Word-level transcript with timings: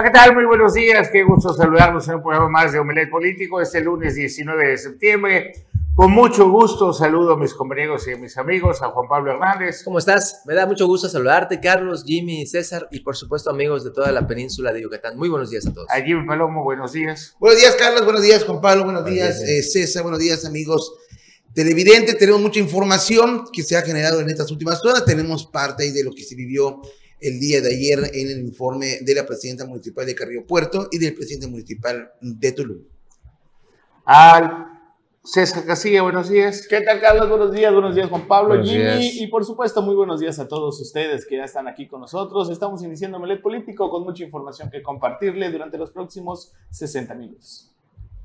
Hola, 0.00 0.10
¿qué 0.10 0.18
tal? 0.18 0.34
Muy 0.34 0.46
buenos 0.46 0.72
días. 0.72 1.10
Qué 1.12 1.22
gusto 1.24 1.52
saludarlos 1.52 2.08
en 2.08 2.14
un 2.14 2.22
programa 2.22 2.48
más 2.48 2.72
de 2.72 2.78
Omelet 2.78 3.10
Político 3.10 3.60
este 3.60 3.82
lunes 3.82 4.14
19 4.14 4.68
de 4.68 4.78
septiembre. 4.78 5.52
Con 5.94 6.10
mucho 6.12 6.48
gusto 6.48 6.94
saludo 6.94 7.34
a 7.34 7.36
mis 7.36 7.52
compañeros 7.52 8.08
y 8.08 8.12
a 8.12 8.16
mis 8.16 8.38
amigos, 8.38 8.80
a 8.80 8.88
Juan 8.88 9.06
Pablo 9.06 9.32
Hernández. 9.32 9.82
¿Cómo 9.84 9.98
estás? 9.98 10.40
Me 10.46 10.54
da 10.54 10.64
mucho 10.64 10.86
gusto 10.86 11.06
saludarte, 11.06 11.60
Carlos, 11.60 12.02
Jimmy, 12.06 12.46
César 12.46 12.88
y 12.90 13.00
por 13.00 13.14
supuesto 13.14 13.50
amigos 13.50 13.84
de 13.84 13.90
toda 13.90 14.10
la 14.10 14.26
península 14.26 14.72
de 14.72 14.80
Yucatán. 14.80 15.18
Muy 15.18 15.28
buenos 15.28 15.50
días 15.50 15.66
a 15.66 15.74
todos. 15.74 15.90
A 15.90 16.00
Jimmy 16.00 16.26
Palomo, 16.26 16.64
buenos 16.64 16.94
días. 16.94 17.36
Buenos 17.38 17.60
días, 17.60 17.76
Carlos. 17.76 18.02
Buenos 18.02 18.22
días, 18.22 18.42
Juan 18.44 18.62
Pablo. 18.62 18.84
Buenos, 18.84 19.04
días, 19.04 19.42
eh, 19.42 19.62
César. 19.62 20.02
Buenos 20.02 20.20
días, 20.20 20.46
amigos 20.46 20.94
televidentes. 21.52 22.16
Tenemos 22.16 22.40
mucha 22.40 22.58
información 22.58 23.44
que 23.52 23.62
se 23.62 23.76
ha 23.76 23.82
generado 23.82 24.20
en 24.20 24.30
estas 24.30 24.50
últimas 24.50 24.82
horas. 24.82 25.04
Tenemos 25.04 25.44
parte 25.44 25.92
de 25.92 26.02
lo 26.02 26.12
que 26.12 26.22
se 26.22 26.34
vivió 26.34 26.80
el 27.20 27.38
día 27.38 27.60
de 27.60 27.68
ayer 27.68 27.98
en 28.14 28.30
el 28.30 28.40
informe 28.40 28.98
de 29.02 29.14
la 29.14 29.26
presidenta 29.26 29.66
municipal 29.66 30.06
de 30.06 30.14
Carrillo 30.14 30.46
Puerto 30.46 30.88
y 30.90 30.98
del 30.98 31.14
presidente 31.14 31.46
municipal 31.48 32.12
de 32.20 32.52
Tulum. 32.52 32.82
Al 34.04 34.66
César 35.22 35.66
Casilla, 35.66 36.02
buenos 36.02 36.30
días. 36.30 36.66
¿Qué 36.66 36.80
tal, 36.80 36.98
Carlos? 36.98 37.28
Buenos 37.28 37.52
días, 37.52 37.72
buenos 37.72 37.94
días, 37.94 38.08
Juan 38.08 38.26
Pablo, 38.26 38.62
Jimmy, 38.64 39.20
y 39.20 39.26
por 39.26 39.44
supuesto, 39.44 39.82
muy 39.82 39.94
buenos 39.94 40.18
días 40.18 40.38
a 40.38 40.48
todos 40.48 40.80
ustedes 40.80 41.26
que 41.26 41.36
ya 41.36 41.44
están 41.44 41.68
aquí 41.68 41.86
con 41.86 42.00
nosotros. 42.00 42.48
Estamos 42.48 42.82
iniciando 42.82 43.18
Melet 43.18 43.42
Político 43.42 43.90
con 43.90 44.02
mucha 44.02 44.24
información 44.24 44.70
que 44.70 44.82
compartirle 44.82 45.50
durante 45.50 45.76
los 45.76 45.90
próximos 45.90 46.54
60 46.70 47.14
minutos. 47.14 47.70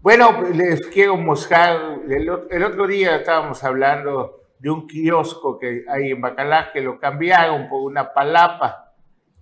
Bueno, 0.01 0.41
les 0.53 0.87
quiero 0.87 1.17
mostrar, 1.17 1.99
el, 2.07 2.29
el 2.49 2.63
otro 2.63 2.87
día 2.87 3.17
estábamos 3.17 3.61
hablando 3.63 4.41
de 4.59 4.69
un 4.69 4.87
kiosco 4.87 5.59
que 5.59 5.83
hay 5.89 6.11
en 6.11 6.21
Bacalar 6.21 6.71
que 6.71 6.79
lo 6.79 6.97
cambiaron 6.97 7.67
por 7.67 7.81
una 7.81 8.13
palapa 8.13 8.84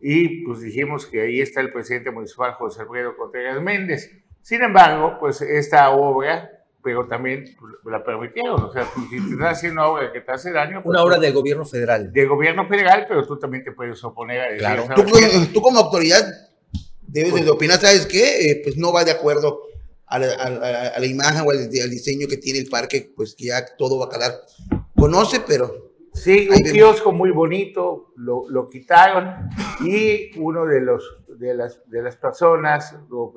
y 0.06 0.44
pues 0.44 0.60
dijimos 0.60 1.06
que 1.06 1.22
ahí 1.22 1.40
está 1.40 1.62
el 1.62 1.72
presidente 1.72 2.12
municipal 2.12 2.52
José 2.56 2.82
Alfredo 2.82 3.16
Contreras 3.16 3.62
Méndez. 3.62 4.12
Sin 4.42 4.62
embargo, 4.62 5.16
pues 5.18 5.40
esta 5.40 5.92
obra, 5.92 6.66
pero 6.84 7.08
también 7.08 7.46
pues, 7.58 7.76
la 7.86 8.04
permitieron, 8.04 8.62
o 8.62 8.74
sea, 8.74 8.86
si 8.94 9.10
te 9.10 9.32
estás 9.32 9.58
haciendo 9.58 9.80
una 9.80 9.90
obra 9.90 10.12
que 10.12 10.20
te 10.20 10.30
hace 10.30 10.52
daño... 10.52 10.84
Pues, 10.84 10.94
una 10.94 11.04
obra 11.04 11.18
del 11.20 11.32
gobierno 11.32 11.64
federal. 11.64 12.12
Del 12.12 12.28
gobierno 12.28 12.68
federal, 12.68 13.06
pero 13.08 13.26
tú 13.26 13.40
también 13.40 13.64
te 13.64 13.72
puedes 13.72 14.04
oponer 14.04 14.42
a 14.42 14.58
Claro. 14.58 14.88
Tú, 14.94 15.04
tú, 15.54 15.62
como 15.62 15.80
autoridad 15.80 16.22
debes 17.08 17.34
de 17.34 17.40
pues 17.40 17.52
opinar, 17.52 17.80
¿sabes 17.80 18.06
qué? 18.06 18.52
Eh, 18.52 18.62
pues 18.62 18.76
no 18.76 18.92
va 18.92 19.06
de 19.06 19.12
acuerdo 19.12 19.62
a 20.06 20.20
la, 20.20 20.34
a, 20.34 21.00
la, 21.00 21.06
imagen 21.06 21.44
o 21.48 21.52
al, 21.52 21.60
al, 21.60 21.90
diseño 21.90 22.28
que 22.28 22.36
tiene 22.36 22.60
el 22.60 22.68
parque, 22.68 23.10
pues 23.16 23.36
que 23.36 23.46
ya 23.46 23.66
todo 23.78 23.98
va 24.00 24.08
a 24.08 24.10
calar. 24.10 24.34
Conoce, 24.98 25.40
pero 25.48 25.93
Sí, 26.14 26.48
un 26.50 26.64
kiosco 26.64 27.12
muy 27.12 27.32
bonito, 27.32 28.14
lo, 28.16 28.48
lo, 28.48 28.68
quitaron 28.68 29.50
y 29.84 30.38
uno 30.40 30.66
de, 30.66 30.80
los, 30.80 31.04
de, 31.28 31.56
las, 31.56 31.82
de 31.90 32.04
las 32.04 32.16
personas, 32.16 32.96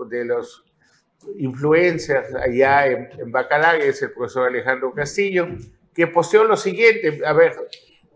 de 0.08 0.24
los 0.24 0.64
influencers 1.38 2.34
allá 2.34 2.86
en, 2.86 3.08
en 3.18 3.32
Bacalar, 3.32 3.80
es 3.80 4.02
el 4.02 4.12
profesor 4.12 4.48
Alejandro 4.48 4.92
Castillo, 4.92 5.48
que 5.94 6.06
posteó 6.06 6.44
lo 6.44 6.56
siguiente, 6.56 7.20
a 7.24 7.32
ver. 7.32 7.54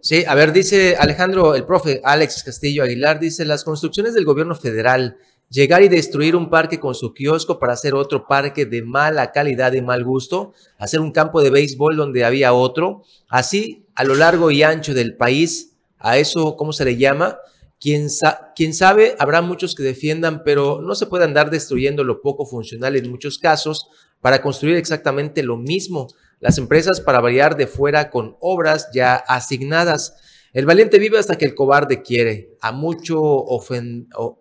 Sí, 0.00 0.24
a 0.26 0.34
ver, 0.34 0.52
dice 0.52 0.96
Alejandro, 0.98 1.54
el 1.54 1.64
profe 1.64 2.00
Alex 2.04 2.42
Castillo 2.44 2.82
Aguilar, 2.82 3.18
dice, 3.18 3.44
las 3.44 3.64
construcciones 3.64 4.14
del 4.14 4.24
gobierno 4.24 4.54
federal 4.54 5.16
Llegar 5.50 5.82
y 5.82 5.88
destruir 5.88 6.36
un 6.36 6.48
parque 6.48 6.78
con 6.78 6.94
su 6.94 7.12
kiosco 7.12 7.58
para 7.58 7.72
hacer 7.72 7.94
otro 7.94 8.28
parque 8.28 8.66
de 8.66 8.82
mala 8.82 9.32
calidad 9.32 9.72
y 9.72 9.82
mal 9.82 10.04
gusto, 10.04 10.54
hacer 10.78 11.00
un 11.00 11.10
campo 11.10 11.42
de 11.42 11.50
béisbol 11.50 11.96
donde 11.96 12.24
había 12.24 12.52
otro, 12.52 13.02
así 13.28 13.84
a 13.96 14.04
lo 14.04 14.14
largo 14.14 14.52
y 14.52 14.62
ancho 14.62 14.94
del 14.94 15.16
país, 15.16 15.76
a 15.98 16.18
eso, 16.18 16.56
¿cómo 16.56 16.72
se 16.72 16.84
le 16.84 16.96
llama? 16.96 17.38
Quien, 17.80 18.10
sabe, 18.10 19.16
habrá 19.18 19.42
muchos 19.42 19.74
que 19.74 19.82
defiendan, 19.82 20.44
pero 20.44 20.80
no 20.82 20.94
se 20.94 21.06
puede 21.06 21.24
andar 21.24 21.50
destruyendo 21.50 22.04
lo 22.04 22.20
poco 22.20 22.46
funcional 22.46 22.94
en 22.94 23.10
muchos 23.10 23.38
casos 23.38 23.88
para 24.20 24.42
construir 24.42 24.76
exactamente 24.76 25.42
lo 25.42 25.56
mismo. 25.56 26.08
Las 26.40 26.58
empresas 26.58 27.00
para 27.00 27.20
variar 27.20 27.56
de 27.56 27.66
fuera 27.66 28.10
con 28.10 28.36
obras 28.40 28.90
ya 28.92 29.16
asignadas. 29.16 30.14
El 30.52 30.66
valiente 30.66 30.98
vive 30.98 31.18
hasta 31.18 31.38
que 31.38 31.44
el 31.44 31.54
cobarde 31.54 32.02
quiere. 32.02 32.56
A, 32.60 32.72
mucho 32.72 33.44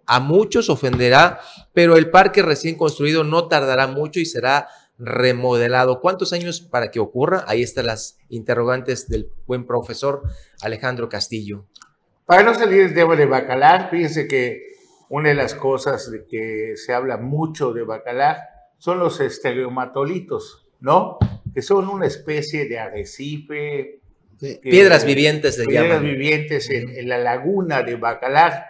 a 0.05 0.19
muchos 0.19 0.69
ofenderá, 0.69 1.39
pero 1.73 1.97
el 1.97 2.09
parque 2.09 2.41
recién 2.41 2.75
construido 2.75 3.23
no 3.23 3.47
tardará 3.47 3.85
mucho 3.87 4.19
y 4.19 4.25
será 4.25 4.67
remodelado. 4.97 6.01
¿Cuántos 6.01 6.33
años 6.33 6.61
para 6.61 6.91
que 6.91 6.99
ocurra? 6.99 7.45
Ahí 7.47 7.61
están 7.61 7.85
las 7.85 8.17
interrogantes 8.27 9.07
del 9.07 9.29
buen 9.45 9.65
profesor 9.65 10.23
Alejandro 10.61 11.09
Castillo. 11.09 11.65
Para 12.25 12.43
no 12.43 12.53
salir 12.53 12.93
tema 12.93 13.15
de 13.15 13.25
Bacalar, 13.25 13.89
fíjense 13.89 14.27
que 14.27 14.63
una 15.09 15.29
de 15.29 15.35
las 15.35 15.55
cosas 15.55 16.11
de 16.11 16.25
que 16.25 16.73
se 16.75 16.93
habla 16.93 17.17
mucho 17.17 17.71
de 17.73 17.83
Bacalar 17.83 18.37
son 18.77 18.99
los 18.99 19.19
estereomatolitos, 19.19 20.67
¿no? 20.79 21.17
Que 21.53 21.61
son 21.61 21.87
una 21.87 22.05
especie 22.05 22.67
de 22.67 22.79
arrecife, 22.79 23.98
piedras 24.61 25.05
vivientes 25.05 25.57
de 25.57 25.65
Piedras 25.65 26.01
vivientes 26.01 26.69
en, 26.69 27.07
la 27.07 27.17
laguna 27.17 27.83
de 27.83 27.95
Bacalar 27.95 28.65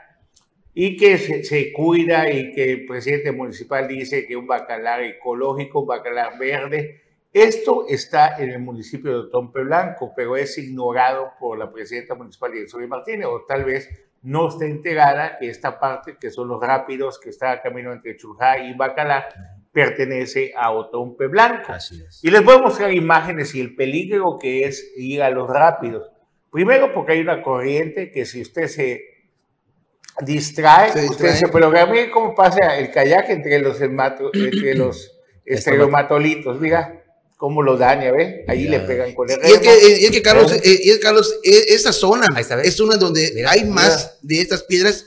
y 0.73 0.97
que 0.97 1.17
se, 1.17 1.73
cuida 1.73 2.31
y 2.31 2.53
que 2.53 2.71
el 2.71 2.85
presidente 2.85 3.31
municipal 3.31 3.87
dice 3.87 4.25
que 4.25 4.35
un 4.35 4.47
bacalar 4.47 5.01
ecológico, 5.03 5.81
un 5.81 5.87
bacalar 5.87 6.37
verde. 6.37 7.01
Esto 7.33 7.85
está 7.87 8.37
en 8.37 8.49
el 8.49 8.59
municipio 8.59 9.23
de 9.23 9.29
Tompe 9.29 9.61
Blanco, 9.63 10.13
pero 10.15 10.35
es 10.35 10.57
ignorado 10.57 11.33
por 11.39 11.57
la 11.57 11.71
presidenta 11.71 12.15
municipal 12.15 12.51
de 12.51 12.87
Martínez, 12.87 13.27
o 13.27 13.45
tal 13.47 13.65
vez 13.65 13.89
no 14.21 14.49
está 14.49 14.65
integrada 14.65 15.37
que 15.37 15.49
esta 15.49 15.79
parte, 15.79 16.17
que 16.19 16.31
son 16.31 16.47
los 16.47 16.61
rápidos 16.61 17.19
que 17.19 17.29
está 17.29 17.51
a 17.51 17.61
camino 17.61 17.91
entre 17.91 18.17
Chujá 18.17 18.59
y 18.59 18.73
Bacalar, 18.73 19.29
pertenece 19.71 20.51
a 20.55 20.71
Otompe 20.71 21.27
Blanco. 21.27 21.73
Y 22.21 22.31
les 22.31 22.43
voy 22.43 22.55
a 22.55 22.59
mostrar 22.59 22.93
imágenes 22.93 23.53
y 23.55 23.61
el 23.61 23.75
peligro 23.75 24.37
que 24.39 24.65
es 24.65 24.91
ir 24.97 25.21
a 25.21 25.29
los 25.29 25.47
rápidos. 25.47 26.09
Primero 26.51 26.93
porque 26.93 27.13
hay 27.13 27.19
una 27.19 27.43
corriente 27.43 28.11
que 28.11 28.25
si 28.25 28.41
usted 28.41 28.67
se 28.67 29.03
distrae, 30.21 31.05
usted 31.07 31.35
se 31.35 31.47
programa 31.47 31.93
cómo 32.11 32.35
pasa 32.35 32.77
el 32.77 32.91
kayak 32.91 33.29
entre 33.29 33.59
los, 33.59 33.79
entre 33.79 34.73
los 34.75 35.19
estereomatolitos, 35.45 36.59
mira 36.59 37.03
cómo 37.37 37.61
lo 37.61 37.77
daña, 37.77 38.11
¿ve? 38.11 38.43
Ahí 38.47 38.67
le 38.67 38.81
pegan 38.81 39.13
con 39.13 39.29
el 39.29 39.37
Y 39.41 39.51
es 39.51 39.59
que, 39.59 40.01
y 40.01 40.05
es 40.05 40.11
que 40.11 40.21
Carlos, 40.21 40.51
eh, 40.51 40.79
y 40.83 40.89
es, 40.89 40.99
Carlos, 40.99 41.39
esa 41.43 41.93
zona 41.93 42.27
es 42.63 42.79
una 42.81 42.97
donde 42.97 43.45
hay 43.47 43.63
más 43.63 44.17
de 44.21 44.41
estas 44.41 44.63
piedras 44.63 45.05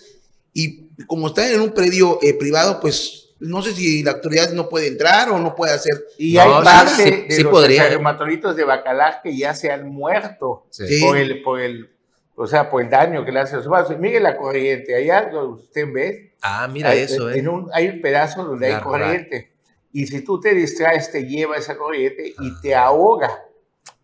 y 0.55 0.89
como 1.07 1.29
están 1.29 1.53
en 1.53 1.61
un 1.61 1.73
predio 1.73 2.19
eh, 2.23 2.35
privado, 2.35 2.81
pues 2.81 3.22
no 3.43 3.61
sé 3.61 3.73
si 3.73 4.03
la 4.03 4.13
autoridad 4.13 4.53
no 4.53 4.69
puede 4.69 4.87
entrar 4.87 5.29
o 5.31 5.39
no 5.39 5.55
puede 5.55 5.75
hacer. 5.75 6.05
Y 6.17 6.37
hay 6.39 6.49
parte 6.65 7.27
de 7.29 7.43
los 7.43 8.57
de 8.57 8.65
Bacalar 8.65 9.21
que 9.23 9.37
ya 9.37 9.55
se 9.55 9.71
han 9.71 9.89
muerto 9.89 10.67
por 11.03 11.17
el, 11.17 11.43
por 11.43 11.61
el, 11.61 11.91
o 12.37 12.47
sea, 12.47 12.71
por 12.71 12.83
el 12.83 12.91
daño 12.91 13.25
que 13.25 13.33
le 13.33 13.41
hace 13.41 13.57
a 13.57 13.63
su 13.63 13.69
vaso. 13.69 13.97
Mire 13.99 14.21
la 14.21 14.37
corriente, 14.37 14.95
allá 14.95 15.31
usted 15.37 15.87
ve. 15.93 16.35
Ah, 16.41 16.69
mira 16.69 16.95
eso, 16.95 17.31
eh. 17.31 17.47
un, 17.49 17.69
hay 17.73 17.89
un 17.89 18.01
pedazo 18.01 18.45
donde 18.45 18.73
hay 18.73 18.81
corriente. 18.81 19.53
Y 19.93 20.07
si 20.07 20.25
tú 20.25 20.41
te 20.41 20.55
distraes, 20.55 21.11
te 21.11 21.27
lleva 21.27 21.57
esa 21.57 21.77
corriente 21.77 22.35
y 22.39 22.61
te 22.61 22.75
ahoga. 22.75 23.45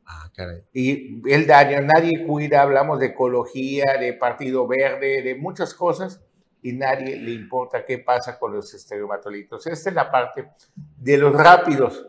Ah, 0.05 0.31
caray. 0.35 0.63
Y 0.73 1.23
el 1.31 1.47
daño, 1.47 1.81
nadie 1.83 2.27
cuida, 2.27 2.63
hablamos 2.63 2.99
de 2.99 3.07
ecología, 3.07 3.97
de 3.99 4.13
Partido 4.13 4.67
Verde, 4.67 5.23
de 5.23 5.35
muchas 5.37 5.75
cosas 5.75 6.21
y 6.63 6.73
nadie 6.73 7.17
le 7.17 7.33
importa 7.33 7.85
qué 7.85 7.99
pasa 7.99 8.39
con 8.39 8.53
los 8.53 8.73
estereomatolitos. 8.75 9.67
Esta 9.67 9.91
es 9.91 9.95
la 9.95 10.11
parte 10.11 10.51
de 10.75 11.17
los 11.17 11.33
rápidos. 11.33 12.07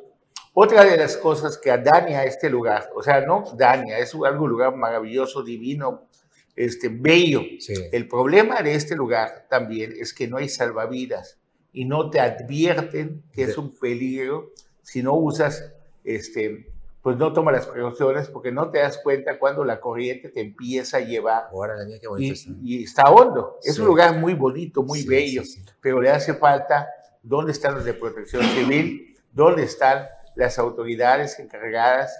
Otra 0.53 0.83
de 0.83 0.97
las 0.97 1.15
cosas 1.17 1.57
que 1.57 1.69
daña 1.77 2.23
este 2.23 2.49
lugar, 2.49 2.89
o 2.95 3.03
sea, 3.03 3.21
no 3.21 3.43
daña, 3.55 3.97
es 3.99 4.13
algo 4.15 4.47
lugar 4.47 4.75
maravilloso, 4.75 5.43
divino, 5.43 6.09
este, 6.55 6.89
bello. 6.89 7.41
El 7.91 8.07
problema 8.07 8.61
de 8.61 8.73
este 8.73 8.95
lugar 8.95 9.45
también 9.49 9.93
es 9.97 10.13
que 10.13 10.27
no 10.27 10.37
hay 10.37 10.49
salvavidas 10.49 11.39
y 11.71 11.85
no 11.85 12.09
te 12.09 12.19
advierten 12.19 13.23
que 13.31 13.43
es 13.43 13.57
un 13.57 13.77
peligro 13.77 14.51
si 14.81 15.03
no 15.03 15.13
usas 15.13 15.71
este, 16.03 16.73
pues 17.01 17.17
no 17.17 17.31
toma 17.31 17.51
las 17.51 17.65
precauciones 17.65 18.27
porque 18.27 18.51
no 18.51 18.69
te 18.69 18.79
das 18.79 18.99
cuenta 19.01 19.39
cuando 19.39 19.63
la 19.63 19.79
corriente 19.79 20.29
te 20.29 20.41
empieza 20.41 20.97
a 20.97 20.99
llevar. 20.99 21.45
y, 22.17 22.83
está. 22.83 23.03
hondo. 23.03 23.57
Es 23.63 23.79
un 23.79 23.85
lugar 23.85 24.17
muy 24.17 24.33
bonito, 24.33 24.83
muy 24.83 25.03
bello, 25.03 25.43
pero 25.81 26.01
le 26.01 26.09
hace 26.09 26.33
falta 26.33 26.87
dónde 27.23 27.53
están 27.53 27.75
los 27.75 27.85
de 27.85 27.93
protección 27.93 28.43
civil, 28.43 29.15
dónde 29.31 29.63
están 29.63 30.07
las 30.35 30.59
autoridades 30.59 31.39
encargadas 31.39 32.13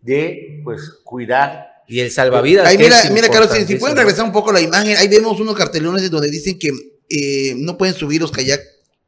de 0.00 0.60
pues 0.62 0.88
cuidar. 1.02 1.82
Y 1.88 2.00
el 2.00 2.10
salvavidas. 2.10 2.66
Ahí 2.66 2.78
mira, 2.78 2.96
mira 3.12 3.28
Carlos, 3.28 3.50
si, 3.50 3.76
pueden 3.76 3.96
regresar 3.96 4.24
un 4.24 4.32
poco 4.32 4.52
la 4.52 4.60
imagen, 4.60 4.96
ahí 4.96 5.08
vemos 5.08 5.40
unos 5.40 5.56
cartelones 5.56 6.08
donde 6.10 6.30
dicen 6.30 6.58
que 6.58 6.70
eh, 7.08 7.54
no 7.56 7.76
pueden 7.76 7.94
subir 7.94 8.20
los 8.20 8.30
kayak 8.30 8.60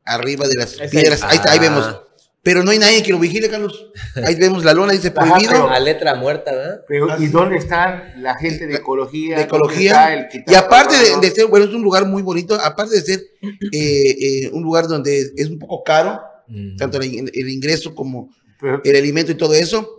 arriba 0.05 0.49
de 0.49 0.55
las 0.57 0.75
piedras. 0.91 1.23
ahí, 1.23 1.37
está, 1.37 1.53
ahí 1.53 1.59
vemos 1.59 2.08
pero 2.49 2.65
no 2.65 2.71
hay 2.71 2.79
nadie 2.79 3.03
que 3.03 3.13
lo 3.13 3.19
vigile, 3.19 3.51
Carlos. 3.51 3.91
Ahí 4.25 4.35
vemos 4.37 4.65
la 4.65 4.73
lona, 4.73 4.95
dice 4.95 5.11
prohibido. 5.11 5.69
a 5.69 5.79
letra 5.79 6.15
muerta, 6.15 6.51
¿verdad? 6.51 6.81
Pero, 6.89 7.23
¿y 7.23 7.27
dónde 7.27 7.59
están 7.59 8.23
la 8.23 8.37
gente 8.37 8.67
de 8.67 8.77
ecología? 8.77 9.37
De 9.37 9.43
ecología. 9.43 10.31
y 10.47 10.55
aparte 10.55 10.95
de, 11.21 11.31
ser, 11.31 11.45
bueno, 11.49 11.67
es 11.67 11.75
un 11.75 11.83
lugar 11.83 12.07
muy 12.07 12.23
bonito, 12.23 12.55
aparte 12.55 12.95
de 12.95 13.03
ser 13.03 13.21
eh, 13.71 14.17
eh, 14.19 14.51
un 14.51 14.63
lugar 14.63 14.89
donde 14.89 15.31
es 15.37 15.51
un 15.51 15.59
poco 15.59 15.85
caro, 15.85 16.23
tanto 16.79 16.97
el, 16.97 17.51
ingreso 17.51 17.95
como 17.95 18.31
el 18.83 18.97
alimento 18.97 19.31
y 19.31 19.35
todo 19.35 19.53
eso, 19.53 19.99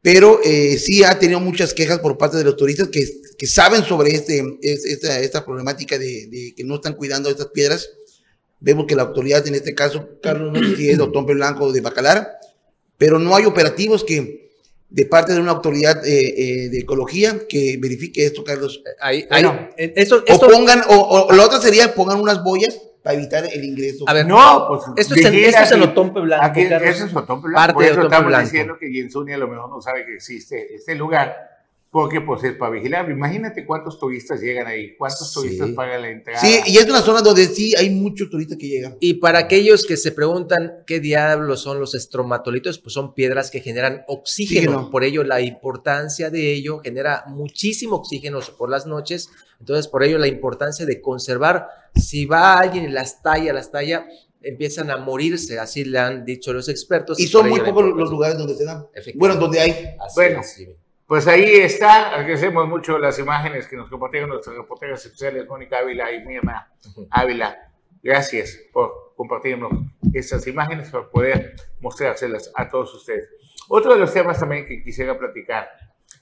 pero 0.00 0.40
eh, 0.42 0.78
sí 0.78 1.04
ha 1.04 1.18
tenido 1.18 1.40
muchas 1.40 1.74
quejas 1.74 1.98
por 1.98 2.16
parte 2.16 2.38
de 2.38 2.44
los 2.44 2.56
turistas 2.56 2.88
que, 2.88 3.04
que 3.36 3.46
saben 3.46 3.84
sobre 3.84 4.12
este, 4.12 4.42
esta, 4.62 5.20
esta 5.20 5.44
problemática 5.44 5.98
de, 5.98 6.26
de, 6.28 6.54
que 6.56 6.64
no 6.64 6.76
están 6.76 6.94
cuidando 6.94 7.28
estas 7.28 7.48
piedras 7.48 7.90
Vemos 8.64 8.86
que 8.86 8.94
la 8.94 9.02
autoridad, 9.02 9.44
en 9.48 9.56
este 9.56 9.74
caso, 9.74 10.08
Carlos, 10.22 10.52
no 10.52 10.68
sé 10.68 10.76
si 10.76 10.88
es 10.88 10.96
Doctor 10.96 11.24
Blanco 11.24 11.72
de 11.72 11.80
Bacalar, 11.80 12.38
pero 12.96 13.18
no 13.18 13.34
hay 13.34 13.44
operativos 13.44 14.04
que, 14.04 14.52
de 14.88 15.06
parte 15.06 15.32
de 15.32 15.40
una 15.40 15.50
autoridad 15.50 16.06
eh, 16.06 16.34
eh, 16.36 16.68
de 16.68 16.78
ecología, 16.78 17.48
que 17.48 17.76
verifique 17.82 18.24
esto, 18.24 18.44
Carlos. 18.44 18.80
Ahí, 19.00 19.26
bueno, 19.28 19.68
esto, 19.76 20.22
O 20.28 20.38
pongan, 20.38 20.80
o, 20.88 21.32
la 21.32 21.44
otra 21.44 21.60
sería 21.60 21.92
pongan 21.92 22.20
unas 22.20 22.44
boyas 22.44 22.80
para 23.02 23.16
evitar 23.16 23.44
el 23.52 23.64
ingreso. 23.64 24.04
A 24.06 24.12
ver, 24.12 24.26
no, 24.26 24.66
pues 24.68 24.82
esto 24.96 25.14
es, 25.16 25.26
esto 25.26 25.62
es 25.62 25.72
el 25.72 25.82
Otompe 25.82 26.20
Blanco. 26.20 26.44
Aquí, 26.44 26.60
eso 26.60 27.06
es 27.06 27.16
Otompe 27.16 27.48
Blanco. 27.48 27.56
Parte 27.56 27.74
Por 27.74 27.84
eso 27.84 28.02
estamos 28.02 28.40
diciendo 28.42 28.76
que 28.78 28.92
Yensunia 28.92 29.34
a 29.34 29.38
lo 29.38 29.48
mejor 29.48 29.70
no 29.70 29.80
sabe 29.82 30.06
que 30.06 30.14
existe 30.14 30.72
este 30.72 30.94
lugar 30.94 31.51
porque 31.92 32.22
pues 32.22 32.42
es 32.42 32.54
para 32.54 32.72
vigilar. 32.72 33.10
Imagínate 33.10 33.66
cuántos 33.66 33.98
turistas 33.98 34.40
llegan 34.40 34.66
ahí, 34.66 34.96
cuántos 34.96 35.30
turistas 35.30 35.72
pagan 35.72 36.00
la 36.00 36.08
entrada. 36.08 36.40
Sí, 36.40 36.58
y 36.64 36.78
es 36.78 36.86
una 36.88 37.02
zona 37.02 37.20
donde 37.20 37.44
sí 37.44 37.74
hay 37.76 37.90
muchos 37.90 38.30
turistas 38.30 38.56
que 38.56 38.66
llegan. 38.66 38.96
Y 38.98 39.14
para 39.14 39.40
aquellos 39.40 39.84
que 39.84 39.98
se 39.98 40.10
preguntan 40.10 40.84
qué 40.86 41.00
diablos 41.00 41.60
son 41.60 41.78
los 41.78 41.94
estromatolitos, 41.94 42.78
pues 42.78 42.94
son 42.94 43.12
piedras 43.12 43.50
que 43.50 43.60
generan 43.60 44.04
oxígeno. 44.08 44.88
Por 44.90 45.04
ello 45.04 45.22
la 45.22 45.42
importancia 45.42 46.30
de 46.30 46.54
ello 46.54 46.78
genera 46.78 47.24
muchísimo 47.26 47.96
oxígeno 47.96 48.40
por 48.56 48.70
las 48.70 48.86
noches. 48.86 49.28
Entonces 49.60 49.86
por 49.86 50.02
ello 50.02 50.16
la 50.16 50.28
importancia 50.28 50.86
de 50.86 50.98
conservar. 51.02 51.68
Si 51.94 52.24
va 52.24 52.58
alguien 52.58 52.84
y 52.84 52.88
las 52.88 53.20
talla, 53.20 53.52
las 53.52 53.70
talla, 53.70 54.06
empiezan 54.40 54.90
a 54.90 54.96
morirse, 54.96 55.58
así 55.58 55.84
le 55.84 55.98
han 55.98 56.24
dicho 56.24 56.54
los 56.54 56.70
expertos. 56.70 57.20
Y, 57.20 57.26
son 57.26 57.50
muy 57.50 57.60
pocos 57.60 57.84
los 57.94 58.10
lugares 58.10 58.38
donde 58.38 58.54
se 58.54 58.64
dan. 58.64 58.86
Bueno, 59.14 59.36
donde 59.36 59.60
hay. 59.60 59.96
bueno, 60.16 60.40
pues 61.12 61.28
ahí 61.28 61.56
está, 61.56 62.14
agradecemos 62.14 62.66
mucho 62.66 62.96
las 62.96 63.18
imágenes 63.18 63.68
que 63.68 63.76
nos 63.76 63.90
compartieron 63.90 64.30
nuestras 64.30 64.56
reporteras 64.56 65.04
especiales, 65.04 65.46
Mónica 65.46 65.80
Ávila 65.80 66.10
y 66.10 66.24
Mirna 66.24 66.72
Ávila. 67.10 67.70
Gracias 68.02 68.58
por 68.72 69.12
compartirnos 69.14 69.72
estas 70.14 70.46
imágenes 70.46 70.88
para 70.88 71.10
poder 71.10 71.54
mostrárselas 71.80 72.50
a 72.56 72.66
todos 72.66 72.94
ustedes. 72.94 73.28
Otro 73.68 73.92
de 73.92 73.98
los 73.98 74.14
temas 74.14 74.40
también 74.40 74.64
que 74.64 74.82
quisiera 74.82 75.18
platicar 75.18 75.68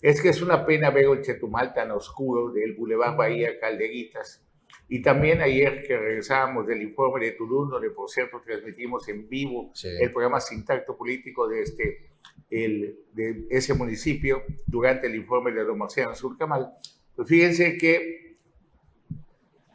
es 0.02 0.20
que 0.20 0.30
es 0.30 0.42
una 0.42 0.66
pena 0.66 0.90
ver 0.90 1.04
el 1.04 1.22
Chetumal 1.22 1.72
tan 1.72 1.92
oscuro 1.92 2.50
del 2.50 2.74
Boulevard 2.74 3.16
Bahía 3.16 3.60
Caldeguitas. 3.60 4.44
Y 4.88 5.02
también 5.02 5.40
ayer 5.40 5.84
que 5.86 5.96
regresábamos 5.96 6.66
del 6.66 6.82
informe 6.82 7.24
de 7.26 7.30
Tulum, 7.30 7.70
donde 7.70 7.90
por 7.90 8.10
cierto 8.10 8.40
transmitimos 8.44 9.08
en 9.08 9.28
vivo 9.28 9.70
el 9.84 10.10
programa 10.10 10.40
Sintacto 10.40 10.96
Político 10.96 11.46
de 11.46 11.62
este 11.62 12.09
el, 12.50 12.98
de 13.12 13.46
ese 13.50 13.74
municipio 13.74 14.42
durante 14.66 15.06
el 15.06 15.14
informe 15.14 15.52
de 15.52 15.64
Don 15.64 15.78
Marciano 15.78 16.14
Surcamal, 16.14 16.72
pues 17.14 17.28
fíjense 17.28 17.76
que 17.78 18.38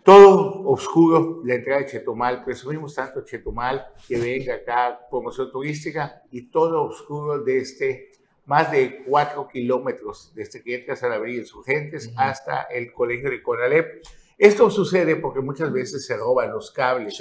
todo 0.03 0.61
oscuro 0.69 1.41
la 1.43 1.55
entrada 1.55 1.81
de 1.81 1.87
Chetumal, 1.87 2.43
presumimos 2.43 2.93
tanto 2.93 3.25
Chetumal 3.25 3.87
que 4.07 4.19
venga 4.19 4.53
acá 4.53 4.99
promoción 5.09 5.51
turística 5.51 6.21
y 6.29 6.51
todo 6.51 6.83
oscuro 6.83 7.43
de 7.43 7.57
este 7.57 8.11
más 8.45 8.71
de 8.71 9.03
cuatro 9.03 9.47
kilómetros 9.47 10.31
desde 10.35 10.61
que 10.61 10.75
entras 10.75 11.01
a 11.01 11.09
la 11.09 11.15
avenida 11.15 11.39
Insurgentes 11.39 12.13
hasta 12.15 12.63
el 12.63 12.93
colegio 12.93 13.31
de 13.31 13.41
Conalep. 13.41 14.03
Esto 14.37 14.69
sucede 14.69 15.15
porque 15.15 15.39
muchas 15.39 15.73
veces 15.73 16.05
se 16.05 16.15
roban 16.15 16.51
los 16.51 16.69
cables. 16.71 17.19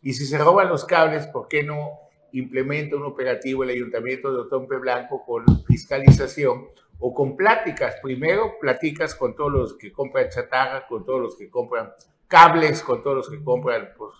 Y 0.00 0.14
si 0.14 0.24
se 0.24 0.38
roban 0.38 0.68
los 0.70 0.86
cables, 0.86 1.26
¿por 1.26 1.48
qué 1.48 1.62
no 1.62 2.01
implementa 2.32 2.96
un 2.96 3.04
operativo 3.04 3.64
el 3.64 3.70
Ayuntamiento 3.70 4.32
de 4.32 4.40
Otompe 4.40 4.76
Blanco 4.76 5.24
con 5.24 5.44
fiscalización 5.64 6.68
o 6.98 7.12
con 7.12 7.36
pláticas. 7.36 7.96
Primero, 8.02 8.58
platicas 8.60 9.14
con 9.14 9.34
todos 9.34 9.52
los 9.52 9.74
que 9.74 9.92
compran 9.92 10.28
chatarra, 10.28 10.86
con 10.86 11.04
todos 11.04 11.20
los 11.20 11.36
que 11.36 11.50
compran 11.50 11.92
cables, 12.28 12.82
con 12.82 13.02
todos 13.02 13.16
los 13.16 13.30
que 13.30 13.42
compran 13.42 13.90
pues, 13.96 14.14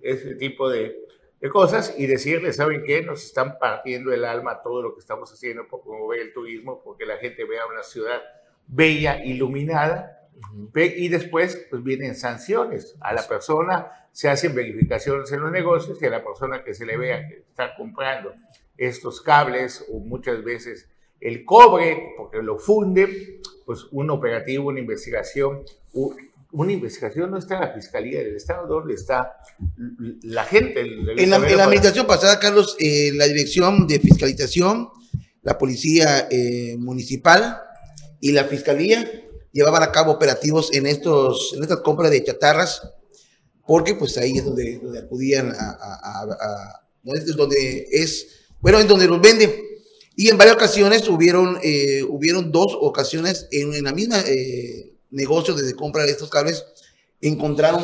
ese 0.00 0.34
tipo 0.34 0.68
de, 0.68 0.96
de 1.40 1.48
cosas 1.50 1.94
y 1.98 2.06
decirles, 2.06 2.56
¿saben 2.56 2.82
qué? 2.84 3.02
Nos 3.02 3.24
están 3.24 3.58
partiendo 3.58 4.12
el 4.12 4.24
alma 4.24 4.62
todo 4.62 4.82
lo 4.82 4.94
que 4.94 5.00
estamos 5.00 5.32
haciendo 5.32 5.66
por 5.68 5.82
promover 5.82 6.20
el 6.20 6.32
turismo, 6.32 6.82
porque 6.82 7.04
la 7.04 7.16
gente 7.16 7.44
vea 7.44 7.66
una 7.66 7.82
ciudad 7.82 8.20
bella, 8.66 9.22
iluminada, 9.24 10.21
y 10.74 11.08
después 11.08 11.66
pues 11.70 11.82
vienen 11.82 12.14
sanciones. 12.14 12.96
A 13.00 13.12
la 13.12 13.26
persona 13.26 13.90
se 14.12 14.28
hacen 14.28 14.54
verificaciones 14.54 15.32
en 15.32 15.40
los 15.40 15.50
negocios 15.50 16.00
y 16.00 16.06
a 16.06 16.10
la 16.10 16.24
persona 16.24 16.62
que 16.64 16.74
se 16.74 16.86
le 16.86 16.96
vea 16.96 17.26
que 17.28 17.38
está 17.48 17.74
comprando 17.76 18.34
estos 18.76 19.20
cables 19.20 19.84
o 19.90 19.98
muchas 19.98 20.42
veces 20.44 20.88
el 21.20 21.44
cobre, 21.44 22.14
porque 22.16 22.42
lo 22.42 22.58
funde, 22.58 23.40
pues 23.64 23.84
un 23.92 24.10
operativo, 24.10 24.68
una 24.68 24.80
investigación, 24.80 25.62
una 26.50 26.72
investigación 26.72 27.30
no 27.30 27.38
está 27.38 27.54
en 27.54 27.60
la 27.60 27.72
Fiscalía 27.74 28.18
del 28.18 28.36
Estado, 28.36 28.66
¿dónde 28.66 28.94
está 28.94 29.36
la 30.22 30.44
gente? 30.44 30.80
en, 30.80 31.30
la, 31.30 31.36
administración 31.36 32.06
pasada, 32.06 32.40
Carlos, 32.40 32.76
eh, 32.80 33.12
la 33.14 33.28
Dirección 33.28 33.86
de 33.86 34.00
Fiscalización, 34.00 34.88
la 35.42 35.56
Policía 35.58 36.26
eh, 36.28 36.76
Municipal 36.78 37.60
y 38.20 38.32
la 38.32 38.44
Fiscalía 38.44 39.08
llevaban 39.52 39.82
a 39.82 39.92
cabo 39.92 40.12
operativos 40.12 40.72
en, 40.72 40.86
estos, 40.86 41.52
en 41.56 41.62
estas 41.62 41.80
compras 41.80 42.10
de 42.10 42.24
chatarras 42.24 42.82
porque 43.66 43.94
pues 43.94 44.16
ahí 44.18 44.38
es 44.38 44.44
donde, 44.44 44.78
donde 44.78 44.98
acudían 44.98 45.52
a, 45.52 45.78
a, 45.80 46.80
donde 47.36 47.86
es, 47.90 48.26
bueno, 48.60 48.80
en 48.80 48.88
donde 48.88 49.06
los 49.06 49.20
venden. 49.20 49.52
Y 50.14 50.28
en 50.28 50.36
varias 50.36 50.56
ocasiones 50.56 51.08
hubieron, 51.08 51.58
eh, 51.62 52.02
hubieron 52.02 52.52
dos 52.52 52.76
ocasiones 52.80 53.48
en, 53.50 53.72
en 53.72 53.84
la 53.84 53.92
misma 53.92 54.20
eh, 54.26 54.92
negocio 55.10 55.54
de 55.54 55.74
compra 55.74 56.04
de 56.04 56.12
estos 56.12 56.28
cables, 56.28 56.64
encontraron 57.20 57.82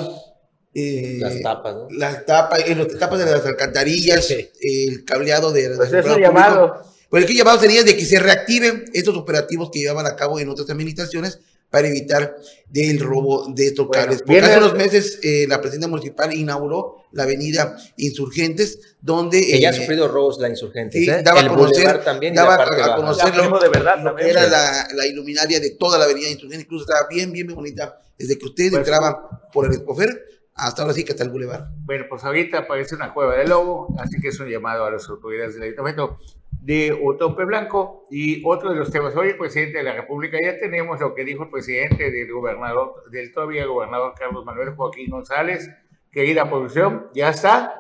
eh, 0.75 1.19
las 1.21 1.41
tapas, 1.41 1.75
¿no? 1.75 1.89
Las 1.91 2.27
tapas, 2.27 2.61
en 2.67 2.79
las 2.79 2.99
tapas 2.99 3.19
de 3.19 3.25
las 3.25 3.47
alcantarillas, 3.47 4.31
el 4.61 5.05
cableado 5.05 5.53
de 5.53 5.71
pues 5.75 5.93
eso 5.93 6.19
llamado. 6.19 6.83
Pues 7.09 7.23
el 7.23 7.29
que 7.29 7.35
llamado 7.35 7.59
sería 7.59 7.83
de 7.83 7.97
que 7.97 8.05
se 8.05 8.19
reactiven 8.19 8.85
estos 8.93 9.17
operativos 9.17 9.71
que 9.73 9.79
llevaban 9.79 10.07
a 10.07 10.15
cabo 10.15 10.39
en 10.39 10.51
otras 10.51 10.69
administraciones 10.69 11.39
para 11.71 11.89
evitar 11.89 12.37
del 12.69 13.01
robo 13.01 13.47
de 13.49 13.69
estos 13.69 13.89
cables. 13.91 14.23
Porque 14.23 14.41
hace 14.41 14.59
unos 14.59 14.75
meses 14.75 15.19
eh, 15.23 15.47
la 15.49 15.61
presidenta 15.61 15.89
municipal 15.89 16.33
inauguró 16.33 17.05
la 17.13 17.25
avenida 17.25 17.77
Insurgentes, 17.97 18.97
donde... 19.01 19.41
Que 19.41 19.61
ya 19.61 19.71
ha 19.71 19.73
eh, 19.73 19.81
sufrido 19.81 20.09
robos 20.09 20.39
la 20.39 20.49
Insurgentes, 20.49 21.03
sí, 21.03 21.11
¿eh? 21.11 21.23
daba, 21.23 21.41
a 21.41 21.49
conocer, 21.49 22.05
también 22.05 22.35
daba 22.35 22.55
a 22.55 22.97
conocerlo, 22.97 23.59
de 23.59 23.69
verdad, 23.69 24.21
era 24.21 24.47
la, 24.47 24.89
la, 24.95 25.07
iluminaria 25.07 25.61
de 25.61 25.71
toda 25.71 25.99
la 25.99 26.05
avenida 26.05 26.29
Insurgentes, 26.29 26.65
incluso 26.65 26.85
estaba 26.85 27.07
bien, 27.09 27.33
bien, 27.33 27.47
bien 27.47 27.57
bonita, 27.57 28.01
desde 28.19 28.39
que 28.39 28.47
ustedes 28.47 28.71
pues, 28.71 28.81
entraban 28.81 29.17
por 29.53 29.67
el 29.67 29.73
escofer 29.73 30.38
hasta 30.59 30.83
ahora 30.83 30.93
sí 30.93 31.05
que 31.05 31.13
está 31.13 31.25
el 31.25 31.31
bulevar. 31.31 31.69
Bueno, 31.85 32.07
pues 32.09 32.25
ahorita 32.25 32.59
aparece 32.59 32.97
una 32.97 33.15
cueva 33.15 33.37
de 33.37 33.47
lobo, 33.47 33.95
así 33.99 34.21
que 34.21 34.29
es 34.29 34.41
un 34.41 34.49
llamado 34.49 34.85
a 34.85 34.91
las 34.91 35.09
autoridades 35.09 35.55
del 35.55 35.63
ayuntamiento 35.63 36.19
de 36.51 36.93
Otompe 36.93 37.45
Blanco. 37.45 38.05
Y 38.11 38.43
otro 38.45 38.71
de 38.71 38.77
los 38.77 38.91
temas, 38.91 39.15
hoy 39.15 39.29
el 39.29 39.39
presidente 39.39 39.79
de 39.79 39.85
la 39.85 39.95
República, 39.95 40.37
ya 40.43 40.59
tenemos 40.59 41.01
lo 41.01 41.15
que 41.15 41.25
dijo 41.25 41.45
el 41.45 41.51
presidente 41.51 42.11
del 42.11 42.33
gobernador, 42.33 43.09
del 43.11 43.33
todavía 43.33 43.67
gobernador 43.67 44.15
Carlos 44.19 44.45
Manuel 44.45 44.75
Joaquín 44.75 45.11
González, 45.11 45.71
querida 46.11 46.51
producción, 46.51 47.07
ya 47.15 47.31
está. 47.31 47.75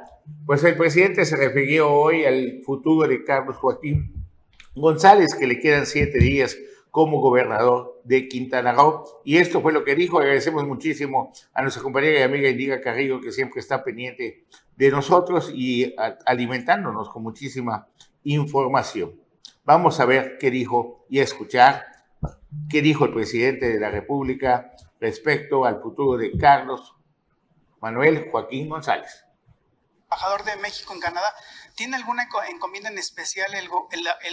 Pues 0.46 0.62
el 0.62 0.76
presidente 0.76 1.24
se 1.24 1.36
refirió 1.36 1.90
hoy 1.90 2.24
al 2.26 2.60
futuro 2.64 3.08
de 3.08 3.24
Carlos 3.24 3.56
Joaquín 3.56 4.24
González, 4.74 5.34
que 5.34 5.48
le 5.48 5.58
quedan 5.58 5.86
siete 5.86 6.18
días 6.18 6.56
como 6.90 7.20
gobernador 7.20 7.97
de 8.08 8.26
Quintana 8.26 8.72
Roo. 8.72 9.04
Y 9.22 9.36
esto 9.36 9.60
fue 9.60 9.72
lo 9.72 9.84
que 9.84 9.94
dijo. 9.94 10.18
Agradecemos 10.18 10.66
muchísimo 10.66 11.30
a 11.52 11.60
nuestra 11.60 11.82
compañera 11.82 12.20
y 12.20 12.22
amiga 12.22 12.48
Indiga 12.48 12.80
Carrillo, 12.80 13.20
que 13.20 13.32
siempre 13.32 13.60
está 13.60 13.84
pendiente 13.84 14.46
de 14.76 14.90
nosotros 14.90 15.52
y 15.54 15.94
alimentándonos 16.24 17.10
con 17.10 17.22
muchísima 17.22 17.86
información. 18.24 19.20
Vamos 19.64 20.00
a 20.00 20.06
ver 20.06 20.38
qué 20.38 20.50
dijo 20.50 21.04
y 21.10 21.20
a 21.20 21.22
escuchar 21.22 21.84
qué 22.70 22.80
dijo 22.80 23.04
el 23.04 23.12
presidente 23.12 23.68
de 23.68 23.78
la 23.78 23.90
República 23.90 24.72
respecto 25.00 25.66
al 25.66 25.82
futuro 25.82 26.16
de 26.16 26.36
Carlos 26.38 26.94
Manuel 27.80 28.30
Joaquín 28.30 28.70
González. 28.70 29.26
Embajador 30.04 30.44
de 30.44 30.56
México 30.56 30.94
en 30.94 31.00
Canadá, 31.00 31.34
¿tiene 31.74 31.96
alguna 31.96 32.26
encomienda 32.50 32.88
en 32.88 32.96
especial 32.96 33.52
el, 33.54 33.68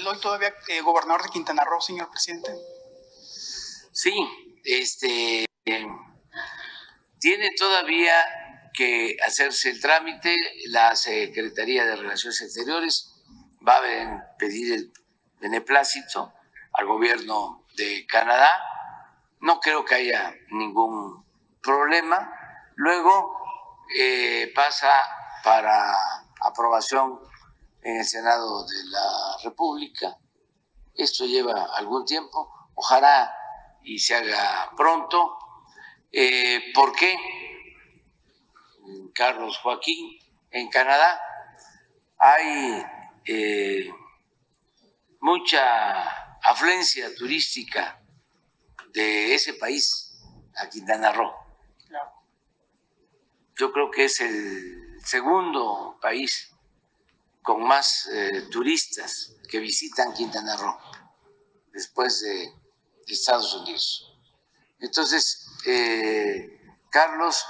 hoy 0.08 0.20
todavía 0.22 0.53
eh, 0.70 0.79
gobernador 0.82 1.24
de 1.24 1.29
Quintana 1.29 1.65
Roo, 1.65 1.82
señor 1.82 2.10
presidente? 2.10 2.51
Sí, 3.98 4.14
este 4.66 5.46
tiene 7.18 7.52
todavía 7.58 8.14
que 8.74 9.16
hacerse 9.25 9.70
el 9.70 9.80
trámite, 9.80 10.36
la 10.68 10.98
Secretaría 10.98 11.86
de 11.86 11.96
Relaciones 11.96 12.42
Exteriores 12.42 13.24
va 13.66 13.78
a 13.78 14.36
pedir 14.38 14.74
el 14.74 14.94
beneplácito 15.40 16.34
al 16.74 16.88
gobierno 16.88 17.64
de 17.78 18.06
Canadá. 18.06 18.50
No 19.40 19.62
creo 19.62 19.86
que 19.86 19.96
haya 19.96 20.36
ningún 20.52 21.25
problema. 21.64 22.34
Luego 22.75 23.38
eh, 23.98 24.52
pasa 24.54 24.92
para 25.42 25.96
aprobación 26.42 27.22
en 27.82 27.96
el 27.96 28.06
Senado 28.06 28.66
de 28.68 28.84
la 28.90 29.38
República. 29.46 30.18
Esto 30.96 31.25
lleva 31.25 31.70
algún 31.78 32.04
tiempo. 32.04 32.70
Ojalá 32.75 33.34
y 33.86 34.00
se 34.00 34.15
haga 34.15 34.72
pronto. 34.75 35.38
Eh, 36.12 36.72
¿Por 36.74 36.94
qué? 36.96 37.18
Carlos 39.13 39.58
Joaquín, 39.60 40.20
en 40.51 40.70
Canadá 40.70 41.20
hay 42.18 42.84
eh, 43.25 43.89
mucha 45.22 46.38
afluencia 46.42 47.13
turística 47.15 48.01
de 48.92 49.34
ese 49.34 49.54
país 49.54 50.22
a 50.56 50.70
Quintana 50.70 51.12
Roo. 51.13 51.34
Yo 53.58 53.72
creo 53.72 53.89
que 53.89 54.06
es 54.06 54.20
el 54.20 55.00
segundo 55.01 55.98
país 56.01 56.51
con 57.42 57.63
más 57.63 58.10
eh, 58.12 58.48
turistas 58.51 59.38
que 59.50 59.60
visitan 59.60 60.13
Quintana 60.13 60.58
Roo 60.58 60.77
después 61.72 62.22
de 62.22 62.65
Estados 63.14 63.54
Unidos. 63.54 64.18
Entonces, 64.80 65.48
eh, 65.66 66.62
Carlos 66.90 67.46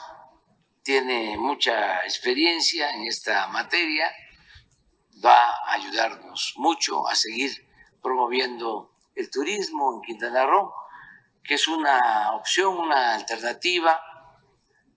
tiene 0.84 1.38
mucha 1.38 2.04
experiencia 2.04 2.92
en 2.92 3.08
esta 3.08 3.48
materia, 3.48 4.12
va 5.24 5.50
a 5.50 5.74
ayudarnos 5.74 6.54
mucho 6.58 7.08
a 7.08 7.16
seguir 7.16 7.68
promoviendo 8.02 8.92
el 9.16 9.30
turismo 9.32 9.96
en 9.96 10.02
Quintana 10.02 10.46
Roo, 10.46 10.74
que 11.44 11.56
es 11.56 11.68
una 11.68 12.34
opción, 12.34 12.78
una 12.78 13.16
alternativa 13.16 14.00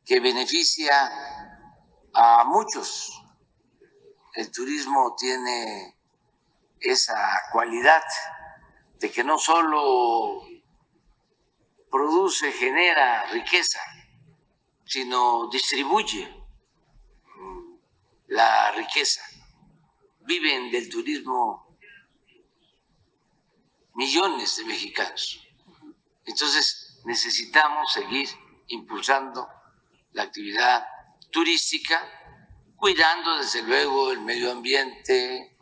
que 0.04 0.20
beneficia 0.20 1.10
a 2.14 2.44
muchos. 2.44 3.22
El 4.34 4.50
turismo 4.50 5.14
tiene 5.18 5.96
esa 6.80 7.42
cualidad 7.52 8.02
de 8.98 9.10
que 9.10 9.24
no 9.24 9.38
solo 9.38 10.47
produce, 11.90 12.52
genera 12.52 13.26
riqueza, 13.26 13.80
sino 14.84 15.48
distribuye 15.50 16.34
la 18.28 18.72
riqueza. 18.72 19.22
Viven 20.20 20.70
del 20.70 20.88
turismo 20.88 21.78
millones 23.94 24.56
de 24.56 24.64
mexicanos. 24.64 25.40
Entonces 26.24 27.00
necesitamos 27.04 27.92
seguir 27.92 28.28
impulsando 28.68 29.48
la 30.12 30.24
actividad 30.24 30.86
turística, 31.30 32.00
cuidando 32.76 33.38
desde 33.38 33.62
luego 33.62 34.12
el 34.12 34.20
medio 34.20 34.52
ambiente, 34.52 35.56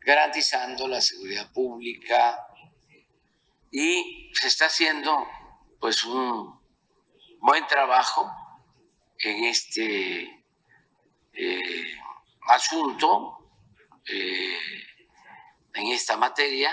garantizando 0.00 0.88
la 0.88 1.00
seguridad 1.00 1.52
pública 1.52 2.46
y 3.70 4.30
se 4.34 4.48
está 4.48 4.66
haciendo 4.66 5.26
pues 5.80 6.04
un 6.04 6.58
buen 7.40 7.66
trabajo 7.66 8.30
en 9.22 9.44
este 9.44 10.22
eh, 11.32 11.94
asunto, 12.48 13.38
eh, 14.10 14.58
en 15.74 15.86
esta 15.88 16.16
materia. 16.16 16.70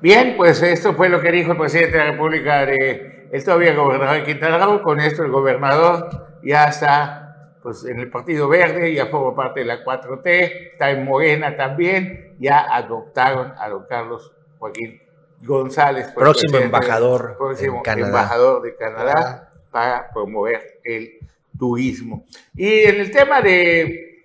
Bien, 0.00 0.34
pues 0.36 0.62
esto 0.62 0.94
fue 0.94 1.10
lo 1.10 1.20
que 1.20 1.30
dijo 1.30 1.52
el 1.52 1.58
presidente 1.58 1.98
de 1.98 2.04
la 2.04 2.10
República 2.12 2.64
de 2.64 3.28
el 3.32 3.44
todavía 3.44 3.74
gobernador 3.74 4.16
de 4.16 4.24
Quintana 4.24 4.58
Roo. 4.58 4.82
Con 4.82 4.98
esto 4.98 5.22
el 5.22 5.30
gobernador 5.30 6.40
ya 6.42 6.64
está 6.64 7.58
pues, 7.62 7.84
en 7.84 8.00
el 8.00 8.10
Partido 8.10 8.48
Verde, 8.48 8.94
ya 8.94 9.06
forma 9.06 9.36
parte 9.36 9.60
de 9.60 9.66
la 9.66 9.84
4T, 9.84 10.72
está 10.72 10.90
en 10.90 11.04
Morena 11.04 11.56
también, 11.56 12.36
ya 12.38 12.60
adoptaron 12.60 13.52
a 13.58 13.68
don 13.68 13.84
Carlos 13.86 14.32
Joaquín 14.58 15.00
González. 15.40 16.08
Próximo 16.08 16.58
embajador. 16.58 17.36
Próximo 17.38 17.82
embajador 17.84 18.62
de 18.62 18.76
Canadá 18.76 19.52
para 19.70 20.10
promover 20.12 20.80
el 20.84 21.18
turismo. 21.58 22.26
Y 22.54 22.80
en 22.80 23.00
el 23.00 23.10
tema 23.10 23.40
de, 23.40 24.24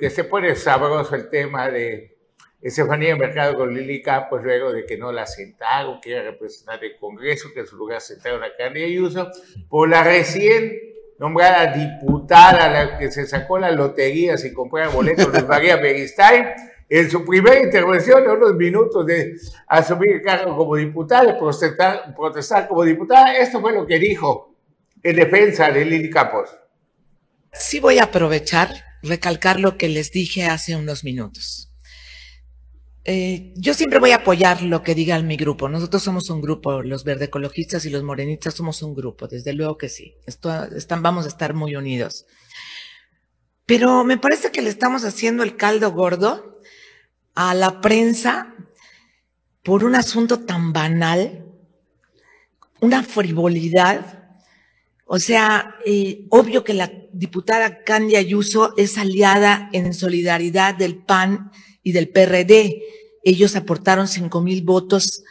que 0.00 0.10
se 0.10 0.24
pone 0.24 0.54
sabroso 0.54 1.14
el 1.14 1.28
tema 1.28 1.68
de 1.68 2.16
Estefanía 2.60 3.16
Mercado 3.16 3.56
con 3.56 3.74
Lili 3.74 4.02
Campos, 4.02 4.42
luego 4.42 4.72
de 4.72 4.86
que 4.86 4.96
no 4.96 5.12
la 5.12 5.26
sentaron, 5.26 6.00
que 6.00 6.12
era 6.12 6.22
representar 6.22 6.82
el 6.84 6.96
Congreso, 6.96 7.48
que 7.52 7.60
en 7.60 7.66
su 7.66 7.76
lugar 7.76 8.00
sentaron 8.00 8.42
a 8.42 8.54
Carly 8.56 8.84
Ayuso, 8.84 9.30
por 9.68 9.88
la 9.88 10.04
recién 10.04 10.72
nombrada 11.18 11.72
diputada, 11.72 12.68
la 12.68 12.98
que 12.98 13.10
se 13.10 13.26
sacó 13.26 13.58
la 13.58 13.70
lotería 13.70 14.36
sin 14.36 14.54
comprar 14.54 14.90
boletos 14.92 15.32
de 15.32 15.42
María 15.42 15.76
Beristain, 15.82 16.48
en 16.94 17.10
su 17.10 17.24
primera 17.24 17.58
intervención, 17.58 18.22
en 18.22 18.32
unos 18.32 18.54
minutos 18.54 19.06
de 19.06 19.34
asumir 19.66 20.10
el 20.16 20.20
cargo 20.20 20.54
como 20.54 20.76
diputada, 20.76 21.38
protestar, 21.38 22.14
protestar 22.14 22.68
como 22.68 22.84
diputada, 22.84 23.34
esto 23.38 23.62
fue 23.62 23.72
lo 23.72 23.86
que 23.86 23.98
dijo 23.98 24.54
en 25.02 25.16
defensa 25.16 25.70
de 25.70 25.86
Lili 25.86 26.10
Campos. 26.10 26.50
Sí 27.50 27.80
voy 27.80 27.98
a 27.98 28.04
aprovechar, 28.04 28.68
recalcar 29.02 29.58
lo 29.58 29.78
que 29.78 29.88
les 29.88 30.12
dije 30.12 30.44
hace 30.44 30.76
unos 30.76 31.02
minutos. 31.02 31.72
Eh, 33.04 33.54
yo 33.56 33.72
siempre 33.72 33.98
voy 33.98 34.10
a 34.10 34.16
apoyar 34.16 34.60
lo 34.60 34.82
que 34.82 34.94
diga 34.94 35.18
mi 35.22 35.38
grupo. 35.38 35.70
Nosotros 35.70 36.02
somos 36.02 36.28
un 36.28 36.42
grupo, 36.42 36.82
los 36.82 37.04
verde 37.04 37.24
ecologistas 37.24 37.86
y 37.86 37.90
los 37.90 38.02
morenistas 38.02 38.52
somos 38.52 38.82
un 38.82 38.94
grupo, 38.94 39.28
desde 39.28 39.54
luego 39.54 39.78
que 39.78 39.88
sí. 39.88 40.16
Esto, 40.26 40.64
están, 40.64 41.02
vamos 41.02 41.24
a 41.24 41.28
estar 41.28 41.54
muy 41.54 41.74
unidos. 41.74 42.26
Pero 43.64 44.04
me 44.04 44.18
parece 44.18 44.50
que 44.50 44.60
le 44.60 44.68
estamos 44.68 45.06
haciendo 45.06 45.42
el 45.42 45.56
caldo 45.56 45.90
gordo 45.92 46.51
a 47.34 47.54
la 47.54 47.80
prensa 47.80 48.54
por 49.62 49.84
un 49.84 49.94
asunto 49.94 50.40
tan 50.40 50.72
banal, 50.72 51.46
una 52.80 53.02
frivolidad. 53.02 54.24
O 55.06 55.18
sea, 55.18 55.76
eh, 55.86 56.26
obvio 56.30 56.64
que 56.64 56.74
la 56.74 56.90
diputada 57.12 57.84
Candia 57.84 58.18
Ayuso 58.18 58.74
es 58.76 58.98
aliada 58.98 59.68
en 59.72 59.94
solidaridad 59.94 60.74
del 60.74 60.96
PAN 60.96 61.50
y 61.82 61.92
del 61.92 62.08
PRD. 62.08 62.82
Ellos 63.22 63.54
aportaron 63.54 64.08
cinco 64.08 64.40
mil 64.40 64.62
votos 64.62 65.22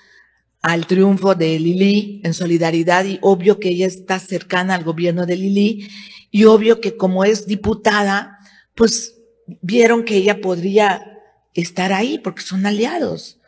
al 0.62 0.86
triunfo 0.86 1.36
de 1.36 1.60
Lili 1.60 2.22
en 2.24 2.34
solidaridad 2.34 3.06
y 3.06 3.18
obvio 3.22 3.60
que 3.60 3.70
ella 3.70 3.88
está 3.88 4.20
cercana 4.20 4.76
al 4.76 4.84
gobierno 4.84 5.26
de 5.26 5.36
Lili 5.36 5.90
y 6.30 6.46
obvio 6.46 6.80
que 6.80 6.96
como 6.96 7.26
es 7.26 7.48
diputada, 7.48 8.38
pues 8.76 9.16
vieron 9.62 10.06
que 10.06 10.16
ella 10.16 10.40
podría 10.40 11.11
estar 11.54 11.94
ahí 11.94 12.20
porque 12.20 12.42
son 12.42 12.66
aliados. 12.66 13.40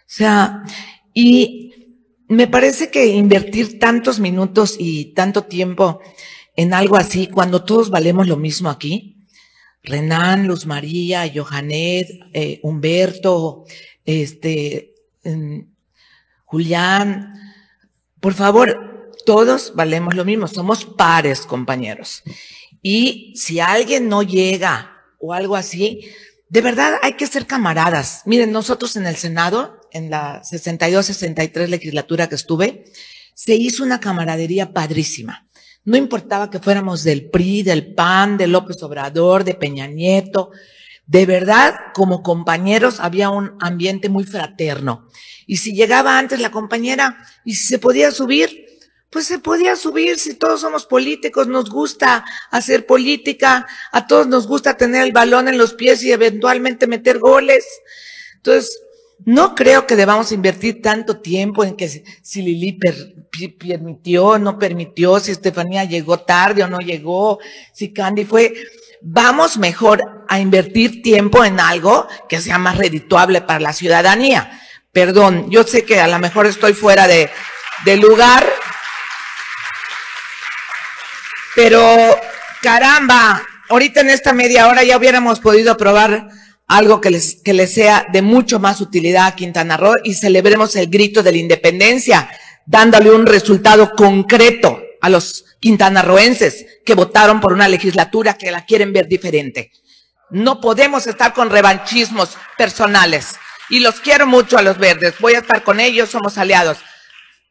O 0.00 0.14
sea, 0.14 0.62
y 1.14 1.72
me 2.28 2.46
parece 2.46 2.90
que 2.90 3.06
invertir 3.06 3.78
tantos 3.78 4.20
minutos 4.20 4.76
y 4.78 5.12
tanto 5.14 5.44
tiempo 5.44 6.00
en 6.56 6.74
algo 6.74 6.96
así, 6.96 7.28
cuando 7.28 7.64
todos 7.64 7.90
valemos 7.90 8.26
lo 8.28 8.36
mismo 8.36 8.68
aquí, 8.68 9.16
Renan, 9.82 10.46
Luz 10.46 10.66
María, 10.66 11.30
Johanet, 11.34 12.08
eh, 12.32 12.60
Humberto, 12.62 13.64
este, 14.04 14.94
Julián, 16.44 17.34
por 18.20 18.34
favor, 18.34 19.10
todos 19.24 19.72
valemos 19.74 20.14
lo 20.14 20.24
mismo, 20.24 20.46
somos 20.46 20.84
pares, 20.84 21.40
compañeros. 21.40 22.22
Y 22.82 23.32
si 23.36 23.60
alguien 23.60 24.08
no 24.08 24.22
llega 24.22 24.96
o 25.18 25.32
algo 25.32 25.56
así, 25.56 26.10
de 26.52 26.60
verdad 26.60 26.98
hay 27.00 27.14
que 27.14 27.26
ser 27.26 27.46
camaradas. 27.46 28.20
Miren, 28.26 28.52
nosotros 28.52 28.96
en 28.96 29.06
el 29.06 29.16
Senado, 29.16 29.80
en 29.90 30.10
la 30.10 30.42
62-63 30.42 31.66
legislatura 31.68 32.28
que 32.28 32.34
estuve, 32.34 32.84
se 33.32 33.54
hizo 33.54 33.82
una 33.82 34.00
camaradería 34.00 34.74
padrísima. 34.74 35.46
No 35.86 35.96
importaba 35.96 36.50
que 36.50 36.58
fuéramos 36.58 37.04
del 37.04 37.30
PRI, 37.30 37.62
del 37.62 37.94
PAN, 37.94 38.36
de 38.36 38.48
López 38.48 38.82
Obrador, 38.82 39.44
de 39.44 39.54
Peña 39.54 39.86
Nieto. 39.86 40.50
De 41.06 41.24
verdad, 41.24 41.74
como 41.94 42.22
compañeros 42.22 43.00
había 43.00 43.30
un 43.30 43.56
ambiente 43.58 44.10
muy 44.10 44.24
fraterno. 44.24 45.08
Y 45.46 45.56
si 45.56 45.72
llegaba 45.72 46.18
antes 46.18 46.38
la 46.38 46.50
compañera 46.50 47.16
y 47.46 47.54
si 47.54 47.66
se 47.66 47.78
podía 47.78 48.10
subir, 48.10 48.66
pues 49.12 49.26
se 49.26 49.38
podía 49.38 49.76
subir 49.76 50.18
si 50.18 50.34
todos 50.34 50.62
somos 50.62 50.86
políticos, 50.86 51.46
nos 51.46 51.68
gusta 51.68 52.24
hacer 52.50 52.86
política, 52.86 53.66
a 53.92 54.06
todos 54.06 54.26
nos 54.26 54.46
gusta 54.46 54.78
tener 54.78 55.02
el 55.04 55.12
balón 55.12 55.48
en 55.48 55.58
los 55.58 55.74
pies 55.74 56.02
y 56.02 56.12
eventualmente 56.12 56.86
meter 56.86 57.18
goles. 57.18 57.66
Entonces, 58.36 58.80
no 59.26 59.54
creo 59.54 59.86
que 59.86 59.96
debamos 59.96 60.32
invertir 60.32 60.80
tanto 60.80 61.20
tiempo 61.20 61.62
en 61.62 61.76
que 61.76 61.88
si 62.22 62.42
Lili 62.42 62.78
permitió, 63.58 64.38
no 64.38 64.58
permitió, 64.58 65.20
si 65.20 65.32
Estefanía 65.32 65.84
llegó 65.84 66.20
tarde 66.20 66.64
o 66.64 66.68
no 66.68 66.78
llegó, 66.78 67.38
si 67.74 67.92
Candy 67.92 68.24
fue. 68.24 68.54
Vamos 69.02 69.58
mejor 69.58 70.24
a 70.26 70.40
invertir 70.40 71.02
tiempo 71.02 71.44
en 71.44 71.60
algo 71.60 72.08
que 72.30 72.40
sea 72.40 72.56
más 72.56 72.78
redituable 72.78 73.42
para 73.42 73.60
la 73.60 73.72
ciudadanía. 73.74 74.58
Perdón, 74.90 75.50
yo 75.50 75.64
sé 75.64 75.84
que 75.84 76.00
a 76.00 76.08
lo 76.08 76.18
mejor 76.18 76.46
estoy 76.46 76.72
fuera 76.72 77.06
de, 77.06 77.28
de 77.84 77.96
lugar, 77.96 78.61
pero 81.54 82.18
caramba, 82.62 83.42
ahorita 83.68 84.00
en 84.00 84.10
esta 84.10 84.32
media 84.32 84.68
hora 84.68 84.84
ya 84.84 84.96
hubiéramos 84.96 85.40
podido 85.40 85.72
aprobar 85.72 86.28
algo 86.66 87.00
que 87.00 87.10
les, 87.10 87.42
que 87.42 87.52
les 87.52 87.72
sea 87.74 88.06
de 88.12 88.22
mucho 88.22 88.58
más 88.58 88.80
utilidad 88.80 89.26
a 89.26 89.36
Quintana 89.36 89.76
Roo 89.76 89.94
y 90.04 90.14
celebremos 90.14 90.74
el 90.76 90.88
grito 90.88 91.22
de 91.22 91.32
la 91.32 91.38
independencia, 91.38 92.30
dándole 92.66 93.10
un 93.10 93.26
resultado 93.26 93.92
concreto 93.94 94.80
a 95.00 95.08
los 95.08 95.44
quintanarroenses 95.60 96.66
que 96.84 96.94
votaron 96.94 97.40
por 97.40 97.52
una 97.52 97.68
legislatura 97.68 98.34
que 98.34 98.50
la 98.50 98.64
quieren 98.64 98.92
ver 98.92 99.06
diferente. 99.08 99.70
No 100.30 100.60
podemos 100.60 101.06
estar 101.06 101.34
con 101.34 101.50
revanchismos 101.50 102.36
personales. 102.56 103.34
Y 103.68 103.80
los 103.80 104.00
quiero 104.00 104.26
mucho 104.26 104.58
a 104.58 104.62
los 104.62 104.78
verdes. 104.78 105.14
Voy 105.20 105.34
a 105.34 105.40
estar 105.40 105.62
con 105.62 105.78
ellos, 105.78 106.10
somos 106.10 106.38
aliados. 106.38 106.78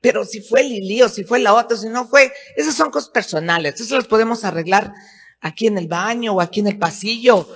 Pero 0.01 0.25
si 0.25 0.41
fue 0.41 0.63
Lili 0.63 1.03
o 1.03 1.10
si 1.10 1.24
fue 1.24 1.39
la 1.39 1.53
otra, 1.53 1.77
si 1.77 1.88
no 1.88 2.08
fue, 2.08 2.34
esas 2.55 2.75
son 2.75 2.89
cosas 2.89 3.12
personales. 3.12 3.79
Eso 3.79 3.96
las 3.96 4.08
podemos 4.08 4.43
arreglar 4.43 4.91
aquí 5.39 5.67
en 5.67 5.77
el 5.77 5.88
baño 5.88 6.34
o 6.34 6.41
aquí 6.41 6.60
en 6.60 6.67
el 6.67 6.79
pasillo. 6.79 7.48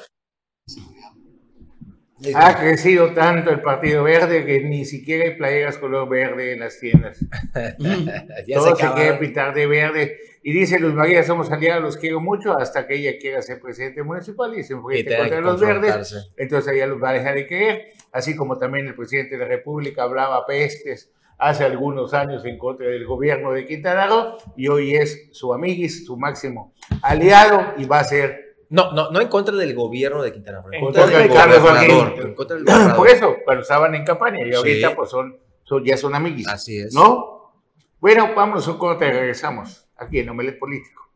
Ha 2.34 2.58
crecido 2.58 3.14
tanto 3.14 3.52
el 3.52 3.62
Partido 3.62 4.04
Verde 4.04 4.46
que 4.46 4.62
ni 4.62 4.86
siquiera 4.86 5.26
hay 5.26 5.36
playeras 5.36 5.78
color 5.78 6.08
verde 6.08 6.54
en 6.54 6.60
las 6.60 6.80
tiendas. 6.80 7.20
Todo 8.54 8.76
se, 8.76 8.94
quiere 8.94 9.18
pintar 9.18 9.54
de 9.54 9.68
verde. 9.68 10.18
Y 10.42 10.54
dice 10.54 10.80
Luz 10.80 10.94
María, 10.94 11.24
somos 11.24 11.52
aliados, 11.52 11.84
los 11.84 11.98
quiero 11.98 12.22
mucho, 12.22 12.58
hasta 12.58 12.88
que 12.88 12.96
ella 12.96 13.18
quiera 13.20 13.42
ser 13.42 13.60
presidente 13.60 14.02
municipal 14.02 14.58
y 14.58 14.64
se 14.64 14.74
enfrente 14.74 15.18
contra 15.18 15.42
los 15.42 15.60
verdes. 15.60 16.32
Entonces 16.38 16.74
ella 16.74 16.88
los 16.88 17.04
va 17.04 17.10
a 17.10 17.14
dejar 17.14 17.36
de 17.36 17.48
querer. 17.48 17.88
Así 18.12 18.36
como 18.36 18.58
también 18.58 18.88
el 18.88 18.96
presidente 18.96 19.38
de 19.38 19.44
la 19.44 19.48
República 19.48 20.04
hablaba 20.04 20.46
pestes 20.46 21.12
hace 21.38 21.66
algunos 21.66 22.14
años 22.14 22.46
en 22.46 22.58
contra 22.58 22.88
del 22.88 23.06
gobierno 23.06 23.52
de 23.52 23.66
Quintana 23.66 24.08
Roo 24.08 24.38
y 24.56 24.68
hoy 24.68 24.96
es 24.96 25.30
su 25.32 25.54
amiguis, 25.54 26.06
su 26.06 26.18
máximo 26.18 26.74
aliado 27.02 27.74
y 27.78 27.86
va 27.86 28.00
a 28.00 28.04
ser 28.04 28.46
no, 28.70 28.92
no, 28.92 29.12
no 29.12 29.22
en 29.22 29.28
contra 29.28 29.56
del 29.56 29.76
gobierno 29.76 30.24
de 30.24 30.34
Quintana 30.34 30.62
Roo. 30.62 30.74
En 30.74 30.82
contra 30.82 31.06
del 31.06 31.28
gobernador. 31.30 32.20
En 32.20 32.34
contra 32.34 32.56
del 32.56 32.66
gobernador. 32.66 32.96
Por 32.96 33.08
eso, 33.10 33.36
pero 33.46 33.62
estaban 33.62 33.96
en 33.96 34.04
campaña 34.04 34.46
y 34.46 34.54
ahorita 34.54 34.96
pues 34.96 35.10
son, 35.10 35.38
ya 35.84 35.98
son 35.98 36.16
amiguis. 36.16 36.48
Así 36.48 36.80
es. 36.80 36.94
¿No? 36.94 37.54
Bueno, 38.00 38.34
vamos 38.36 38.68
a 38.68 38.72
un 38.72 38.78
corte 38.78 39.08
y 39.08 39.12
regresamos 39.12 39.88
aquí 39.98 40.20
en 40.20 40.30
Omelet 40.30 40.60
Político. 40.60 41.10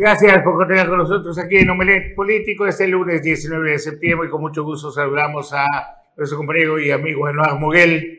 Gracias 0.00 0.44
por 0.44 0.54
continuar 0.54 0.88
con 0.88 0.98
nosotros 0.98 1.36
aquí 1.38 1.56
en 1.56 1.70
Omelet 1.70 2.14
Político 2.14 2.64
este 2.64 2.86
lunes 2.86 3.20
19 3.20 3.72
de 3.72 3.78
septiembre 3.80 4.28
y 4.28 4.30
con 4.30 4.40
mucho 4.40 4.62
gusto 4.62 4.92
saludamos 4.92 5.52
a 5.52 5.66
nuestro 6.16 6.38
compañero 6.38 6.78
y 6.78 6.92
amigo 6.92 7.28
Eduardo 7.28 7.58
Moguel 7.58 8.18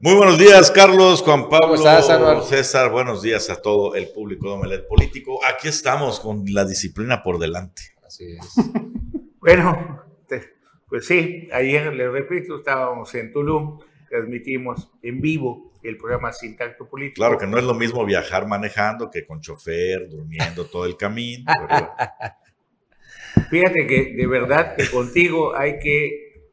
muy 0.00 0.14
buenos 0.14 0.38
días, 0.38 0.70
Carlos, 0.70 1.22
Juan 1.22 1.48
Pablo, 1.48 1.76
César. 1.76 2.88
Buenos 2.88 3.20
días 3.20 3.50
a 3.50 3.60
todo 3.60 3.96
el 3.96 4.08
público 4.08 4.46
de 4.46 4.54
Omelet 4.54 4.86
Político. 4.86 5.40
Aquí 5.44 5.66
estamos 5.66 6.20
con 6.20 6.44
la 6.52 6.64
disciplina 6.64 7.20
por 7.20 7.40
delante. 7.40 7.82
Así 8.06 8.36
es. 8.36 8.54
bueno, 9.40 10.04
pues 10.88 11.04
sí, 11.04 11.48
ayer, 11.52 11.92
les 11.92 12.12
repito, 12.12 12.58
estábamos 12.58 13.12
en 13.16 13.32
Tulum, 13.32 13.80
transmitimos 14.08 14.90
en 15.02 15.20
vivo 15.20 15.72
el 15.82 15.96
programa 15.96 16.32
Sin 16.32 16.56
Tacto 16.56 16.88
Político. 16.88 17.16
Claro 17.16 17.38
que 17.38 17.46
no 17.46 17.58
es 17.58 17.64
lo 17.64 17.74
mismo 17.74 18.04
viajar 18.04 18.46
manejando 18.46 19.10
que 19.10 19.26
con 19.26 19.40
chofer, 19.40 20.08
durmiendo 20.08 20.66
todo 20.66 20.86
el 20.86 20.96
camino. 20.96 21.52
Fíjate 23.50 23.86
que 23.86 24.14
de 24.16 24.26
verdad 24.26 24.76
que 24.76 24.90
contigo 24.90 25.56
hay 25.56 25.78
que 25.78 26.50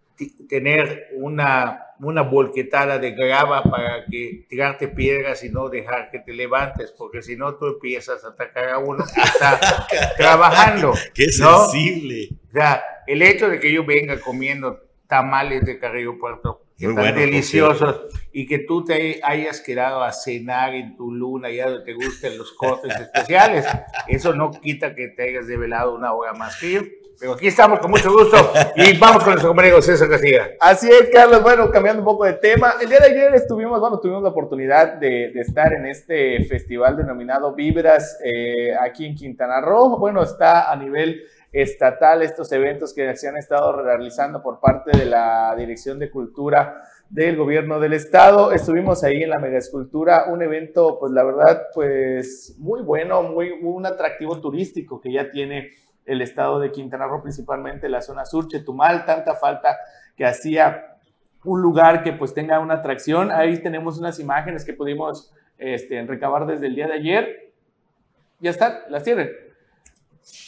tener 0.48 1.10
una 1.16 1.86
una 2.00 2.22
volquetada 2.22 3.00
de 3.00 3.12
grava 3.12 3.64
para 3.64 4.06
que 4.06 4.46
tirarte 4.50 4.88
piedras 4.88 5.44
y 5.44 5.50
no 5.50 5.70
dejar 5.70 6.10
que 6.12 6.20
te 6.20 6.34
levantes, 6.34 6.94
porque 6.98 7.22
si 7.22 7.36
no 7.36 7.56
tú 7.56 7.68
empiezas 7.68 8.24
a 8.24 8.30
atacar 8.30 8.70
a 8.70 8.80
uno 8.80 9.04
que 9.06 9.22
está 9.22 9.60
trabajando. 10.18 10.94
¡Qué 11.14 11.30
sensible! 11.30 12.30
O 12.50 12.52
sea, 12.52 12.84
el 13.08 13.22
hecho 13.22 13.50
de 13.50 13.60
que 13.60 13.72
yo 13.72 13.86
venga 13.86 14.20
comiendo 14.20 14.82
tamales 15.08 15.64
de 15.66 15.80
Carrillo 15.80 16.18
Puerto, 16.20 16.65
que 16.78 16.88
están 16.88 17.16
deliciosos, 17.16 18.02
y 18.32 18.46
que 18.46 18.60
tú 18.60 18.84
te 18.84 19.22
hayas 19.24 19.62
quedado 19.62 20.04
a 20.04 20.12
cenar 20.12 20.76
en 20.76 20.98
tu 20.98 21.12
luna, 21.12 21.50
ya 21.50 21.70
donde 21.70 21.86
te 21.86 21.94
gusten 21.94 22.38
los 22.38 22.52
cortes 22.52 22.94
especiales, 23.00 23.66
eso 24.08 24.34
no 24.34 24.52
quita 24.52 24.94
que 24.94 25.08
te 25.08 25.30
hayas 25.30 25.48
develado 25.48 25.96
una 25.96 26.14
hora 26.14 26.34
más 26.34 26.60
que 26.60 26.72
yo. 26.74 26.82
Pero 27.18 27.34
aquí 27.34 27.48
estamos 27.48 27.80
con 27.80 27.92
mucho 27.92 28.12
gusto 28.12 28.36
y 28.76 28.98
vamos 28.98 29.24
con 29.24 29.32
nuestro 29.32 29.50
compañero 29.50 29.82
César 29.82 30.10
García. 30.10 30.52
Así 30.60 30.90
es, 30.90 31.10
Carlos. 31.14 31.42
Bueno, 31.42 31.72
cambiando 31.72 32.02
un 32.02 32.06
poco 32.06 32.26
de 32.26 32.34
tema, 32.34 32.74
el 32.82 32.90
día 32.90 33.00
de 33.00 33.06
ayer 33.06 33.36
estuvimos, 33.36 33.80
bueno, 33.80 34.00
tuvimos 34.00 34.22
la 34.22 34.30
oportunidad 34.30 34.96
de, 34.96 35.32
estar 35.40 35.72
en 35.72 35.86
este 35.86 36.44
festival 36.44 36.98
denominado 36.98 37.56
Vibras 37.56 38.20
eh, 38.24 38.76
aquí 38.80 39.06
en 39.06 39.16
Quintana 39.16 39.62
Roo. 39.62 39.98
Bueno, 39.98 40.24
está 40.24 40.70
a 40.70 40.76
nivel 40.76 41.24
estatal 41.56 42.22
estos 42.22 42.52
eventos 42.52 42.94
que 42.94 43.16
se 43.16 43.30
han 43.30 43.38
estado 43.38 43.82
realizando 43.82 44.44
por 44.44 44.60
parte 44.60 44.98
de 44.98 45.06
la 45.06 45.56
Dirección 45.58 46.00
de 46.00 46.12
Cultura 46.12 46.82
del 47.10 47.38
gobierno 47.38 47.80
del 47.80 47.94
estado. 47.94 48.52
Estuvimos 48.52 49.06
ahí 49.06 49.24
en 49.24 49.30
la 49.30 49.40
mega 49.40 49.58
escultura, 49.58 50.26
un 50.28 50.42
evento, 50.42 51.00
pues 51.00 51.14
la 51.14 51.24
verdad, 51.24 51.68
pues 51.74 52.56
muy 52.60 52.82
bueno, 52.82 53.24
muy 53.24 53.52
un 53.52 53.86
atractivo 53.86 54.42
turístico 54.42 55.00
que 55.00 55.14
ya 55.14 55.32
tiene 55.32 55.70
el 56.06 56.22
estado 56.22 56.60
de 56.60 56.74
Quintana 56.74 57.08
Roo, 57.08 57.22
principalmente 57.22 57.88
la 57.88 58.02
zona 58.02 58.26
sur, 58.26 58.50
Chetumal, 58.50 59.06
tanta 59.06 59.36
falta 59.36 59.78
que 60.18 60.26
hacía 60.26 60.98
un 61.46 61.62
lugar 61.62 62.04
que 62.04 62.12
pues 62.12 62.34
tenga 62.34 62.60
una 62.60 62.76
atracción. 62.76 63.32
Ahí 63.32 63.60
tenemos 63.60 63.98
unas 63.98 64.20
imágenes 64.20 64.66
que 64.66 64.74
pudimos 64.74 65.34
este, 65.58 66.04
recabar 66.04 66.46
desde 66.48 66.68
el 66.68 66.76
día 66.76 66.88
de 66.88 66.94
ayer. 66.96 67.54
Ya 68.42 68.50
están, 68.50 68.74
las 68.90 69.04
tienen. 69.04 69.45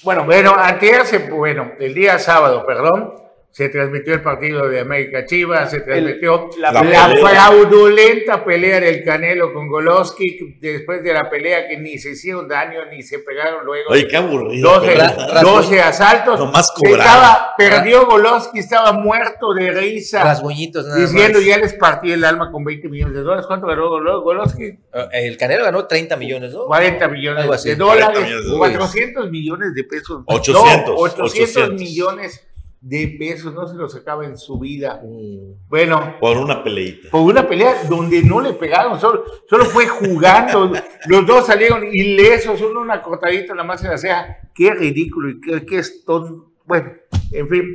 Bueno, 0.03 0.25
bueno, 0.25 0.55
antes, 0.55 1.29
bueno, 1.29 1.73
el 1.79 1.93
día 1.93 2.17
sábado, 2.19 2.65
perdón, 2.65 3.26
se 3.57 3.69
transmitió 3.69 4.13
el 4.13 4.21
partido 4.21 4.69
de 4.69 4.81
América 4.81 5.25
Chivas, 5.25 5.71
se 5.71 5.81
transmitió 5.81 6.47
la, 6.59 6.71
fraudulenta 6.71 8.45
pelea 8.45 8.79
del 8.79 9.03
Canelo 9.03 9.51
con 9.51 9.67
Goloski, 9.67 10.59
después 10.61 11.01
de 11.01 11.11
la 11.11 11.27
pelea 11.27 11.67
que 11.67 11.75
ni 11.75 11.97
se 11.97 12.11
hicieron 12.11 12.47
daño 12.47 12.85
ni 12.91 13.01
se 13.01 13.17
pegaron 13.17 13.65
luego. 13.65 13.89
Oye, 13.89 14.07
qué 14.07 14.15
aburrido. 14.15 14.79
12, 15.41 15.81
asaltos. 15.81 16.39
Nomás 16.39 16.71
estaba, 16.83 17.55
perdió 17.57 18.05
Goloski, 18.05 18.59
estaba 18.59 18.91
muerto 18.91 19.51
de 19.55 19.71
risa. 19.71 20.23
Rasguñitos 20.23 20.85
nada 20.85 20.99
Diciendo, 20.99 21.41
ya 21.41 21.57
les 21.57 21.73
partí 21.73 22.11
el 22.11 22.23
alma 22.25 22.51
con 22.51 22.63
20 22.63 22.87
millones 22.89 23.15
de 23.15 23.21
dólares. 23.21 23.47
¿Cuánto 23.47 23.65
ganó 23.65 23.89
Goloski? 24.21 24.65
Eh, 24.65 24.77
el 25.13 25.35
Canelo 25.35 25.63
ganó 25.63 25.87
30 25.87 26.15
millones, 26.15 26.53
¿no? 26.53 26.65
40 26.67 27.07
millones 27.07 27.63
de 27.63 27.75
dólares, 27.75 28.29
400 28.55 29.31
millones 29.31 29.73
de 29.73 29.83
pesos. 29.83 30.21
800. 30.27 30.93
800 30.95 31.73
millones 31.73 32.43
de 32.87 33.17
pesos, 33.19 33.53
no 33.53 33.67
se 33.67 33.75
los 33.75 33.93
acaba 33.95 34.25
en 34.25 34.37
su 34.37 34.57
vida. 34.57 35.01
Bueno. 35.67 36.15
Por 36.21 36.37
una 36.37 36.63
peleita. 36.63 37.09
Por 37.09 37.21
una 37.21 37.45
pelea 37.45 37.83
donde 37.89 38.23
no 38.23 38.39
le 38.39 38.53
pegaron, 38.53 38.97
solo, 38.97 39.25
solo 39.49 39.65
fue 39.65 39.87
jugando. 39.87 40.71
los 41.07 41.27
dos 41.27 41.45
salieron 41.45 41.83
ilesos, 41.91 42.61
uno 42.61 42.79
una 42.79 43.01
cortadita 43.01 43.53
nada 43.53 43.67
más 43.67 43.83
en 43.83 43.91
la 43.91 43.97
ceja. 43.97 44.37
Qué 44.55 44.73
ridículo 44.73 45.31
y 45.31 45.41
qué, 45.41 45.65
qué 45.65 45.81
Bueno, 46.63 46.93
en 47.33 47.49
fin, 47.49 47.65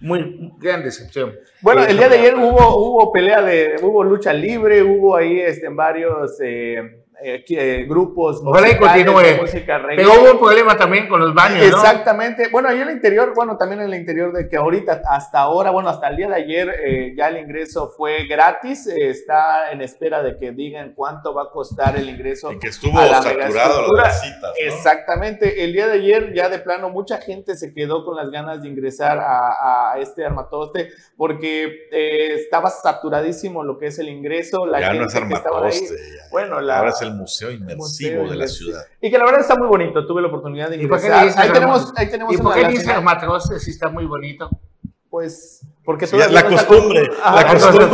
muy 0.00 0.52
gran 0.58 0.82
decepción. 0.82 1.32
Bueno, 1.62 1.84
el 1.84 1.96
día 1.96 2.08
de 2.08 2.18
ayer 2.18 2.34
hubo, 2.34 2.76
hubo 2.76 3.12
pelea 3.12 3.42
de, 3.42 3.76
hubo 3.82 4.02
lucha 4.02 4.32
libre, 4.32 4.82
hubo 4.82 5.16
ahí 5.16 5.38
este, 5.38 5.68
varios... 5.68 6.40
Eh, 6.42 7.04
eh, 7.22 7.42
eh, 7.48 7.86
grupos 7.88 8.42
continúe. 8.42 9.40
música 9.40 9.80
Pero 9.86 10.20
hubo 10.20 10.32
un 10.32 10.38
problema 10.38 10.76
también 10.76 11.08
con 11.08 11.18
los 11.18 11.32
baños, 11.32 11.64
Exactamente. 11.64 12.48
Bueno, 12.48 12.68
ahí 12.68 12.80
en 12.80 12.88
el 12.88 12.96
interior, 12.96 13.32
bueno, 13.34 13.56
también 13.56 13.80
en 13.80 13.86
el 13.86 13.94
interior 13.94 14.34
de 14.34 14.48
que 14.48 14.56
ahorita, 14.56 15.00
hasta 15.08 15.40
ahora, 15.40 15.70
bueno, 15.70 15.88
hasta 15.88 16.08
el 16.08 16.16
día 16.16 16.28
de 16.28 16.34
ayer, 16.34 16.68
eh, 16.84 17.14
ya 17.16 17.28
el 17.28 17.38
ingreso 17.38 17.88
fue 17.88 18.26
gratis. 18.26 18.86
está 18.86 19.72
en 19.72 19.80
espera 19.80 20.22
de 20.22 20.36
que 20.36 20.52
digan 20.52 20.92
cuánto 20.94 21.32
va 21.32 21.44
a 21.44 21.50
costar 21.50 21.96
el 21.96 22.10
ingreso. 22.10 22.52
Y 22.52 22.58
que 22.58 22.68
estuvo 22.68 22.98
saturado 22.98 23.96
las 23.96 24.20
citas. 24.20 24.52
Exactamente. 24.60 25.64
El 25.64 25.72
día 25.72 25.86
de 25.86 25.94
ayer, 25.94 26.34
ya 26.34 26.50
de 26.50 26.58
plano, 26.58 26.90
mucha 26.90 27.18
gente 27.18 27.56
se 27.56 27.72
quedó 27.72 28.04
con 28.04 28.16
las 28.16 28.30
ganas 28.30 28.62
de 28.62 28.68
ingresar 28.68 29.18
a, 29.20 29.94
este 29.98 30.24
armatoste 30.24 30.90
porque 31.16 31.88
estaba 32.36 32.68
saturadísimo 32.68 33.64
lo 33.64 33.78
que 33.78 33.86
es 33.86 33.98
el 33.98 34.10
ingreso. 34.10 34.66
La 34.66 34.80
ya 34.80 34.92
no 34.92 35.06
es 35.06 35.14
armatoste. 35.14 35.96
Bueno, 36.30 36.60
la, 36.60 36.82
el 37.06 37.14
museo 37.14 37.50
inmersivo 37.50 38.28
de 38.28 38.36
la 38.36 38.46
ciudad. 38.46 38.82
Y 39.00 39.10
que 39.10 39.18
la 39.18 39.24
verdad 39.24 39.40
está 39.40 39.56
muy 39.56 39.68
bonito, 39.68 40.06
tuve 40.06 40.22
la 40.22 40.28
oportunidad 40.28 40.70
de 40.70 40.76
ingresar. 40.76 41.32
Ahí 41.36 41.52
tenemos, 41.52 41.92
ahí 41.96 42.10
tenemos 42.10 42.34
¿Y 42.34 42.38
por 42.38 42.54
qué 42.54 42.68
dice 42.68 42.90
Armatroce 42.90 43.58
si 43.60 43.70
está 43.70 43.88
muy 43.88 44.06
bonito? 44.06 44.50
Pues 45.08 45.64
porque 45.84 46.06
sí, 46.06 46.16
la, 46.16 46.44
costumbre, 46.44 47.08
la 47.24 47.46
costumbre. 47.46 47.86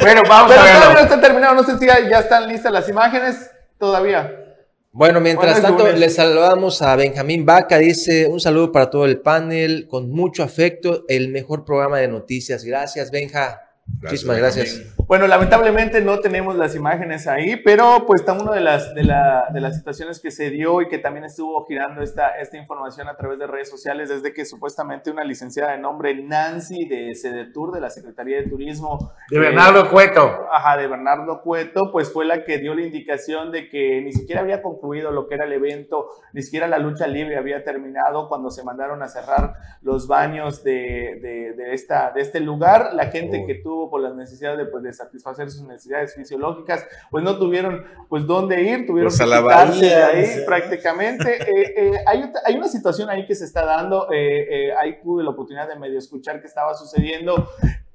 bueno, 0.00 0.22
vamos 0.28 0.50
Pero 0.50 0.60
a 0.60 0.64
ver. 0.64 0.74
todavía 0.74 0.92
no 0.94 0.98
está 0.98 1.20
terminado, 1.20 1.54
no 1.54 1.62
sé 1.62 1.78
si 1.78 1.86
ya 1.86 2.18
están 2.18 2.48
listas 2.48 2.72
las 2.72 2.88
imágenes, 2.88 3.50
todavía. 3.78 4.44
Bueno, 4.90 5.20
mientras 5.20 5.62
tanto, 5.62 5.86
le 5.86 6.10
saludamos 6.10 6.82
a 6.82 6.96
Benjamín 6.96 7.46
Vaca. 7.46 7.78
Dice 7.78 8.26
un 8.26 8.40
saludo 8.40 8.72
para 8.72 8.90
todo 8.90 9.04
el 9.04 9.20
panel, 9.20 9.86
con 9.88 10.10
mucho 10.10 10.42
afecto, 10.42 11.04
el 11.08 11.28
mejor 11.28 11.64
programa 11.64 11.98
de 11.98 12.08
noticias. 12.08 12.64
Gracias, 12.64 13.12
Benja. 13.12 13.67
Muchísimas 14.00 14.38
gracias. 14.38 14.94
Bueno, 15.08 15.26
lamentablemente 15.26 16.02
no 16.02 16.20
tenemos 16.20 16.54
las 16.54 16.74
imágenes 16.74 17.26
ahí, 17.26 17.56
pero 17.56 18.04
pues 18.06 18.20
está 18.20 18.34
una 18.34 18.52
de 18.52 18.60
las, 18.60 18.94
de, 18.94 19.02
de, 19.02 19.60
las 19.60 19.76
situaciones 19.76 20.20
que 20.20 20.30
se 20.30 20.50
dio 20.50 20.82
y 20.82 20.88
que 20.88 20.98
también 20.98 21.24
estuvo 21.24 21.64
girando 21.64 22.02
esta, 22.02 22.38
esta 22.38 22.58
información 22.58 23.08
a 23.08 23.16
través 23.16 23.38
de 23.38 23.46
redes 23.46 23.70
sociales 23.70 24.10
desde 24.10 24.34
que 24.34 24.44
supuestamente 24.44 25.10
una 25.10 25.24
licenciada 25.24 25.72
de 25.72 25.78
nombre 25.78 26.14
Nancy 26.14 26.84
de 26.84 27.14
Sedetur, 27.14 27.72
de 27.72 27.80
la 27.80 27.88
Secretaría 27.88 28.36
de 28.36 28.48
Turismo. 28.48 29.12
De 29.30 29.38
Bernardo 29.38 29.90
Cueto. 29.90 30.46
Ajá, 30.52 30.76
de 30.76 30.86
Bernardo 30.86 31.40
Cueto, 31.40 31.90
pues 31.90 32.12
fue 32.12 32.26
la 32.26 32.44
que 32.44 32.58
dio 32.58 32.74
la 32.74 32.82
indicación 32.82 33.50
de 33.50 33.70
que 33.70 34.02
ni 34.02 34.12
siquiera 34.12 34.42
había 34.42 34.60
concluido 34.60 35.10
lo 35.10 35.26
que 35.26 35.36
era 35.36 35.46
el 35.46 35.52
evento, 35.54 36.10
ni 36.34 36.42
siquiera 36.42 36.68
la 36.68 36.78
lucha 36.78 37.06
libre 37.06 37.38
había 37.38 37.64
terminado 37.64 38.28
cuando 38.28 38.50
se 38.50 38.62
mandaron 38.62 39.02
a 39.02 39.08
cerrar 39.08 39.54
los 39.80 40.06
baños 40.06 40.62
de, 40.62 41.54
de, 41.56 41.72
esta, 41.72 42.10
de 42.10 42.20
este 42.20 42.40
lugar. 42.40 42.90
La 42.92 43.06
gente 43.06 43.44
que 43.46 43.54
tuvo 43.54 43.77
por 43.90 44.00
las 44.00 44.14
necesidades 44.14 44.58
de, 44.58 44.66
pues, 44.66 44.82
de 44.82 44.92
satisfacer 44.92 45.50
sus 45.50 45.62
necesidades 45.62 46.14
fisiológicas, 46.14 46.86
pues 47.10 47.22
no 47.22 47.38
tuvieron 47.38 47.84
pues 48.08 48.26
dónde 48.26 48.62
ir, 48.62 48.86
tuvieron 48.86 49.12
pues 49.16 49.18
que 49.18 49.36
quitarse 49.36 49.86
de 49.86 49.94
ahí 49.94 50.44
prácticamente. 50.46 51.38
Eh, 51.48 51.74
eh, 51.76 51.92
hay, 52.06 52.30
hay, 52.44 52.56
una 52.56 52.68
situación 52.68 53.08
ahí 53.08 53.26
que 53.26 53.34
se 53.34 53.44
está 53.44 53.64
dando, 53.64 54.08
eh, 54.12 54.72
ahí 54.78 55.00
tuve 55.02 55.22
la 55.22 55.30
oportunidad 55.30 55.66
de 55.68 55.76
medio 55.76 55.98
escuchar 55.98 56.40
qué 56.40 56.46
estaba 56.46 56.74
sucediendo. 56.74 57.48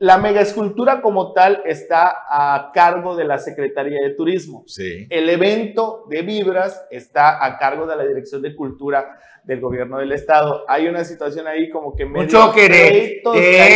La 0.04 0.18
mega 0.18 0.42
escultura 0.42 1.02
como 1.02 1.32
tal 1.32 1.62
está 1.64 2.26
a 2.28 2.72
cargo 2.74 3.16
de 3.16 3.24
la 3.24 3.38
Secretaría 3.40 4.00
de 4.04 4.14
Turismo. 4.16 4.66
Sí. 4.68 5.08
El 5.10 5.30
evento 5.30 6.06
de 6.10 6.24
Vibras 6.24 6.86
está 6.92 7.46
a 7.46 7.58
cargo 7.58 7.88
de 7.88 7.96
la 7.96 8.04
Dirección 8.04 8.42
de 8.42 8.54
Cultura 8.54 9.18
del 9.46 9.62
gobierno 9.62 10.00
del 10.00 10.12
estado. 10.12 10.66
Hay 10.68 10.88
una 10.88 11.06
situación 11.06 11.48
ahí 11.48 11.70
como 11.70 11.96
que 11.96 12.06
medio... 12.06 12.22
Un 12.22 12.28
choque 12.28 12.68
de, 12.68 13.22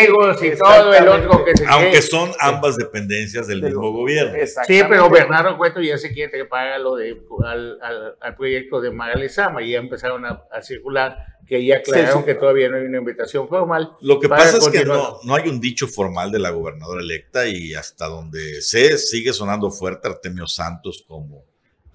egos 0.04 0.44
y 0.44 0.58
todo 0.58 0.94
el 0.94 1.08
otro 1.08 1.46
que 1.46 1.56
se 1.56 1.66
Aunque 1.66 2.02
son 2.02 2.30
ambas 2.40 2.76
dependencias 2.76 3.48
del 3.48 3.62
mismo 3.62 3.92
gobierno. 3.92 4.34
Sí, 4.66 4.82
pero 4.88 5.10
Bernardo 5.10 5.58
Cueto 5.58 5.82
ya 5.82 5.98
se 5.98 6.14
quiere 6.14 6.32
que 6.32 6.44
paga 6.44 6.78
lo 6.78 6.96
de, 6.96 7.18
al, 7.46 7.80
al, 8.20 8.36
proyecto 8.36 8.82
de 8.82 8.92
Magalesama 8.92 9.62
y 9.62 9.72
ya 9.72 9.80
empezaron 9.80 10.26
a, 10.26 10.42
circular 10.62 11.18
que 11.48 11.66
ya 11.66 11.78
aclararon 11.78 12.24
que 12.24 12.36
todavía 12.36 12.70
no 12.70 12.78
hay 12.78 12.84
una 12.84 12.98
invitación 12.98 13.48
formal. 13.48 13.94
Lo 14.02 14.20
que 14.20 14.28
pasa 14.28 14.58
es 14.58 14.68
que 14.68 14.86
no, 14.86 15.20
no 15.24 15.36
hay 15.36 15.48
un 15.48 15.60
dicho 15.60 15.88
formal 15.88 16.32
de 16.32 16.40
la 16.40 16.50
gobernadora 16.50 17.02
electa 17.02 17.48
y 17.48 17.74
hasta 17.74 18.08
donde 18.08 18.62
sé 18.62 18.98
sigue 18.98 19.34
sonando 19.34 19.72
fuerte 19.72 20.08
Artemio 20.08 20.48
Santos 20.48 21.06
como 21.08 21.46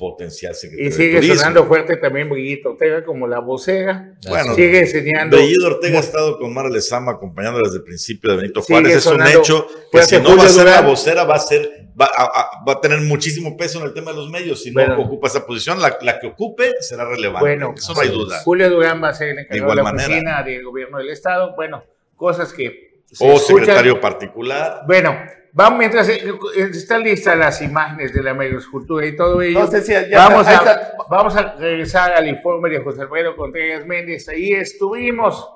potencial 0.02 0.54
secretario. 0.54 0.88
Y 0.88 0.92
sigue 0.92 1.36
sonando 1.36 1.64
fuerte 1.66 1.96
también 1.96 2.28
Bellito 2.28 2.70
Ortega 2.70 3.04
como 3.04 3.28
la 3.28 3.38
vocera. 3.38 4.14
Bueno, 4.26 4.54
sigue 4.54 4.80
enseñando. 4.80 5.36
Bellito 5.36 5.66
Ortega 5.66 5.98
ha 5.98 6.00
estado 6.00 6.38
con 6.38 6.52
Mara 6.52 6.68
Lezama 6.68 7.12
acompañando 7.12 7.60
desde 7.62 7.76
el 7.76 7.84
principio 7.84 8.30
de 8.30 8.36
Benito 8.38 8.62
Juárez. 8.62 8.96
Es 8.96 9.06
un 9.06 9.24
hecho 9.24 9.66
que 9.92 10.02
si 10.02 10.18
no 10.18 10.36
va 10.36 10.44
a 10.44 10.48
ser 10.48 10.66
la 10.66 10.80
vocera, 10.80 11.24
va 11.24 11.36
a 11.36 11.40
ser, 11.40 11.82
va 12.00 12.07
a, 12.07 12.64
va 12.66 12.72
a, 12.72 12.81
tener 12.81 13.00
muchísimo 13.00 13.57
peso 13.57 13.81
en 13.81 13.87
el 13.87 13.94
tema 13.94 14.11
de 14.11 14.18
los 14.18 14.31
medios. 14.31 14.62
Si 14.62 14.70
no 14.70 14.83
ocupa 15.00 15.28
esa 15.28 15.46
posición, 15.46 15.81
la, 15.81 15.98
la, 16.00 16.18
que 16.18 16.28
ocupe 16.28 16.72
será 16.81 17.05
relevante. 17.05 17.40
Bueno, 17.40 17.74
eso 17.76 17.94
no 17.94 18.00
hay 18.00 18.09
duda. 18.09 18.40
Julio 18.44 18.70
Durán 18.70 19.02
va 19.02 19.09
a 19.09 19.14
ser 19.14 19.31
el 19.31 19.38
encargado 19.40 19.70
de, 19.70 19.76
la 19.76 19.83
manera. 19.83 20.09
oficina 20.09 20.42
del 20.42 20.64
gobierno 20.64 20.98
del 20.98 21.11
Estado. 21.11 21.55
Bueno, 21.55 21.85
cosas 22.16 22.52
que. 22.52 23.02
o 23.20 23.38
secretario 23.38 24.00
particular. 24.00 24.83
Bueno, 24.87 25.16
Vamos, 25.55 25.78
mientras 25.81 26.09
eh, 26.09 26.33
están 26.72 27.02
listas 27.02 27.37
las 27.37 27.61
imágenes 27.61 28.14
de 28.14 28.22
la 28.22 28.33
escultura 28.42 29.07
y 29.07 29.14
todo 29.14 29.42
ello, 29.42 29.68
vamos, 30.14 30.48
a, 30.48 30.92
vamos 31.11 31.37
a 31.37 31.55
regresar 31.57 32.14
al 32.14 32.26
informe 32.26 32.70
de 32.70 32.78
José 32.78 33.02
Alfredo 33.02 33.37
Contreras 33.37 33.85
Méndez. 33.85 34.26
Ahí 34.31 34.52
estuvimos, 34.52 35.46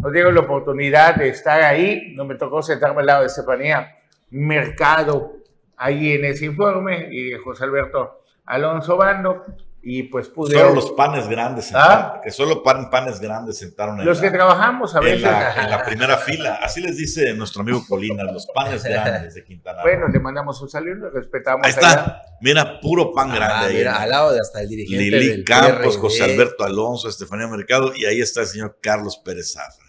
nos 0.00 0.12
dieron 0.12 0.36
la 0.36 0.42
oportunidad 0.42 1.16
de 1.16 1.30
estar 1.30 1.60
ahí, 1.62 2.12
no 2.14 2.24
me 2.24 2.36
tocó 2.36 2.62
sentarme 2.62 3.00
al 3.00 3.06
lado 3.06 3.20
de 3.22 3.26
Estefanía 3.26 3.96
Mercado, 4.30 5.39
ahí 5.80 6.12
en 6.12 6.24
ese 6.26 6.44
informe, 6.44 7.08
y 7.10 7.30
de 7.30 7.38
José 7.38 7.64
Alberto 7.64 8.22
Alonso 8.44 8.96
Bando 8.96 9.44
y 9.82 10.02
pues 10.04 10.28
pude... 10.28 10.52
Solo 10.52 10.74
los 10.74 10.90
panes 10.90 11.26
grandes, 11.26 11.70
¿Ah? 11.74 12.20
que 12.22 12.30
solo 12.30 12.62
panes 12.62 13.18
grandes 13.18 13.56
sentaron 13.58 13.98
en 13.98 14.04
Los 14.04 14.20
que 14.20 14.30
trabajamos 14.30 14.94
a 14.94 15.00
veces. 15.00 15.24
En 15.56 15.70
la, 15.70 15.82
primera 15.84 16.18
fila, 16.18 16.58
así 16.62 16.82
les 16.82 16.98
dice 16.98 17.32
nuestro 17.32 17.62
amigo 17.62 17.82
Colina, 17.88 18.24
los 18.24 18.46
panes 18.54 18.84
grandes 18.84 19.34
de 19.34 19.42
Quintana. 19.44 19.80
Bueno, 19.82 20.08
le 20.08 20.20
mandamos 20.20 20.60
un 20.60 20.68
saludo, 20.68 21.08
respetamos. 21.08 21.66
Ahí 21.66 21.72
está, 21.72 22.22
mira, 22.42 22.78
puro 22.80 23.12
pan 23.12 23.30
ah, 23.30 23.36
grande. 23.36 23.74
Mira, 23.74 24.02
al 24.02 24.10
lado 24.10 24.32
de 24.32 24.40
hasta 24.40 24.60
el 24.60 24.68
dirigente 24.68 25.18
Lili 25.18 25.44
Campos, 25.44 25.96
José 25.96 26.24
Alberto 26.24 26.62
Alonso, 26.62 27.08
Estefanía 27.08 27.46
Mercado, 27.46 27.92
y 27.94 28.04
ahí 28.04 28.20
está 28.20 28.42
el 28.42 28.48
señor 28.48 28.78
Carlos 28.82 29.16
Pérez 29.24 29.54
Zafra. 29.54 29.86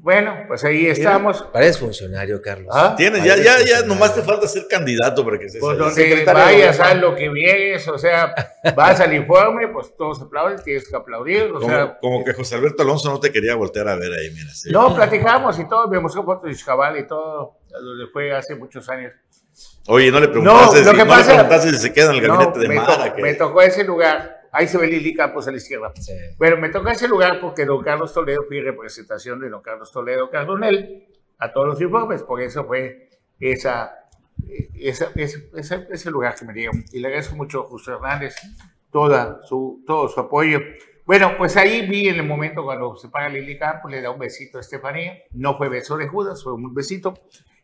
Bueno, 0.00 0.44
pues 0.46 0.64
ahí 0.64 0.86
estamos. 0.86 1.42
Parece 1.52 1.80
funcionario, 1.80 2.40
Carlos. 2.40 2.68
¿Ah? 2.72 2.94
Tienes, 2.96 3.24
ya, 3.24 3.36
ya, 3.36 3.60
ya, 3.64 3.82
nomás 3.82 4.14
te 4.14 4.22
falta 4.22 4.46
ser 4.46 4.68
candidato 4.68 5.24
para 5.24 5.38
que 5.38 5.48
se 5.48 5.58
Pues 5.58 5.76
donde 5.76 6.24
vayas, 6.24 6.78
a 6.78 6.94
lo 6.94 7.16
que 7.16 7.28
vienes, 7.28 7.86
o 7.88 7.98
sea, 7.98 8.32
vas 8.76 9.00
al 9.00 9.12
informe, 9.12 9.66
pues 9.68 9.96
todos 9.96 10.22
aplauden, 10.22 10.62
tienes 10.62 10.88
que 10.88 10.96
aplaudir. 10.96 11.50
O 11.50 11.54
como, 11.54 11.68
sea, 11.68 11.98
como 12.00 12.24
que 12.24 12.32
José 12.32 12.54
Alberto 12.54 12.84
Alonso 12.84 13.10
no 13.10 13.18
te 13.18 13.32
quería 13.32 13.56
voltear 13.56 13.88
a 13.88 13.96
ver 13.96 14.12
ahí, 14.12 14.30
mira. 14.30 14.50
No, 14.70 14.94
platicamos 14.94 15.58
y 15.58 15.68
todo, 15.68 15.88
vemos 15.88 16.14
fotos 16.14 16.44
de 16.44 16.54
Xcabal 16.54 16.96
y 16.98 17.06
todo, 17.06 17.58
donde 17.68 18.06
fue 18.12 18.32
hace 18.32 18.54
muchos 18.54 18.88
años. 18.88 19.12
Oye, 19.88 20.12
no 20.12 20.20
le 20.20 20.28
preguntaste, 20.28 20.64
no, 20.64 20.72
si, 20.78 20.84
no 20.84 20.92
le 20.92 21.24
preguntaste 21.24 21.70
si 21.70 21.76
se 21.78 21.92
queda 21.92 22.10
en 22.10 22.16
el 22.16 22.28
gabinete 22.28 22.58
de 22.60 22.68
Mara. 22.68 23.14
Me 23.18 23.34
tocó 23.34 23.62
ese 23.62 23.82
lugar 23.82 24.37
Ahí 24.52 24.66
se 24.66 24.78
ve 24.78 24.86
Lili 24.86 25.14
Campos 25.14 25.46
a 25.48 25.50
la 25.50 25.56
izquierda. 25.56 25.92
Bueno, 26.38 26.56
me 26.56 26.68
toca 26.68 26.92
ese 26.92 27.08
lugar 27.08 27.40
porque 27.40 27.64
don 27.64 27.82
Carlos 27.82 28.12
Toledo 28.12 28.44
fui 28.46 28.60
representación 28.60 29.40
de 29.40 29.48
don 29.48 29.62
Carlos 29.62 29.92
Toledo 29.92 30.30
Cardonel 30.30 31.06
a 31.38 31.52
todos 31.52 31.68
los 31.68 31.80
informes, 31.80 32.22
por 32.22 32.40
eso 32.40 32.64
fue 32.64 33.08
esa, 33.38 34.08
esa, 34.74 35.10
ese, 35.14 35.50
ese 35.90 36.10
lugar 36.10 36.34
que 36.34 36.44
me 36.44 36.52
dio. 36.52 36.70
Y 36.92 36.98
le 36.98 37.08
agradezco 37.08 37.36
mucho 37.36 37.60
a 37.60 37.64
Justo 37.64 37.92
Hernández 37.92 38.34
toda 38.90 39.40
su, 39.44 39.82
todo 39.86 40.08
su 40.08 40.20
apoyo. 40.20 40.60
Bueno, 41.04 41.36
pues 41.38 41.56
ahí 41.56 41.86
vi 41.86 42.08
en 42.08 42.16
el 42.16 42.26
momento 42.26 42.64
cuando 42.64 42.96
se 42.96 43.08
paga 43.08 43.28
Lili 43.28 43.58
Campos, 43.58 43.90
le 43.90 44.02
da 44.02 44.10
un 44.10 44.18
besito 44.18 44.58
a 44.58 44.60
Estefanía. 44.60 45.22
No 45.32 45.56
fue 45.56 45.68
beso 45.68 45.96
de 45.96 46.06
Judas, 46.06 46.42
fue 46.42 46.52
un 46.52 46.74
besito. 46.74 47.14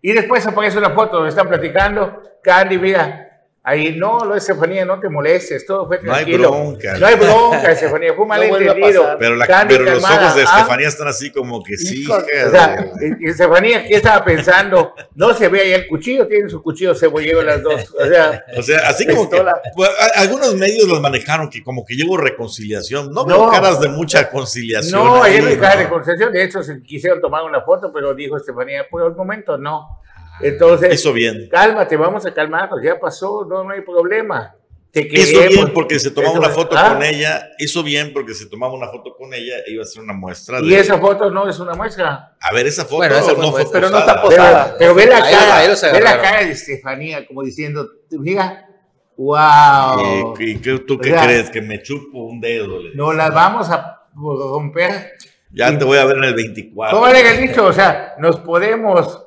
Y 0.01 0.13
después 0.13 0.47
aparece 0.47 0.79
una 0.79 0.91
foto 0.91 1.17
donde 1.17 1.31
están 1.31 1.49
platicando. 1.49 2.23
Candy, 2.43 2.79
mira, 2.79 3.24
Ahí, 3.67 3.97
no, 3.97 4.23
lo 4.27 4.33
de 4.33 4.41
Estefanía, 4.41 4.85
no 4.85 5.01
te 5.01 5.09
molestes, 5.09 5.65
todo 5.65 5.87
fue 5.87 5.97
tranquilo. 5.97 6.51
No 6.51 6.55
hay 6.55 6.61
bronca. 6.61 6.99
No 6.99 7.07
hay 7.07 7.15
bronca, 7.15 7.73
Estefanía, 7.73 8.13
fue 8.13 8.27
malentendido. 8.27 9.17
Pero, 9.19 9.39
pero 9.67 9.85
los 9.85 10.05
ojos 10.05 10.35
de 10.37 10.43
¿ah? 10.43 10.45
Estefanía 10.45 10.89
están 10.89 11.09
así 11.09 11.33
como 11.33 11.63
que 11.63 11.79
sí. 11.79 12.07
o 12.07 12.21
sea, 12.51 12.93
Estefanía, 13.23 13.87
¿qué 13.87 13.95
estaba 13.95 14.23
pensando? 14.23 14.95
No 15.15 15.33
se 15.33 15.49
ve 15.49 15.63
ahí 15.63 15.73
el 15.73 15.87
cuchillo, 15.87 16.27
tienen 16.27 16.51
su 16.51 16.63
cuchillo 16.63 16.95
cebollero 16.95 17.41
las 17.41 17.63
dos. 17.63 17.91
O 17.99 18.07
sea, 18.07 18.45
o 18.55 18.63
sea 18.63 18.87
así 18.87 19.07
como 19.07 19.31
que, 19.31 19.43
pues, 19.75 19.89
algunos 20.15 20.55
medios 20.57 20.87
los 20.87 21.01
manejaron 21.01 21.49
que 21.49 21.65
como 21.65 21.87
que 21.87 21.95
llevo 21.95 22.19
reconciliación. 22.19 23.13
No 23.13 23.25
veo 23.25 23.49
caras 23.49 23.81
de 23.81 23.89
mucha 23.89 24.29
conciliación. 24.29 25.03
No, 25.03 25.23
ayer 25.23 25.43
no 25.43 25.49
hay 25.49 25.57
cara 25.57 25.81
de 25.81 25.89
conciliación. 25.89 26.35
De 26.35 26.45
hecho, 26.45 26.63
se 26.63 26.83
quisieron 26.83 27.19
tomar 27.23 27.43
una 27.45 27.63
foto, 27.63 27.91
pero 27.91 28.13
dijo 28.13 28.37
Estefanía, 28.37 28.87
por 28.91 29.07
el 29.07 29.17
momento 29.17 29.57
no. 29.57 30.01
Entonces, 30.41 30.95
Hizo 30.95 31.13
bien. 31.13 31.49
Cálmate, 31.51 31.97
vamos 31.97 32.27
a 32.27 32.35
calmarnos, 32.35 32.81
ya 32.83 32.99
pasó, 32.99 33.47
no, 33.49 33.65
no 33.65 33.71
hay 33.71 33.83
problema. 33.83 34.55
Te 34.95 35.09
hizo 35.11 35.41
bien 35.49 35.73
porque 35.75 35.99
se 35.99 36.13
tomaba 36.13 36.39
una 36.39 36.51
foto 36.51 36.77
con 36.77 37.03
ella, 37.03 37.49
hizo 37.59 37.83
bien 37.83 38.13
porque 38.13 38.33
se 38.33 38.47
tomaba 38.47 38.75
una 38.75 38.87
foto 38.87 39.17
con 39.17 39.35
ella 39.35 39.57
e 39.67 39.73
iba 39.73 39.83
a 39.83 39.87
ser 39.87 40.05
una 40.05 40.13
muestra. 40.13 40.61
Y 40.61 40.73
esa 40.73 40.99
foto 40.99 41.33
no 41.33 41.49
es 41.49 41.59
una 41.59 41.75
muestra. 41.75 42.37
A 42.41 42.53
ver, 42.53 42.69
esa 42.69 42.85
foto 42.85 43.09
no 43.09 43.51
fue 43.51 43.65
Pero 43.73 43.91
no 43.91 43.99
está 43.99 44.23
posada. 44.23 44.77
Pero, 44.79 44.95
ve 44.95 45.07
la 45.07 45.21
cara, 45.21 45.93
ve 45.93 46.01
la 46.01 46.23
cara 46.23 46.45
de 46.45 46.53
Estefanía 46.53 47.27
como 47.27 47.43
diciendo, 47.43 47.89
mira, 48.11 48.69
wow. 49.17 50.37
¿Y, 50.39 50.59
tú 50.59 50.97
qué 50.99 51.13
crees? 51.13 51.51
Que 51.51 51.61
me 51.61 51.83
chupo 51.83 52.27
un 52.27 52.41
dedo. 52.41 52.79
no, 52.95 53.13
las 53.13 53.35
vamos 53.35 53.69
a 53.71 54.07
romper. 54.15 55.15
Ya 55.51 55.77
te 55.77 55.85
voy 55.85 55.99
a 55.99 56.05
ver 56.05 56.19
en 56.19 56.25
el 56.25 56.35
24. 56.35 56.97
¿Cómo 56.97 57.13
le 57.13 57.21
he 57.21 57.49
dicho? 57.49 57.67
O 57.67 57.73
sea, 57.73 58.15
nos 58.19 58.39
podemos 58.39 59.24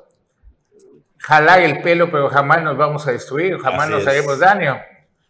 jalar 1.18 1.60
el 1.60 1.80
pelo, 1.80 2.10
pero 2.10 2.28
jamás 2.28 2.62
nos 2.62 2.76
vamos 2.76 3.06
a 3.06 3.12
destruir, 3.12 3.58
jamás 3.58 3.90
nos 3.90 4.06
haremos 4.06 4.38
daño. 4.38 4.80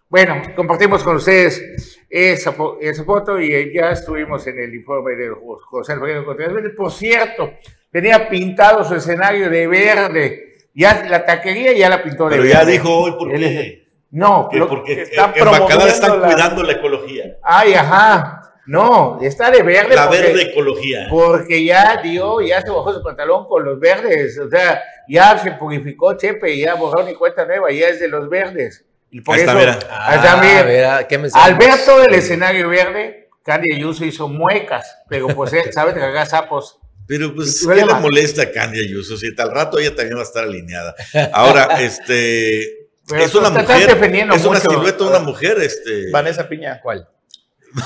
Bueno, 0.09 0.40
compartimos 0.57 1.03
con 1.03 1.16
ustedes 1.16 1.98
esa, 2.09 2.55
esa, 2.81 3.05
foto 3.05 3.38
y 3.38 3.74
ya 3.74 3.90
estuvimos 3.90 4.46
en 4.46 4.59
el 4.59 4.74
informe 4.74 5.16
de 5.16 5.31
José 5.66 5.92
Alfredo 5.92 6.24
Contreras. 6.24 6.55
Por 6.74 6.90
cierto, 6.90 7.53
tenía 7.92 8.29
pintado 8.29 8.85
su 8.85 8.94
escenario 8.94 9.51
de 9.51 9.66
verde. 9.66 10.44
Ya 10.74 11.05
la 11.09 11.27
taquería 11.27 11.72
ya 11.72 11.90
la 11.90 12.03
pintó 12.03 12.29
de 12.29 12.37
Pero 12.37 12.48
ya 12.48 12.64
dijo 12.64 12.88
hoy 12.90 13.12
por 13.12 13.31
qué. 13.31 13.87
No, 14.11 14.48
porque 14.51 15.03
están, 15.03 15.35
están 15.35 16.20
cuidando 16.22 16.62
la 16.62 16.72
ecología. 16.72 17.37
Ay, 17.42 17.74
ajá. 17.74 18.47
No, 18.68 19.18
está 19.22 19.50
de 19.50 19.62
verde. 19.62 19.94
La 19.94 20.09
verde 20.09 20.42
ecología. 20.42 21.07
Porque 21.09 21.64
ya 21.64 22.02
dio, 22.02 22.42
ya 22.42 22.61
se 22.61 22.68
bajó 22.68 22.92
su 22.92 23.02
pantalón 23.02 23.48
con 23.48 23.64
los 23.64 23.81
verdes. 23.81 24.38
O 24.38 24.50
sea, 24.50 24.83
ya 25.09 25.38
se 25.38 25.52
purificó 25.52 26.18
Chepe, 26.18 26.59
ya 26.59 26.74
borró 26.74 27.02
ni 27.02 27.14
cuenta 27.14 27.46
nueva, 27.46 27.72
ya 27.72 27.88
es 27.88 27.98
de 27.98 28.09
los 28.09 28.28
verdes. 28.28 28.85
Y 29.11 29.22
por 29.22 29.38
eso, 29.38 29.54
mira. 29.54 29.78
Ah, 29.88 31.02
al 31.33 31.54
ver 31.57 31.74
todo 31.87 32.04
el 32.04 32.12
escenario 32.12 32.68
verde, 32.68 33.31
Candy 33.42 33.74
Ayuso 33.74 34.04
hizo 34.04 34.28
muecas, 34.28 34.98
pero 35.09 35.28
pues 35.28 35.50
sabe 35.72 35.94
que 35.94 36.26
sapos. 36.26 36.78
Pero 37.07 37.35
pues, 37.35 37.66
¿qué 37.66 37.74
le 37.74 37.94
molesta 37.94 38.42
a 38.42 38.50
Candy 38.50 38.81
Ayuso? 38.81 39.16
Si 39.16 39.35
tal 39.35 39.50
rato 39.50 39.78
ella 39.78 39.96
también 39.96 40.18
va 40.18 40.20
a 40.20 40.24
estar 40.24 40.44
alineada. 40.44 40.94
Ahora, 41.33 41.64
este. 41.81 42.61
es 42.61 43.35
una 43.35 43.48
mujer. 43.48 43.98
Es 44.35 44.44
una 44.44 44.61
silueta 44.61 45.04
de 45.04 45.11
una 45.11 45.20
mujer, 45.20 45.57
este. 45.62 46.11
Vanessa 46.11 46.46
Piña. 46.46 46.83
¿Cuál? 46.83 47.09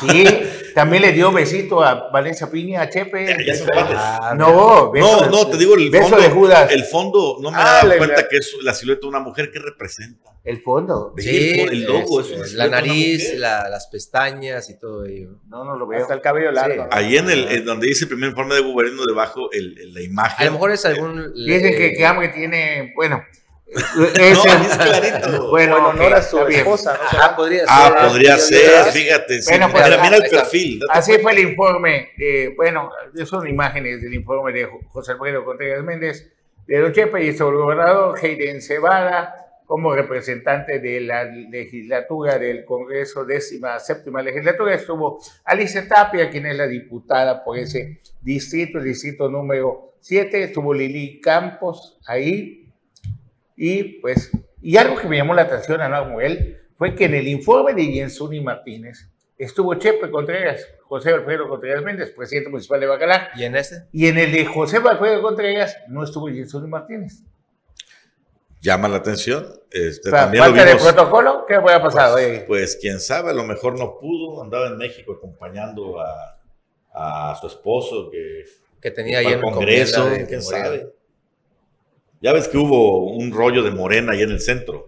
Sí, 0.01 0.25
también 0.75 1.03
le 1.03 1.13
dio 1.13 1.33
besito 1.33 1.83
a 1.83 2.11
Valencia 2.11 2.51
Piña, 2.51 2.83
a 2.83 2.89
Chepe. 2.89 3.27
Ah, 3.75 4.35
no, 4.37 4.93
no, 4.95 5.27
no, 5.27 5.47
te 5.49 5.57
digo 5.57 5.75
el 5.75 5.91
fondo. 5.93 6.17
De 6.17 6.31
Judas. 6.31 6.71
El 6.71 6.85
fondo, 6.85 7.39
no 7.41 7.51
me 7.51 7.57
ah, 7.59 7.83
da 7.85 7.97
cuenta 7.99 8.29
que 8.29 8.37
es 8.37 8.57
la 8.63 8.75
silueta 8.75 9.03
de 9.03 9.09
una 9.09 9.21
mujer 9.21 9.51
que 9.51 9.59
representa. 9.59 10.31
El 10.45 10.61
fondo. 10.61 11.15
Sí, 11.19 11.61
el, 11.61 11.85
logo 11.85 12.21
es, 12.21 12.55
la 12.55 12.69
nariz, 12.69 13.35
las 13.35 13.87
pestañas 13.89 14.69
y 14.71 14.79
todo 14.79 15.05
ello. 15.05 15.41
No, 15.49 15.65
no 15.65 15.77
lo 15.77 15.87
veo. 15.87 16.01
Hasta 16.01 16.15
el 16.15 16.21
cabello 16.21 16.51
largo. 16.51 16.89
Ahí 16.91 17.17
en 17.17 17.31
el 17.31 17.65
donde 17.65 17.87
dice 17.87 18.07
primer 18.07 18.31
informe 18.31 18.57
de 18.57 18.63
gobierno 18.63 19.05
debajo 19.07 19.51
el, 19.53 19.95
la 19.95 20.01
imagen. 20.01 20.37
A 20.39 20.45
lo 20.47 20.53
mejor 20.53 20.73
es 20.73 20.85
algún. 20.85 21.33
Dicen 21.35 21.77
que, 21.77 21.95
que 21.95 22.07
hambre 22.07 22.29
tiene, 22.29 22.93
bueno, 22.97 23.23
es 23.73 24.39
clarito. 24.77 25.51
Bueno, 25.51 25.93
no 25.93 26.03
era 26.03 26.23
su 26.23 26.39
esposa, 26.47 26.95
¿no? 26.95 27.19
Ah, 27.21 27.35
podría 27.37 27.61
ser. 27.61 27.69
Ah, 27.69 28.09
podría 28.09 28.39
ser, 28.39 28.85
fíjate. 28.93 29.41
Bueno, 29.49 29.71
pues, 29.71 29.85
mira, 30.03 30.17
el 30.17 30.31
perfil. 30.31 30.81
Así 30.91 31.19
fue 31.19 31.33
el 31.33 31.39
informe. 31.41 32.11
bueno, 32.57 32.91
son 33.25 33.47
imágenes 33.49 34.03
del 34.03 34.15
informe 34.15 34.53
de 34.53 34.69
José 34.89 35.13
Alfredo 35.13 35.45
Contreras 35.45 35.83
Méndez, 35.85 36.33
de 36.67 36.79
Don 36.79 36.93
Chepe 36.93 37.25
y 37.25 37.29
el 37.29 37.37
gobernador 37.37 38.19
Hayden 38.23 38.63
Cebada 38.63 39.43
como 39.73 39.95
representante 39.95 40.81
de 40.81 41.01
la 41.01 41.25
legislatura 41.25 42.39
del 42.39 42.65
Congreso, 42.67 43.25
décima 43.25 43.79
séptima 43.79 44.21
legislatura, 44.21 44.75
estuvo 44.75 45.19
Alice 45.45 45.81
Tapia, 45.83 46.29
quien 46.29 46.45
es 46.45 46.57
la 46.59 46.67
diputada 46.67 47.43
por 47.43 47.59
ese 47.59 48.03
distrito, 48.21 48.77
el 48.77 48.85
distrito 48.85 49.31
número 49.31 49.95
7, 50.01 50.43
estuvo 50.43 50.75
Lili 50.75 51.21
Campos 51.23 51.99
ahí, 52.07 52.62
y 53.57 54.01
pues, 54.01 54.31
y 54.61 54.77
algo 54.77 54.97
que 54.97 55.09
me 55.09 55.17
llamó 55.17 55.35
la 55.35 55.43
atención 55.43 55.81
a 55.81 55.89
Noel 55.89 56.61
fue 56.77 56.95
que 56.95 57.05
en 57.07 57.15
el 57.15 57.29
informe 57.29 57.75
de 57.75 57.85
Jensuni 57.85 58.41
Martínez 58.41 59.09
estuvo 59.39 59.75
Chepe 59.75 60.11
Contreras, 60.11 60.67
José 60.85 61.11
Alfredo 61.11 61.49
Contreras 61.49 61.83
Méndez, 61.83 62.11
presidente 62.11 62.51
municipal 62.51 62.81
de 62.81 62.87
Bacalar. 62.87 63.31
¿Y 63.37 63.45
en 63.45 63.57
este? 63.57 63.85
Y 63.93 64.07
en 64.07 64.19
el 64.19 64.33
de 64.33 64.47
José 64.47 64.79
Alfredo 64.79 65.23
Contreras 65.23 65.77
no 65.89 66.05
estuvo 66.05 66.29
Jensuni 66.29 66.69
Martínez. 66.69 67.23
Llama 68.61 68.89
la 68.89 68.99
atención. 68.99 69.47
Este, 69.71 70.11
también 70.11 70.45
¿Falta 70.45 70.65
de 70.65 70.77
protocolo? 70.77 71.45
¿Qué 71.49 71.61
fue 71.61 71.81
pasado 71.81 72.15
pues, 72.15 72.45
pues, 72.45 72.79
quién 72.81 73.01
sabe, 73.01 73.31
a 73.31 73.35
lo 73.35 73.43
mejor 73.43 73.77
no 73.77 73.99
pudo, 73.99 74.41
andaba 74.41 74.69
en 74.69 74.77
México 74.77 75.13
acompañando 75.13 76.01
a, 76.01 76.39
a 76.95 77.37
su 77.41 77.49
esposo 77.49 78.11
que, 78.11 78.45
que 78.81 78.91
tenía 78.91 79.19
ahí 79.19 79.27
en 79.27 79.35
el 79.35 79.41
Congreso, 79.41 80.09
quién 80.29 80.43
sabe. 80.43 80.93
Ya 82.23 82.33
ves 82.33 82.47
que 82.47 82.57
hubo 82.57 83.13
un 83.13 83.33
rollo 83.33 83.65
de 83.65 83.73
Morena 83.73 84.13
ahí 84.13 84.23
en 84.23 84.31
el 84.31 84.41
centro, 84.41 84.87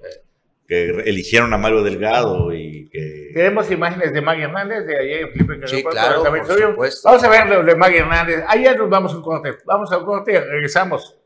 que 0.69 0.85
eligieron 1.05 1.53
a 1.53 1.59
Mario 1.59 1.83
Delgado 1.83 2.55
y 2.55 2.89
que... 2.89 3.33
Tenemos 3.35 3.69
imágenes 3.73 4.13
de 4.13 4.23
Maggie 4.23 4.45
Hernández, 4.45 4.87
de 4.87 4.97
ayer 4.97 5.33
Felipe 5.33 5.67
Sí, 5.67 5.83
claro, 5.83 6.23
Vamos 6.23 7.25
a 7.25 7.29
ver 7.29 7.47
lo 7.49 7.65
de 7.65 7.75
Maggie 7.75 7.99
Hernández. 7.99 8.45
Ayer 8.47 8.79
nos 8.79 8.89
vamos 8.89 9.13
a 9.13 9.17
un 9.17 9.23
corte. 9.23 9.53
Vamos 9.65 9.91
a 9.91 9.99
un 9.99 10.05
corte 10.05 10.33
y 10.33 10.39
regresamos. 10.39 11.17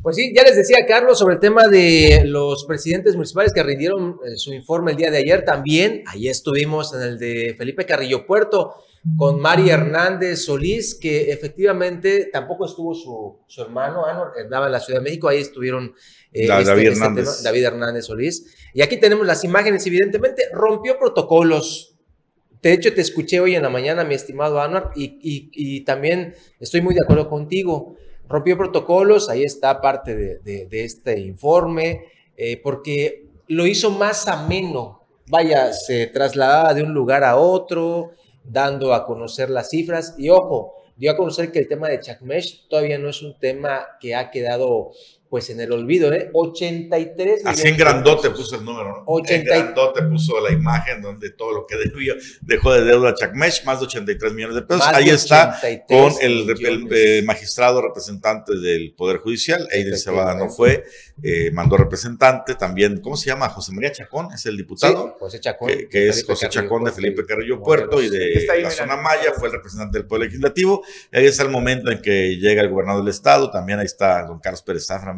Pues 0.00 0.14
sí, 0.14 0.32
ya 0.32 0.44
les 0.44 0.54
decía 0.54 0.86
Carlos 0.86 1.18
sobre 1.18 1.34
el 1.34 1.40
tema 1.40 1.66
de 1.66 2.22
los 2.24 2.64
presidentes 2.66 3.16
municipales 3.16 3.52
que 3.52 3.64
rindieron 3.64 4.20
eh, 4.24 4.36
su 4.36 4.54
informe 4.54 4.92
el 4.92 4.96
día 4.96 5.10
de 5.10 5.18
ayer. 5.18 5.44
También, 5.44 6.04
ahí 6.06 6.28
estuvimos 6.28 6.94
en 6.94 7.02
el 7.02 7.18
de 7.18 7.56
Felipe 7.58 7.84
Carrillo 7.84 8.24
Puerto 8.24 8.76
con 9.16 9.40
Mari 9.40 9.70
Hernández 9.70 10.44
Solís, 10.44 10.94
que 10.94 11.30
efectivamente 11.30 12.28
tampoco 12.32 12.66
estuvo 12.66 12.94
su, 12.94 13.38
su 13.46 13.62
hermano, 13.62 14.04
andaba 14.42 14.66
en 14.66 14.72
la 14.72 14.80
Ciudad 14.80 15.00
de 15.00 15.04
México, 15.04 15.28
ahí 15.28 15.38
estuvieron 15.38 15.94
eh, 16.32 16.46
David, 16.48 16.68
este, 16.68 16.82
este 16.82 16.92
Hernández. 16.92 17.42
David 17.42 17.64
Hernández 17.64 18.04
Solís. 18.06 18.54
Y 18.74 18.82
aquí 18.82 18.96
tenemos 18.96 19.26
las 19.26 19.44
imágenes, 19.44 19.86
evidentemente, 19.86 20.44
rompió 20.52 20.98
protocolos. 20.98 21.94
De 22.62 22.72
hecho, 22.72 22.92
te 22.94 23.00
escuché 23.00 23.38
hoy 23.38 23.54
en 23.54 23.62
la 23.62 23.70
mañana, 23.70 24.02
mi 24.02 24.14
estimado 24.14 24.60
Anuar, 24.60 24.90
y, 24.96 25.18
y, 25.22 25.80
también 25.82 26.34
estoy 26.58 26.80
muy 26.80 26.94
de 26.94 27.02
acuerdo 27.04 27.28
contigo. 27.28 27.94
Rompió 28.28 28.58
protocolos, 28.58 29.30
ahí 29.30 29.44
está 29.44 29.80
parte 29.80 30.16
de, 30.16 30.66
de, 30.66 30.84
este 30.84 31.20
informe, 31.20 32.06
eh, 32.36 32.60
porque 32.60 33.28
lo 33.46 33.66
hizo 33.66 33.90
más 33.90 34.26
ameno. 34.26 35.06
Vaya, 35.28 35.72
se 35.72 36.08
trasladaba 36.08 36.74
de 36.74 36.82
un 36.82 36.92
lugar 36.92 37.22
a 37.22 37.36
otro, 37.36 38.10
dando 38.48 38.94
a 38.94 39.04
conocer 39.04 39.50
las 39.50 39.70
cifras. 39.70 40.14
Y 40.18 40.30
ojo, 40.30 40.74
dio 40.96 41.10
a 41.10 41.16
conocer 41.16 41.52
que 41.52 41.58
el 41.58 41.68
tema 41.68 41.88
de 41.88 42.00
Chakmesh 42.00 42.68
todavía 42.68 42.98
no 42.98 43.08
es 43.08 43.22
un 43.22 43.38
tema 43.38 43.86
que 44.00 44.14
ha 44.14 44.30
quedado 44.30 44.92
pues 45.28 45.50
en 45.50 45.60
el 45.60 45.72
olvido, 45.72 46.12
¿eh? 46.12 46.30
83 46.32 47.42
Así 47.44 47.68
en 47.68 47.76
grandote 47.76 48.30
puso 48.30 48.56
el 48.56 48.64
número, 48.64 48.88
¿no? 48.88 49.04
80 49.06 49.34
en 49.34 49.44
grandote 49.44 50.02
puso 50.02 50.40
la 50.40 50.52
imagen 50.52 51.02
donde 51.02 51.30
todo 51.30 51.52
lo 51.52 51.66
que 51.66 51.76
debía, 51.76 52.14
dejó 52.42 52.72
de 52.72 52.84
deuda 52.84 53.14
Chakmesh, 53.14 53.64
más 53.64 53.80
de 53.80 53.86
83 53.86 54.32
millones 54.32 54.56
de 54.56 54.62
pesos. 54.62 54.86
Ahí 54.86 55.08
está 55.08 55.58
con 55.88 56.12
el, 56.20 56.54
eh, 56.90 57.22
magistrado 57.24 57.82
representante 57.82 58.56
del 58.56 58.94
Poder 58.94 59.18
Judicial, 59.18 59.66
Eiden 59.70 59.98
Cebada 59.98 60.34
no 60.34 60.48
fue, 60.48 60.84
eh, 61.22 61.50
mandó 61.52 61.76
representante 61.76 62.54
también, 62.54 63.00
¿cómo 63.00 63.16
se 63.16 63.26
llama? 63.26 63.48
José 63.48 63.72
María 63.72 63.92
Chacón, 63.92 64.28
es 64.32 64.46
el 64.46 64.56
diputado. 64.56 65.16
José 65.18 65.40
Chacón. 65.40 65.70
Que, 65.90 66.08
es 66.08 66.24
José 66.24 66.48
Chacón 66.48 66.84
de 66.84 66.92
Felipe 66.92 67.24
Carrillo 67.26 67.60
Puerto 67.60 68.00
y 68.02 68.08
de 68.08 68.46
la 68.62 68.70
zona 68.70 68.96
Maya, 68.96 69.32
fue 69.36 69.48
el 69.48 69.54
representante 69.54 69.98
del 69.98 70.06
Poder 70.06 70.26
Legislativo. 70.26 70.84
Ahí 71.12 71.26
está 71.26 71.42
el 71.42 71.50
momento 71.50 71.90
en 71.90 72.00
que 72.00 72.36
llega 72.36 72.62
el 72.62 72.68
gobernador 72.68 73.02
del 73.02 73.10
Estado, 73.10 73.50
también 73.50 73.80
ahí 73.80 73.86
está 73.86 74.24
don 74.24 74.38
Carlos 74.38 74.62
Pérez 74.62 74.86
Zafra, 74.86 75.12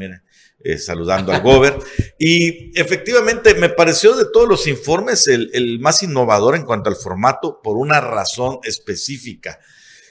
eh, 0.60 0.78
saludando 0.78 1.32
al 1.32 1.42
Gober. 1.42 1.78
Y 2.18 2.78
efectivamente 2.78 3.54
me 3.54 3.68
pareció 3.68 4.16
de 4.16 4.26
todos 4.32 4.48
los 4.48 4.66
informes 4.66 5.28
el, 5.28 5.78
más 5.80 6.02
innovador 6.02 6.56
en 6.56 6.64
cuanto 6.64 6.90
al 6.90 6.96
formato 6.96 7.60
por 7.62 7.76
una 7.76 8.00
razón 8.00 8.58
específica. 8.64 9.60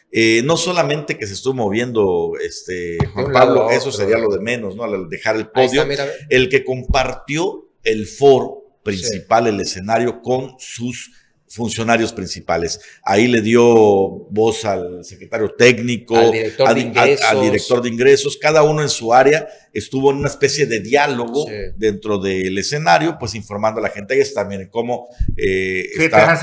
Eh, 0.10 0.42
no 0.46 0.56
solamente 0.56 1.18
que 1.18 1.28
se 1.28 1.34
estuvo 1.34 1.54
moviendo 1.54 2.34
este, 2.42 2.98
Juan 3.14 3.34
Pablo, 3.34 3.70
eso 3.72 3.92
sería 3.92 4.18
lo 4.18 4.30
de 4.30 4.40
menos, 4.40 4.78
¿no? 4.78 4.84
Al 4.84 5.10
dejar 5.10 5.36
el 5.36 5.50
podio, 5.50 5.86
el 6.30 6.48
que 6.48 6.64
compartió 6.64 7.70
el 7.84 8.08
foro 8.08 8.80
principal, 8.84 9.48
el 9.48 9.60
escenario 9.60 10.22
con 10.22 10.56
sus 10.60 11.12
funcionarios 11.50 12.14
principales. 12.14 12.80
Ahí 13.04 13.28
le 13.28 13.42
dio 13.42 13.64
voz 13.64 14.66
al 14.66 15.04
secretario 15.04 15.50
técnico, 15.52 16.16
al 16.18 16.34
director, 16.34 17.82
de, 17.82 17.90
ingresos. 17.90 18.38
cada 18.38 18.64
uno 18.64 18.82
en 18.82 18.90
su 18.90 19.14
área 19.14 19.48
estuvo 19.74 20.12
en 20.12 20.18
una 20.18 20.28
especie 20.28 20.66
de 20.66 20.80
diálogo 20.80 21.46
dentro 21.76 22.18
del 22.18 22.58
escenario, 22.58 23.18
pues 23.20 23.36
informando 23.36 23.80
a 23.80 23.84
la 23.84 23.90
gente. 23.90 24.14
Ahí 24.14 24.22
está, 24.22 24.46
miren 24.46 24.70
cómo... 24.70 25.08
Eh, 25.38 25.86
está, 25.98 26.38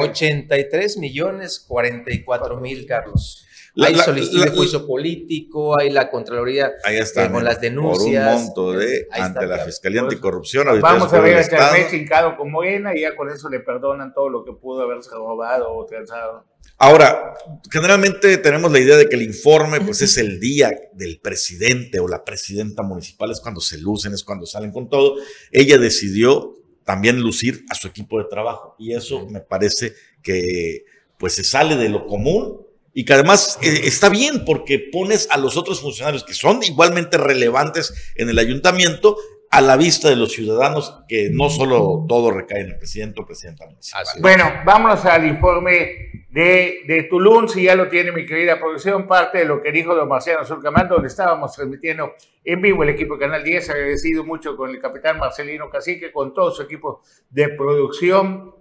83 0.00 0.96
millones 0.98 1.64
44 1.66 2.60
mil, 2.60 2.86
Carlos 2.86 3.46
hay 3.76 3.94
solicitud 3.96 4.44
de 4.44 4.50
juicio 4.50 4.86
político, 4.86 5.78
hay 5.78 5.90
la 5.90 6.10
Contraloría 6.10 6.72
ahí 6.84 6.96
está, 6.96 7.26
eh, 7.26 7.30
con 7.30 7.44
las 7.44 7.60
denuncias. 7.60 8.26
Por 8.26 8.36
un 8.36 8.44
monto 8.44 8.72
de, 8.72 9.08
ante 9.10 9.46
la 9.46 9.58
Fiscalía 9.64 10.02
pues, 10.02 10.14
Anticorrupción. 10.14 10.80
Vamos 10.80 11.12
a 11.12 11.20
ver 11.20 11.36
a 11.36 11.48
Charmé 11.48 11.86
hincado 11.92 12.36
con 12.36 12.50
Morena 12.50 12.94
y 12.94 13.02
ya 13.02 13.14
con 13.16 13.30
eso 13.30 13.48
le 13.48 13.60
perdonan 13.60 14.12
todo 14.12 14.28
lo 14.28 14.44
que 14.44 14.52
pudo 14.52 14.82
haberse 14.82 15.10
robado 15.10 15.72
o 15.72 15.86
transado. 15.86 16.46
Ahora, 16.78 17.34
generalmente 17.70 18.38
tenemos 18.38 18.72
la 18.72 18.78
idea 18.78 18.96
de 18.96 19.06
que 19.06 19.16
el 19.16 19.22
informe 19.22 19.80
pues 19.80 20.00
es 20.00 20.16
el 20.16 20.40
día 20.40 20.70
del 20.94 21.20
presidente 21.20 22.00
o 22.00 22.08
la 22.08 22.24
presidenta 22.24 22.82
municipal, 22.82 23.30
es 23.30 23.40
cuando 23.40 23.60
se 23.60 23.78
lucen, 23.78 24.14
es 24.14 24.24
cuando 24.24 24.46
salen 24.46 24.72
con 24.72 24.88
todo. 24.88 25.16
Ella 25.50 25.78
decidió 25.78 26.56
también 26.84 27.20
lucir 27.20 27.64
a 27.70 27.74
su 27.74 27.86
equipo 27.86 28.18
de 28.18 28.24
trabajo 28.24 28.76
y 28.78 28.94
eso 28.94 29.26
me 29.28 29.40
parece 29.40 29.92
que 30.22 30.84
pues 31.18 31.34
se 31.34 31.44
sale 31.44 31.76
de 31.76 31.90
lo 31.90 32.06
común 32.06 32.66
y 32.92 33.04
que 33.04 33.12
además 33.12 33.58
eh, 33.62 33.82
está 33.84 34.08
bien 34.08 34.44
porque 34.44 34.78
pones 34.78 35.28
a 35.30 35.38
los 35.38 35.56
otros 35.56 35.80
funcionarios 35.80 36.24
que 36.24 36.34
son 36.34 36.62
igualmente 36.62 37.18
relevantes 37.18 38.12
en 38.16 38.28
el 38.28 38.38
ayuntamiento 38.38 39.16
a 39.50 39.60
la 39.60 39.76
vista 39.76 40.08
de 40.08 40.16
los 40.16 40.32
ciudadanos 40.32 41.02
que 41.08 41.28
no 41.32 41.50
solo 41.50 42.06
todo 42.08 42.30
recae 42.30 42.60
en 42.60 42.68
el 42.68 42.78
presidente 42.78 43.20
o 43.20 43.26
presidenta 43.26 43.66
municipal. 43.66 44.04
Bueno, 44.20 44.44
vámonos 44.64 45.04
al 45.04 45.26
informe 45.26 46.10
de, 46.30 46.82
de, 46.86 47.02
Tulum, 47.10 47.48
si 47.48 47.64
ya 47.64 47.74
lo 47.74 47.88
tiene 47.88 48.12
mi 48.12 48.24
querida 48.24 48.60
producción, 48.60 49.08
parte 49.08 49.38
de 49.38 49.44
lo 49.46 49.60
que 49.60 49.72
dijo 49.72 49.92
don 49.96 50.08
Marciano 50.08 50.44
Surcamán, 50.44 50.88
donde 50.88 51.08
estábamos 51.08 51.52
transmitiendo 51.52 52.14
en 52.44 52.62
vivo 52.62 52.84
el 52.84 52.90
equipo 52.90 53.14
de 53.14 53.20
Canal 53.20 53.42
10, 53.42 53.70
agradecido 53.70 54.22
mucho 54.22 54.56
con 54.56 54.70
el 54.70 54.80
capitán 54.80 55.18
Marcelino 55.18 55.68
Cacique, 55.68 56.12
con 56.12 56.32
todo 56.32 56.52
su 56.52 56.62
equipo 56.62 57.02
de 57.28 57.48
producción, 57.48 58.54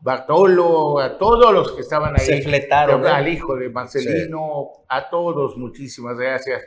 Bartolo, 0.00 0.98
a 0.98 1.18
todos 1.18 1.52
los 1.52 1.72
que 1.72 1.82
estaban 1.82 2.14
ahí. 2.14 2.24
Se 2.24 2.42
fletaron. 2.42 3.06
Al 3.06 3.28
hijo 3.28 3.56
de 3.56 3.68
Marcelino, 3.68 4.70
a 4.88 5.10
todos, 5.10 5.56
muchísimas 5.56 6.18
gracias. 6.18 6.62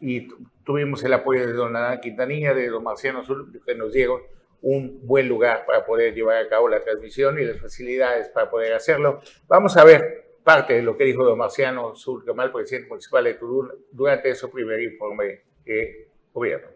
Y 0.00 0.28
tuvimos 0.64 1.02
el 1.04 1.12
apoyo 1.12 1.46
de 1.46 1.52
don 1.52 1.76
Ana 1.76 2.00
Quintanilla, 2.00 2.54
de 2.54 2.68
don 2.68 2.82
Marciano 2.82 3.24
Sur, 3.24 3.46
que 3.64 3.74
nos 3.74 3.92
llegó 3.92 4.20
un 4.62 5.06
buen 5.06 5.28
lugar 5.28 5.64
para 5.66 5.84
poder 5.84 6.14
llevar 6.14 6.38
a 6.38 6.48
cabo 6.48 6.68
la 6.68 6.80
transmisión 6.80 7.38
y 7.38 7.44
las 7.44 7.60
facilidades 7.60 8.28
para 8.30 8.50
poder 8.50 8.72
hacerlo. 8.72 9.20
Vamos 9.46 9.76
a 9.76 9.84
ver 9.84 10.38
parte 10.42 10.74
de 10.74 10.82
lo 10.82 10.96
que 10.96 11.04
dijo 11.04 11.24
don 11.24 11.38
Marciano 11.38 11.94
Surcamal, 11.94 12.52
presidente 12.52 12.88
municipal 12.88 13.24
de 13.24 13.34
Tulum, 13.34 13.68
durante 13.92 14.34
su 14.34 14.50
primer 14.50 14.80
informe 14.82 15.42
de 15.64 16.08
gobierno. 16.32 16.68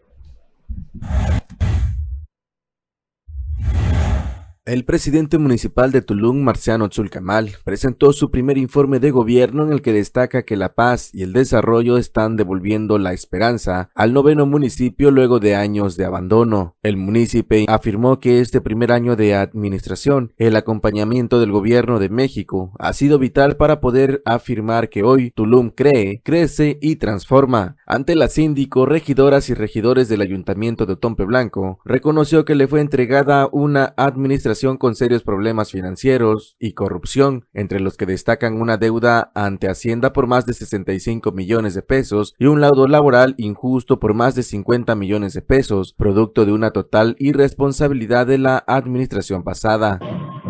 El 4.67 4.85
presidente 4.85 5.39
municipal 5.39 5.91
de 5.91 6.03
Tulum, 6.03 6.43
Marciano 6.43 6.91
Tzulcamal, 6.91 7.53
presentó 7.65 8.13
su 8.13 8.31
primer 8.31 8.59
informe 8.59 9.01
de 9.01 9.11
gobierno 9.11 9.65
en 9.65 9.73
el 9.73 9.81
que 9.81 9.95
destaca 9.95 10.43
que 10.43 10.55
la 10.55 10.75
paz 10.75 11.09
y 11.15 11.23
el 11.23 11.33
desarrollo 11.33 11.97
están 11.97 12.37
devolviendo 12.37 12.99
la 12.99 13.15
esperanza 13.15 13.89
al 13.95 14.13
noveno 14.13 14.45
municipio 14.45 15.11
luego 15.13 15.41
de 15.41 15.57
años 15.57 15.97
de 15.97 16.05
abandono. 16.05 16.77
El 16.83 16.99
municipio 16.99 17.65
afirmó 17.69 18.21
que 18.21 18.41
este 18.41 18.61
primer 18.61 18.93
año 18.93 19.17
de 19.17 19.35
administración, 19.35 20.35
el 20.37 20.55
acompañamiento 20.57 21.41
del 21.41 21.53
gobierno 21.53 21.99
de 21.99 22.11
México 22.11 22.75
ha 22.79 22.93
sido 22.93 23.19
vital 23.19 23.57
para 23.57 23.81
poder 23.81 24.21
afirmar 24.27 24.91
que 24.91 25.03
hoy 25.03 25.31
Tulum 25.31 25.71
cree, 25.71 26.21
crece 26.23 26.79
y 26.83 26.97
transforma. 26.97 27.77
Ante 27.87 28.15
la 28.15 28.29
síndico, 28.29 28.85
regidoras 28.85 29.49
y 29.49 29.55
regidores 29.55 30.11
del 30.11 30.21
ayuntamiento 30.21 30.85
de 30.85 30.93
Otompe 30.93 31.25
Blanco, 31.25 31.79
reconoció 31.87 32.45
que 32.45 32.55
le 32.55 32.69
fue 32.69 32.83
entregada 32.83 33.49
una 33.51 33.95
administración 33.97 34.50
con 34.79 34.97
serios 34.97 35.23
problemas 35.23 35.71
financieros 35.71 36.57
y 36.59 36.73
corrupción, 36.73 37.47
entre 37.55 37.79
los 37.79 37.97
que 37.97 38.05
destacan 38.05 38.61
una 38.61 38.79
deuda 38.79 39.31
ante 39.37 39.69
Hacienda 39.69 40.13
por 40.13 40.27
más 40.27 40.45
de 40.45 40.55
65 40.55 41.31
millones 41.31 41.75
de 41.75 41.83
pesos 41.83 42.35
y 42.37 42.47
un 42.47 42.61
laudo 42.61 42.89
laboral 42.89 43.37
injusto 43.39 44.01
por 44.01 44.13
más 44.13 44.35
de 44.35 44.43
50 44.43 44.97
millones 44.97 45.35
de 45.35 45.43
pesos, 45.43 45.95
producto 45.97 46.47
de 46.47 46.53
una 46.53 46.73
total 46.73 47.15
irresponsabilidad 47.21 48.27
de 48.27 48.39
la 48.39 48.65
administración 48.67 49.45
pasada. 49.45 50.01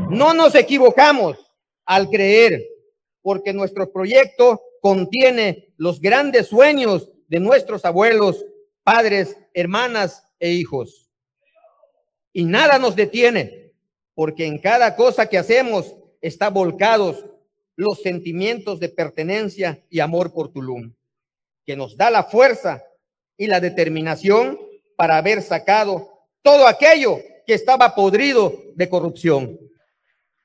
No 0.08 0.32
nos 0.32 0.54
equivocamos 0.54 1.36
al 1.84 2.08
creer, 2.08 2.62
porque 3.20 3.52
nuestro 3.52 3.92
proyecto 3.92 4.62
contiene 4.80 5.74
los 5.76 6.00
grandes 6.00 6.46
sueños 6.46 7.10
de 7.28 7.38
nuestros 7.38 7.84
abuelos, 7.84 8.46
padres, 8.82 9.36
hermanas 9.52 10.24
e 10.38 10.52
hijos. 10.52 11.10
Y 12.32 12.44
nada 12.44 12.78
nos 12.78 12.96
detiene 12.96 13.60
porque 14.14 14.46
en 14.46 14.59
cada 14.59 14.96
cosa 14.96 15.29
que 15.29 15.38
hacemos 15.38 15.94
está 16.20 16.51
volcados 16.51 17.25
los 17.77 18.03
sentimientos 18.03 18.79
de 18.79 18.90
pertenencia 18.90 19.83
y 19.88 20.01
amor 20.01 20.33
por 20.33 20.53
Tulum, 20.53 20.94
que 21.64 21.77
nos 21.77 21.96
da 21.96 22.11
la 22.11 22.25
fuerza 22.25 22.85
y 23.37 23.46
la 23.46 23.61
determinación 23.61 24.59
para 24.96 25.16
haber 25.16 25.40
sacado 25.40 26.27
todo 26.42 26.66
aquello 26.66 27.18
que 27.46 27.55
estaba 27.55 27.94
podrido 27.94 28.53
de 28.75 28.88
corrupción. 28.88 29.59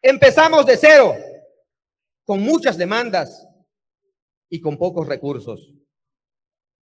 Empezamos 0.01 0.65
de 0.65 0.77
cero, 0.77 1.13
con 2.23 2.39
muchas 2.41 2.77
demandas 2.77 3.45
y 4.49 4.61
con 4.61 4.77
pocos 4.77 5.07
recursos. 5.07 5.73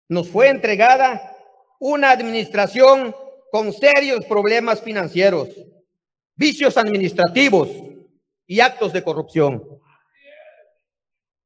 Nos 0.08 0.28
fue 0.28 0.48
entregada 0.48 1.36
una 1.78 2.10
administración 2.10 3.14
con 3.52 3.72
serios 3.72 4.24
problemas 4.24 4.80
financieros 4.80 5.48
vicios 6.40 6.78
administrativos 6.78 7.68
y 8.46 8.60
actos 8.60 8.94
de 8.94 9.04
corrupción. 9.04 9.62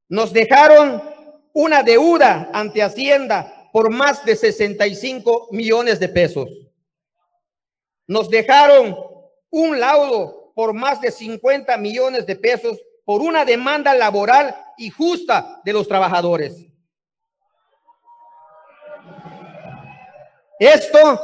Nos 0.08 0.32
dejaron 0.32 1.02
una 1.52 1.82
deuda 1.82 2.48
ante 2.52 2.80
Hacienda 2.80 3.70
por 3.72 3.90
más 3.90 4.24
de 4.24 4.36
65 4.36 5.48
millones 5.50 5.98
de 5.98 6.08
pesos. 6.08 6.48
Nos 8.06 8.30
dejaron 8.30 8.96
un 9.50 9.80
laudo 9.80 10.52
por 10.54 10.72
más 10.72 11.00
de 11.00 11.10
50 11.10 11.76
millones 11.78 12.24
de 12.24 12.36
pesos 12.36 12.80
por 13.04 13.20
una 13.20 13.44
demanda 13.44 13.94
laboral 13.94 14.54
y 14.78 14.90
justa 14.90 15.60
de 15.64 15.72
los 15.72 15.88
trabajadores. 15.88 16.68
Esto 20.60 21.20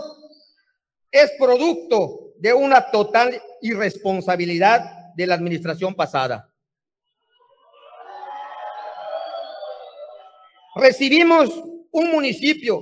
es 1.12 1.30
producto 1.38 2.29
de 2.40 2.54
una 2.54 2.90
total 2.90 3.40
irresponsabilidad 3.60 5.12
de 5.14 5.26
la 5.26 5.34
administración 5.34 5.94
pasada. 5.94 6.50
Recibimos 10.74 11.50
un 11.90 12.10
municipio 12.10 12.80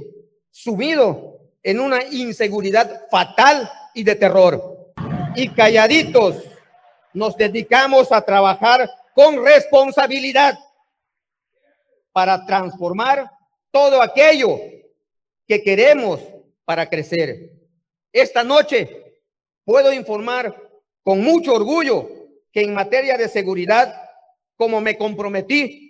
subido 0.51 1.41
en 1.61 1.81
una 1.81 2.05
inseguridad 2.05 3.09
fatal 3.11 3.69
y 3.95 4.05
de 4.05 4.15
terror. 4.15 4.93
Y 5.35 5.49
calladitos 5.49 6.37
nos 7.13 7.37
dedicamos 7.37 8.13
a 8.13 8.21
trabajar 8.21 8.89
con 9.13 9.45
responsabilidad 9.45 10.57
para 12.13 12.47
transformar 12.47 13.29
todo 13.73 14.01
aquello 14.01 14.57
que 15.49 15.61
queremos 15.65 16.21
para 16.65 16.89
crecer. 16.89 17.51
Esta 18.13 18.45
noche 18.45 19.08
puedo 19.69 19.93
informar 19.93 20.71
con 21.03 21.21
mucho 21.21 21.53
orgullo 21.53 22.09
que 22.51 22.63
en 22.63 22.73
materia 22.73 23.19
de 23.19 23.29
seguridad, 23.29 24.01
como 24.57 24.81
me 24.81 24.97
comprometí, 24.97 25.88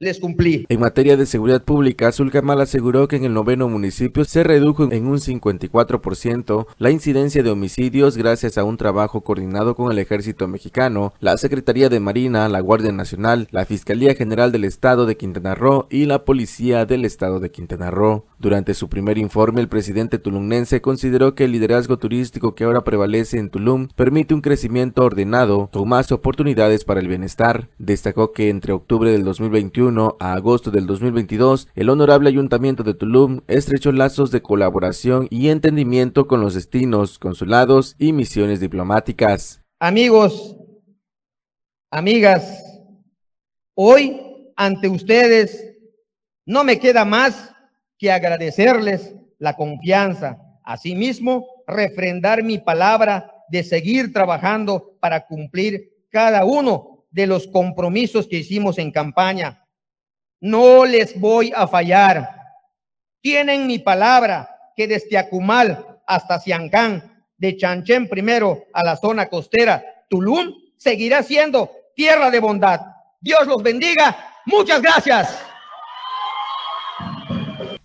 les 0.00 0.18
cumplí. 0.18 0.64
En 0.70 0.80
materia 0.80 1.18
de 1.18 1.26
seguridad 1.26 1.62
pública, 1.62 2.10
Zulcamal 2.10 2.58
aseguró 2.62 3.06
que 3.06 3.16
en 3.16 3.24
el 3.24 3.34
noveno 3.34 3.68
municipio 3.68 4.24
se 4.24 4.42
redujo 4.42 4.90
en 4.90 5.06
un 5.06 5.18
54% 5.18 6.66
la 6.78 6.90
incidencia 6.90 7.42
de 7.42 7.50
homicidios 7.50 8.16
gracias 8.16 8.56
a 8.56 8.64
un 8.64 8.78
trabajo 8.78 9.20
coordinado 9.20 9.76
con 9.76 9.92
el 9.92 9.98
ejército 9.98 10.48
mexicano, 10.48 11.12
la 11.20 11.36
Secretaría 11.36 11.90
de 11.90 12.00
Marina, 12.00 12.48
la 12.48 12.60
Guardia 12.60 12.92
Nacional, 12.92 13.46
la 13.50 13.66
Fiscalía 13.66 14.14
General 14.14 14.52
del 14.52 14.64
Estado 14.64 15.04
de 15.04 15.18
Quintana 15.18 15.54
Roo 15.54 15.86
y 15.90 16.06
la 16.06 16.24
Policía 16.24 16.86
del 16.86 17.04
Estado 17.04 17.38
de 17.38 17.50
Quintana 17.50 17.90
Roo. 17.90 18.24
Durante 18.38 18.72
su 18.72 18.88
primer 18.88 19.18
informe, 19.18 19.60
el 19.60 19.68
presidente 19.68 20.18
tulumnense 20.18 20.80
consideró 20.80 21.34
que 21.34 21.44
el 21.44 21.52
liderazgo 21.52 21.98
turístico 21.98 22.54
que 22.54 22.64
ahora 22.64 22.84
prevalece 22.84 23.38
en 23.38 23.50
Tulum 23.50 23.88
permite 23.94 24.32
un 24.32 24.40
crecimiento 24.40 25.04
ordenado 25.04 25.68
con 25.70 25.86
más 25.86 26.10
oportunidades 26.10 26.84
para 26.84 27.00
el 27.00 27.08
bienestar. 27.08 27.68
Destacó 27.76 28.32
que 28.32 28.48
entre 28.48 28.72
octubre 28.72 29.12
del 29.12 29.24
2021 29.24 29.89
a 29.98 30.34
agosto 30.34 30.70
del 30.70 30.86
2022, 30.86 31.66
el 31.74 31.90
Honorable 31.90 32.28
Ayuntamiento 32.28 32.84
de 32.84 32.94
Tulum 32.94 33.40
estrechó 33.48 33.90
lazos 33.90 34.30
de 34.30 34.40
colaboración 34.40 35.26
y 35.30 35.48
entendimiento 35.48 36.28
con 36.28 36.40
los 36.40 36.54
destinos, 36.54 37.18
consulados 37.18 37.96
y 37.98 38.12
misiones 38.12 38.60
diplomáticas. 38.60 39.62
Amigos, 39.80 40.56
amigas, 41.90 42.62
hoy 43.74 44.20
ante 44.54 44.86
ustedes 44.88 45.76
no 46.46 46.62
me 46.62 46.78
queda 46.78 47.04
más 47.04 47.52
que 47.98 48.12
agradecerles 48.12 49.16
la 49.38 49.56
confianza. 49.56 50.38
Asimismo, 50.62 51.46
refrendar 51.66 52.44
mi 52.44 52.58
palabra 52.58 53.32
de 53.48 53.64
seguir 53.64 54.12
trabajando 54.12 54.96
para 55.00 55.26
cumplir 55.26 56.04
cada 56.10 56.44
uno 56.44 57.06
de 57.10 57.26
los 57.26 57.48
compromisos 57.48 58.28
que 58.28 58.36
hicimos 58.36 58.78
en 58.78 58.92
campaña 58.92 59.66
no 60.40 60.84
les 60.84 61.18
voy 61.18 61.52
a 61.54 61.66
fallar. 61.68 62.30
Tienen 63.20 63.66
mi 63.66 63.78
palabra 63.78 64.56
que 64.74 64.86
desde 64.86 65.18
Acumal 65.18 65.98
hasta 66.06 66.40
Siancán, 66.40 67.24
de 67.36 67.56
Chanchén 67.56 68.08
primero 68.08 68.66
a 68.72 68.84
la 68.84 68.96
zona 68.96 69.26
costera, 69.26 70.04
Tulum 70.08 70.54
seguirá 70.76 71.22
siendo 71.22 71.70
tierra 71.94 72.30
de 72.30 72.40
bondad. 72.40 72.80
Dios 73.20 73.46
los 73.46 73.62
bendiga. 73.62 74.16
Muchas 74.46 74.82
gracias. 74.82 75.49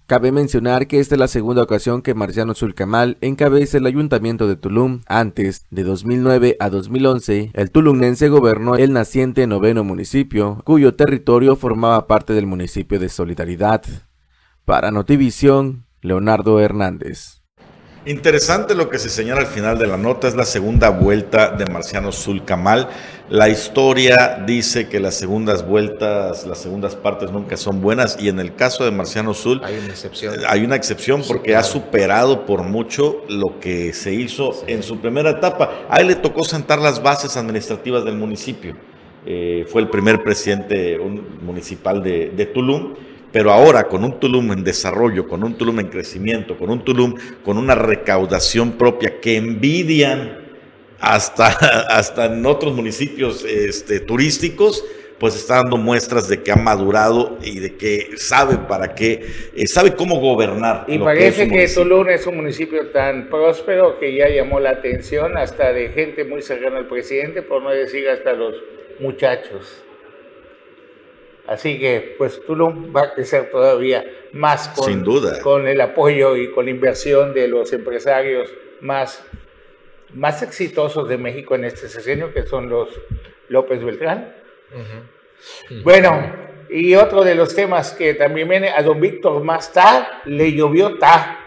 Cabe 0.08 0.32
mencionar 0.32 0.86
que 0.86 1.00
esta 1.00 1.16
es 1.16 1.20
la 1.20 1.28
segunda 1.28 1.64
ocasión 1.64 2.04
que 2.04 2.14
Marciano 2.14 2.54
Zulcamal 2.54 3.18
encabeza 3.22 3.80
el 3.80 3.88
ayuntamiento 3.88 4.48
de 4.48 4.56
Tulum. 4.56 5.02
Antes, 5.08 5.66
de 5.72 5.84
2009 5.84 6.58
a 6.60 6.70
2011, 6.70 7.50
el 7.56 7.72
tulumnense 7.72 8.30
gobernó 8.30 8.76
el 8.76 8.94
naciente 8.94 9.48
noveno 9.48 9.84
municipio, 9.84 10.62
cuyo 10.64 10.94
territorio 10.94 11.56
formaba 11.56 12.06
parte 12.06 12.34
del 12.34 12.46
municipio 12.46 13.00
de 13.00 13.10
Solidaridad. 13.10 13.82
Para 14.64 14.92
Notivisión, 14.92 15.88
Leonardo 16.02 16.60
Hernández. 16.60 17.45
Interesante 18.08 18.76
lo 18.76 18.88
que 18.88 19.00
se 19.00 19.10
señala 19.10 19.42
al 19.42 19.48
final 19.48 19.80
de 19.80 19.88
la 19.88 19.98
nota, 19.98 20.28
es 20.28 20.36
la 20.36 20.46
segunda 20.46 20.90
vuelta 20.90 21.50
de 21.50 21.66
Marciano 21.66 22.12
Zulcamal. 22.12 22.88
La 23.30 23.50
historia 23.50 24.44
dice 24.46 24.88
que 24.88 25.00
las 25.00 25.16
segundas 25.16 25.68
vueltas, 25.68 26.46
las 26.46 26.60
segundas 26.60 26.96
partes 26.96 27.32
nunca 27.32 27.58
son 27.58 27.82
buenas 27.82 28.18
y 28.20 28.30
en 28.30 28.40
el 28.40 28.54
caso 28.54 28.86
de 28.86 28.92
Marciano 28.92 29.34
Zul 29.34 29.60
hay 29.64 29.80
una 29.80 29.88
excepción, 29.88 30.36
hay 30.48 30.64
una 30.64 30.76
excepción 30.76 31.24
porque 31.28 31.56
ha 31.56 31.64
superado 31.64 32.46
por 32.46 32.62
mucho 32.62 33.24
lo 33.28 33.60
que 33.60 33.92
se 33.92 34.14
hizo 34.14 34.52
en 34.68 34.84
su 34.84 35.00
primera 35.00 35.32
etapa. 35.32 35.88
A 35.90 36.00
él 36.00 36.10
le 36.10 36.16
tocó 36.16 36.44
sentar 36.44 36.78
las 36.78 37.02
bases 37.02 37.36
administrativas 37.38 38.06
del 38.06 38.18
municipio. 38.18 38.76
Eh, 39.26 39.66
fue 39.68 39.82
el 39.82 39.90
primer 39.90 40.24
presidente 40.24 41.00
municipal 41.42 42.04
de, 42.04 42.30
de 42.30 42.46
Tulum 42.46 42.94
pero 43.36 43.52
ahora 43.52 43.90
con 43.90 44.06
un 44.06 44.18
Tulum 44.18 44.54
en 44.54 44.64
desarrollo, 44.64 45.28
con 45.28 45.44
un 45.44 45.58
Tulum 45.58 45.82
en 45.82 45.88
crecimiento, 45.90 46.58
con 46.58 46.70
un 46.70 46.86
Tulum 46.86 47.16
con 47.44 47.58
una 47.58 47.76
recaudación 47.76 48.78
propia 48.78 49.20
que 49.20 49.36
envidian 49.36 50.40
hasta, 51.02 51.48
hasta 51.90 52.28
en 52.28 52.46
otros 52.46 52.74
municipios 52.74 53.44
este, 53.44 54.00
turísticos, 54.00 54.86
pues 55.20 55.36
está 55.36 55.56
dando 55.56 55.76
muestras 55.76 56.30
de 56.30 56.44
que 56.44 56.54
ha 56.54 56.56
madurado 56.56 57.38
y 57.44 57.60
de 57.60 57.76
que 57.76 58.12
sabe 58.16 58.56
para 58.70 58.96
qué, 58.96 59.26
eh, 59.54 59.68
sabe 59.68 59.96
cómo 59.96 60.18
gobernar. 60.22 60.86
Y 60.88 60.98
parece 60.98 61.50
que, 61.50 61.68
Tulum 61.68 62.08
es 62.08 62.26
un 62.28 62.38
municipio 62.38 62.88
tan 62.92 63.30
próspero 63.30 64.00
que 64.00 64.16
ya 64.16 64.30
llamó 64.30 64.62
la 64.62 64.70
atención 64.70 65.38
hasta 65.38 65.74
de 65.74 65.90
gente 65.90 66.24
muy 66.24 66.42
cercana 66.42 66.78
al 66.78 66.88
presidente, 66.88 67.42
por 67.42 67.62
no 67.62 67.72
decir 67.72 68.08
hasta 68.08 68.32
los 68.32 68.56
muchachos. 69.02 69.84
Así 71.48 71.80
que, 71.80 72.16
pues 72.18 72.44
Tulum 72.46 72.96
va 72.96 73.02
a 73.02 73.14
crecer 73.14 73.52
todavía 73.52 74.04
más 74.34 74.68
con, 74.70 74.86
Sin 74.86 75.04
duda. 75.04 75.40
con 75.42 75.68
el 75.68 75.80
apoyo 75.80 76.36
y 76.36 76.52
con 76.52 76.66
la 76.66 76.72
inversión 76.72 77.34
de 77.34 77.48
los 77.48 77.72
empresarios 77.72 78.52
más, 78.82 79.24
más 80.14 80.42
exitosos 80.42 81.08
de 81.08 81.18
México 81.18 81.56
en 81.56 81.66
este 81.66 81.88
sexenio, 81.88 82.34
que 82.34 82.46
son 82.46 82.70
los 82.70 82.90
López 83.50 83.84
Beltrán. 83.84 84.34
Bueno, 85.84 86.34
y 86.70 86.96
otro 86.96 87.24
de 87.24 87.36
los 87.36 87.56
temas 87.56 87.92
que 87.92 88.16
también 88.16 88.48
viene 88.48 88.70
a 88.70 88.82
don 88.82 89.00
Víctor 89.00 89.44
más 89.44 89.72
ta, 89.72 90.22
le 90.26 90.52
llovió 90.52 90.98
ta. 90.98 91.40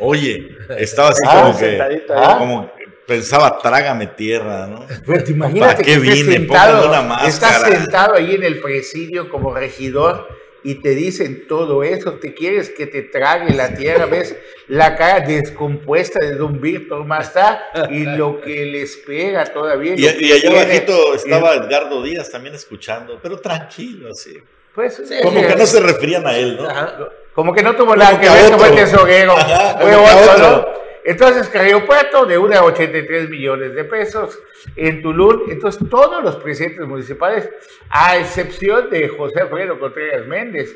Oye, 0.00 0.56
estaba 0.78 1.10
así 1.10 1.22
ah, 1.26 1.42
como 1.42 1.58
que, 1.58 2.06
como 2.38 2.72
Pensaba, 3.06 3.58
trágame 3.58 4.06
tierra, 4.08 4.66
¿no? 4.66 4.86
Pero 5.06 5.24
te 5.24 5.32
imaginas 5.32 5.74
que 5.76 5.98
vine? 5.98 6.16
Sentado, 6.16 6.88
una 6.88 7.02
máscara. 7.02 7.28
Estás 7.28 7.62
sentado 7.62 8.14
ahí 8.14 8.34
en 8.34 8.42
el 8.42 8.60
presidio 8.60 9.28
como 9.28 9.54
regidor 9.54 10.28
y 10.62 10.76
te 10.76 10.94
dicen 10.94 11.46
todo 11.46 11.82
eso, 11.82 12.14
te 12.14 12.32
quieres 12.32 12.70
que 12.70 12.86
te 12.86 13.02
trague 13.02 13.52
la 13.52 13.74
tierra, 13.74 14.06
ves 14.06 14.34
la 14.66 14.96
cara 14.96 15.20
descompuesta 15.20 16.18
de 16.24 16.36
Don 16.36 16.58
Víctor 16.58 17.06
está 17.20 17.66
y 17.90 18.04
lo 18.04 18.40
que 18.40 18.64
le 18.64 18.82
espera 18.82 19.44
todavía. 19.44 19.94
Y, 19.96 20.32
allá 20.32 20.50
abajito 20.50 21.14
estaba 21.14 21.54
Edgardo 21.54 22.02
Díaz 22.02 22.30
también 22.30 22.54
escuchando, 22.54 23.20
pero 23.22 23.38
tranquilo, 23.38 24.14
sí. 24.14 24.38
Pues, 24.74 25.00
como 25.22 25.46
que 25.46 25.54
no 25.54 25.66
se 25.66 25.80
referían 25.80 26.26
a 26.26 26.36
él, 26.36 26.56
¿no? 26.56 26.68
Como 27.32 27.52
que 27.52 27.62
no 27.62 27.76
tuvo 27.76 27.94
nada 27.94 28.18
que 28.18 28.28
ver 28.28 28.50
con 28.50 28.66
el 28.66 28.74
tesorero. 28.74 29.36
Fue 29.36 29.94
otro, 29.94 30.38
¿no? 30.38 30.83
Entonces, 31.04 31.50
Puerto 31.86 32.24
de 32.24 32.38
una 32.38 32.60
a 32.60 32.64
83 32.64 33.28
millones 33.28 33.74
de 33.74 33.84
pesos 33.84 34.38
en 34.74 35.02
Tulum. 35.02 35.50
Entonces, 35.50 35.88
todos 35.90 36.24
los 36.24 36.36
presidentes 36.36 36.86
municipales, 36.86 37.50
a 37.90 38.16
excepción 38.16 38.88
de 38.88 39.08
José 39.08 39.42
Alfredo 39.42 39.78
Contreras 39.78 40.26
Méndez, 40.26 40.74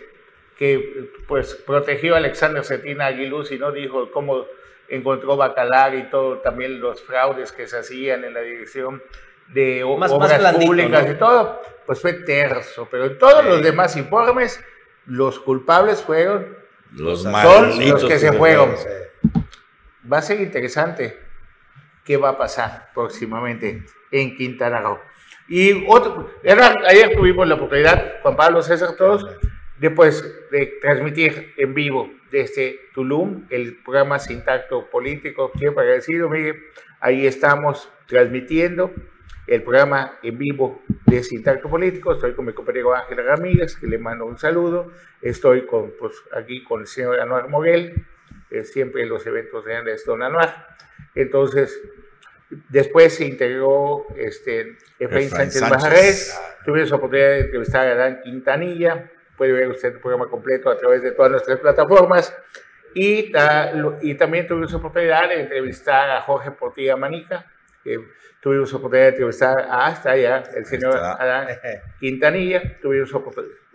que 0.58 1.10
pues 1.26 1.54
protegió 1.54 2.14
a 2.14 2.18
Alexander 2.18 2.62
Cetina 2.62 3.06
Aguiluz 3.06 3.52
y 3.52 3.58
no 3.58 3.72
dijo 3.72 4.10
cómo 4.10 4.44
encontró 4.88 5.36
Bacalar 5.36 5.94
y 5.94 6.10
todo, 6.10 6.38
también 6.38 6.80
los 6.80 7.02
fraudes 7.02 7.52
que 7.52 7.66
se 7.66 7.78
hacían 7.78 8.24
en 8.24 8.34
la 8.34 8.40
dirección 8.40 9.02
de 9.48 9.82
obras 9.82 10.12
públicas 10.56 11.08
y 11.10 11.14
todo, 11.14 11.62
pues 11.86 12.02
fue 12.02 12.12
terzo. 12.12 12.86
Pero 12.90 13.06
en 13.06 13.18
todos 13.18 13.44
los 13.44 13.62
demás 13.62 13.96
informes, 13.96 14.62
los 15.06 15.40
culpables 15.40 16.02
fueron 16.02 16.58
los, 16.92 17.22
son 17.22 17.88
los 17.88 18.04
que 18.04 18.18
se 18.18 18.32
fueron 18.32 18.74
va 20.10 20.18
a 20.18 20.22
ser 20.22 20.40
interesante 20.40 21.18
qué 22.04 22.16
va 22.16 22.30
a 22.30 22.38
pasar 22.38 22.90
próximamente 22.94 23.82
en 24.10 24.36
Quintana 24.36 24.80
Roo. 24.80 24.98
Y 25.48 25.84
otro, 25.88 26.30
ayer 26.86 27.14
tuvimos 27.14 27.46
la 27.48 27.54
oportunidad, 27.54 28.20
Juan 28.22 28.36
Pablo 28.36 28.62
César, 28.62 28.96
todos, 28.96 29.26
después 29.78 30.22
de 30.50 30.78
transmitir 30.80 31.54
en 31.56 31.74
vivo 31.74 32.10
desde 32.30 32.80
Tulum 32.92 33.46
el 33.50 33.76
programa 33.82 34.18
Sintacto 34.18 34.90
Político. 34.90 35.52
Siempre 35.56 35.84
agradecido, 35.84 36.28
Miguel. 36.28 36.56
Ahí 37.00 37.26
estamos 37.26 37.90
transmitiendo 38.06 38.92
el 39.46 39.62
programa 39.62 40.18
en 40.22 40.36
vivo 40.36 40.82
de 41.06 41.22
Sintacto 41.22 41.70
Político. 41.70 42.12
Estoy 42.12 42.34
con 42.34 42.44
mi 42.44 42.52
compañero 42.52 42.94
Ángel 42.94 43.24
Ramírez, 43.24 43.76
que 43.76 43.86
le 43.86 43.98
mando 43.98 44.26
un 44.26 44.38
saludo. 44.38 44.92
Estoy 45.22 45.64
con, 45.64 45.92
pues, 45.98 46.14
aquí 46.36 46.62
con 46.64 46.80
el 46.80 46.86
señor 46.86 47.20
Anuar 47.20 47.48
Moguel, 48.50 48.64
siempre 48.64 49.02
en 49.02 49.08
los 49.08 49.26
eventos 49.26 49.64
de 49.64 49.96
Don 50.06 50.22
Anuar. 50.22 50.68
Entonces, 51.14 51.80
después 52.68 53.14
se 53.14 53.26
integró 53.26 54.06
este, 54.16 54.76
Efraín 54.98 55.30
Sánchez, 55.30 55.60
Sánchez. 55.60 56.40
Tuvimos 56.64 56.90
la 56.90 56.96
oportunidad 56.96 57.28
de 57.28 57.40
entrevistar 57.40 57.88
a 57.88 57.92
Adán 57.92 58.20
Quintanilla. 58.22 59.10
Puede 59.36 59.52
ver 59.52 59.68
usted 59.68 59.94
el 59.94 60.00
programa 60.00 60.28
completo 60.28 60.70
a 60.70 60.76
través 60.76 61.02
de 61.02 61.12
todas 61.12 61.30
nuestras 61.30 61.58
plataformas. 61.60 62.36
Y, 62.94 63.32
y 64.02 64.14
también 64.14 64.46
tuvimos 64.46 64.72
la 64.72 64.78
oportunidad 64.78 65.28
de 65.28 65.40
entrevistar 65.42 66.10
a 66.10 66.20
Jorge 66.22 66.50
Portilla 66.50 66.96
Manica. 66.96 67.46
tuvimos 68.40 68.72
la 68.72 68.78
oportunidad 68.78 69.06
de 69.06 69.10
entrevistar 69.10 69.60
a 69.60 69.86
hasta 69.86 70.12
allá 70.12 70.42
el 70.54 70.64
señor 70.66 70.96
Adán 70.96 71.48
Quintanilla. 72.00 72.78
Tuvimos 72.80 73.12
la 73.12 73.18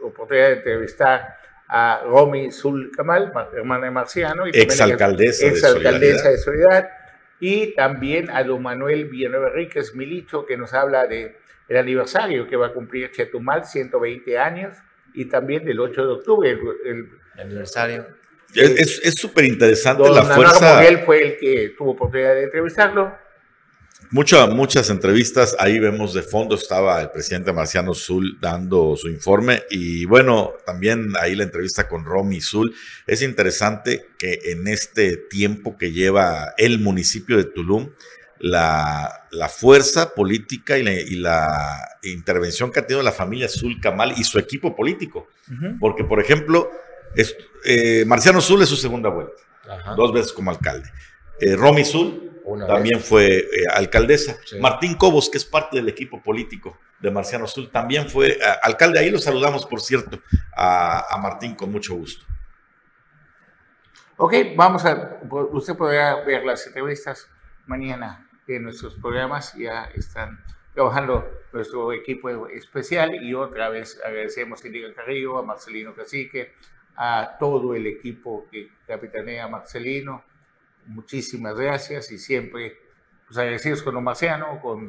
oportunidad 0.01 0.47
de 0.47 0.53
entrevistar 0.53 1.37
a 1.75 2.03
Romy 2.05 2.51
Zul 2.51 2.91
Kamal, 2.95 3.33
hermana 3.51 3.85
de 3.85 3.91
Marciano, 3.91 4.45
y 4.45 4.51
exalcaldesa, 4.53 5.47
ex 5.47 5.63
-alcaldesa 5.63 6.29
de, 6.29 6.37
Soledad, 6.37 6.87
y 7.39 7.73
también 7.73 8.29
a 8.29 8.43
don 8.43 8.61
Manuel 8.61 9.05
Villanueva 9.05 9.49
Ríquez 9.49 9.95
Milicho, 9.95 10.45
que 10.45 10.55
nos 10.55 10.75
habla 10.75 11.07
de 11.07 11.35
el 11.67 11.77
aniversario 11.77 12.47
que 12.47 12.57
va 12.57 12.67
a 12.67 12.73
cumplir 12.73 13.09
Chetumal, 13.11 13.65
120 13.65 14.37
años, 14.37 14.77
y 15.15 15.25
también 15.25 15.65
del 15.65 15.79
8 15.79 16.05
de 16.05 16.13
octubre, 16.13 16.51
el, 16.85 17.09
aniversario. 17.39 18.05
Es 18.53 19.15
súper 19.15 19.45
interesante 19.45 20.07
la 20.11 20.25
fuerza. 20.25 20.79
Miguel 20.79 20.99
fue 20.99 21.23
el 21.23 21.37
que 21.37 21.73
tuvo 21.75 21.93
oportunidad 21.93 22.35
de 22.35 22.43
entrevistarlo 22.43 23.17
muchas 24.13 24.91
entrevistas, 24.91 25.55
ahí 25.57 25.79
vemos 25.79 26.13
de 26.13 26.21
fondo 26.21 26.53
estaba 26.53 27.01
el 27.01 27.09
presidente 27.09 27.51
Marciano 27.51 27.95
Zul 27.95 28.37
dando 28.39 28.95
su 28.95 29.09
informe 29.09 29.63
y 29.71 30.05
bueno, 30.05 30.53
también 30.67 31.13
ahí 31.19 31.35
la 31.35 31.45
entrevista 31.45 31.87
con 31.87 32.05
Romy 32.05 32.39
Zul. 32.39 32.75
Es 33.07 33.23
interesante 33.23 34.09
que 34.19 34.39
en 34.45 34.67
este 34.67 35.17
tiempo 35.17 35.77
que 35.79 35.91
lleva 35.91 36.53
el 36.57 36.79
municipio 36.79 37.37
de 37.37 37.45
Tulum, 37.45 37.89
la, 38.37 39.25
fuerza 39.49 40.13
política 40.13 40.77
y 40.77 41.15
la, 41.15 41.97
intervención 42.03 42.71
que 42.71 42.81
ha 42.81 42.85
tenido 42.85 43.01
la 43.01 43.13
familia 43.13 43.47
Zul 43.49 43.81
Kamal 43.81 44.13
y 44.15 44.23
su 44.25 44.37
equipo 44.37 44.75
político. 44.75 45.27
Porque, 45.79 46.03
por 46.03 46.19
ejemplo, 46.19 46.69
eh, 47.65 48.03
Marciano 48.05 48.41
Zul 48.41 48.61
es 48.61 48.69
su 48.69 48.75
segunda 48.75 49.09
vuelta, 49.09 49.41
dos 49.97 50.13
veces 50.13 50.31
como 50.33 50.51
alcalde. 50.51 50.87
Eh, 51.39 51.55
Romy 51.55 51.83
Zul 51.83 52.32
también 52.67 52.99
fue 52.99 53.37
eh, 53.37 53.47
alcaldesa. 53.73 54.35
Martín 54.59 54.95
Cobos, 54.95 55.29
que 55.29 55.37
es 55.37 55.45
parte 55.45 55.77
del 55.77 55.89
equipo 55.89 56.21
político 56.21 56.77
de 56.99 57.11
Marciano 57.11 57.45
Azul, 57.45 57.69
también 57.71 58.09
fue 58.09 58.31
eh, 58.31 58.39
alcalde. 58.61 58.99
Ahí 58.99 59.09
lo 59.09 59.19
saludamos, 59.19 59.65
por 59.65 59.81
cierto, 59.81 60.19
a, 60.55 61.17
Martín 61.21 61.55
con 61.55 61.71
mucho 61.71 61.95
gusto. 61.95 62.25
Ok, 64.17 64.33
vamos 64.55 64.85
a, 64.85 65.19
usted 65.51 65.75
podrá 65.75 66.23
ver 66.23 66.43
las 66.43 66.65
entrevistas 66.67 67.27
mañana 67.65 68.29
en 68.47 68.63
nuestros 68.63 68.95
programas, 68.95 69.53
ya 69.55 69.85
están 69.95 70.43
trabajando 70.73 71.29
nuestro 71.51 71.93
equipo 71.93 72.47
especial 72.47 73.15
y 73.23 73.33
otra 73.33 73.69
vez 73.69 73.99
agradecemos 74.03 74.63
a 74.63 74.67
Liga 74.67 74.93
Carrillo, 74.93 75.37
a 75.37 75.43
Marcelino 75.43 75.93
Cacique, 75.93 76.53
a 76.95 77.37
todo 77.39 77.75
el 77.75 77.87
equipo 77.87 78.47
que 78.51 78.69
capitanea 78.87 79.47
Marcelino, 79.47 80.23
muchísimas 80.87 81.55
gracias 81.55 82.11
y 82.11 82.17
siempre 82.17 82.77
pues, 83.27 83.37
agradecidos 83.37 83.83
con 83.83 84.01
Marciano, 84.03 84.59
con 84.61 84.87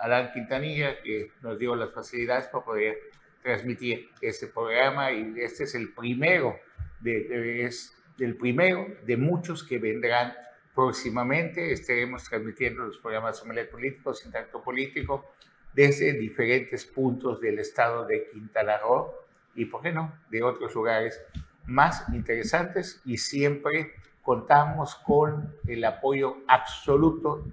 Alan 0.00 0.32
Quintanilla, 0.32 1.00
que 1.02 1.32
nos 1.42 1.58
dio 1.58 1.74
las 1.76 1.92
facilidades 1.92 2.46
para 2.46 2.64
poder 2.64 2.98
transmitir 3.42 4.10
este 4.20 4.46
programa 4.46 5.12
y 5.12 5.34
este 5.38 5.64
es 5.64 5.74
el 5.74 5.92
primero 5.92 6.58
de, 7.00 7.64
es 7.64 7.94
el 8.18 8.36
primero 8.36 8.86
de 9.04 9.16
muchos 9.16 9.62
que 9.62 9.78
vendrán 9.78 10.34
próximamente. 10.74 11.72
Estaremos 11.72 12.24
transmitiendo 12.24 12.84
los 12.84 12.98
programas 12.98 13.38
Sommelier 13.38 13.70
Político, 13.70 14.14
Sintacto 14.14 14.62
Político, 14.62 15.34
desde 15.72 16.12
diferentes 16.12 16.84
puntos 16.84 17.40
del 17.40 17.58
estado 17.58 18.06
de 18.06 18.28
Quintana 18.32 18.78
Roo 18.78 19.12
y, 19.54 19.66
¿por 19.66 19.82
qué 19.82 19.92
no?, 19.92 20.18
de 20.30 20.42
otros 20.42 20.74
lugares 20.74 21.20
más 21.66 22.08
interesantes 22.12 23.00
y 23.04 23.18
siempre 23.18 23.94
contamos 24.24 24.96
con 24.96 25.54
el 25.68 25.84
apoyo 25.84 26.38
absoluto 26.48 27.44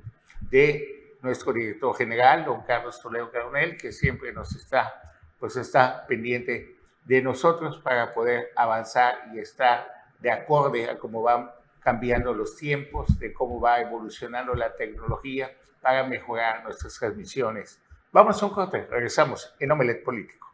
de 0.50 1.18
nuestro 1.22 1.54
director 1.54 1.96
general, 1.96 2.46
don 2.46 2.62
Carlos 2.64 3.00
Toledo 3.00 3.30
Caronel, 3.30 3.78
que 3.78 3.92
siempre 3.92 4.32
nos 4.32 4.56
está, 4.56 4.92
pues 5.38 5.58
está 5.58 6.08
pendiente 6.08 6.78
de 7.06 7.22
nosotros 7.22 7.78
para 7.80 8.14
poder 8.14 8.52
avanzar 8.56 9.30
y 9.34 9.40
estar 9.40 9.86
de 10.20 10.32
acorde 10.32 10.90
a 10.90 10.98
cómo 10.98 11.22
van 11.22 11.52
cambiando 11.82 12.34
los 12.34 12.56
tiempos, 12.56 13.20
de 13.20 13.34
cómo 13.34 13.60
va 13.60 13.82
evolucionando 13.82 14.54
la 14.54 14.76
tecnología 14.76 15.52
para 15.82 16.06
mejorar 16.06 16.64
nuestras 16.64 16.98
transmisiones. 16.98 17.82
Vamos 18.14 18.42
a 18.42 18.46
un 18.46 18.54
corte, 18.54 18.88
regresamos 18.90 19.54
en 19.60 19.72
Omelet 19.72 20.04
Político. 20.04 20.51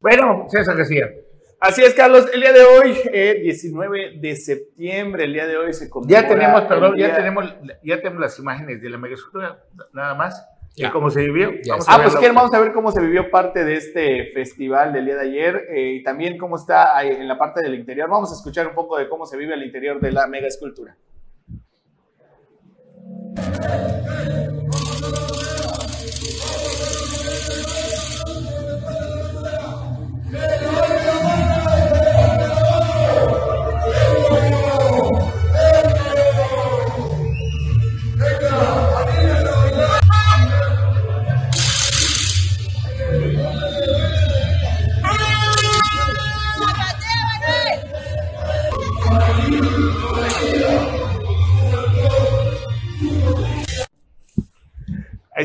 Bueno, 0.00 0.46
César 0.48 0.76
García. 0.76 1.10
Así 1.60 1.82
es, 1.82 1.92
Carlos. 1.92 2.26
El 2.32 2.40
día 2.40 2.54
de 2.54 2.62
hoy, 2.62 2.96
19 3.42 4.02
eh, 4.02 4.18
de 4.18 4.34
septiembre, 4.34 5.24
el 5.24 5.34
día 5.34 5.46
de 5.46 5.58
hoy 5.58 5.74
se 5.74 5.90
conmemora. 5.90 6.22
Ya 6.22 6.26
tenemos, 6.26 6.62
perdón, 6.62 6.96
ya, 6.96 7.14
tenemos, 7.14 7.54
ya 7.84 7.96
tenemos 7.98 8.20
las 8.20 8.38
imágenes 8.38 8.80
de 8.80 8.88
la 8.88 8.96
megastructura, 8.96 9.62
nada 9.92 10.14
más. 10.14 10.42
Ya. 10.74 10.90
¿Cómo 10.90 11.10
se 11.10 11.20
vivió? 11.20 11.50
ah, 11.86 12.00
pues 12.02 12.16
quieren, 12.16 12.34
vamos 12.34 12.54
a 12.54 12.60
ver 12.60 12.72
cómo 12.72 12.92
se 12.92 13.02
vivió 13.02 13.30
parte 13.30 13.64
de 13.64 13.76
este 13.76 14.30
festival 14.32 14.94
del 14.94 15.04
día 15.04 15.16
de 15.16 15.28
ayer 15.28 15.66
eh, 15.68 15.96
y 15.96 16.02
también 16.02 16.38
cómo 16.38 16.56
está 16.56 17.02
en 17.02 17.28
la 17.28 17.36
parte 17.36 17.60
del 17.60 17.74
interior. 17.74 18.08
Vamos 18.08 18.32
a 18.32 18.36
escuchar 18.36 18.66
un 18.68 18.74
poco 18.74 18.96
de 18.96 19.06
cómo 19.06 19.26
se 19.26 19.36
vive 19.36 19.52
el 19.52 19.62
interior 19.62 20.00
de 20.00 20.12
la 20.12 20.26
mega 20.28 20.46
escultura. 20.46 20.96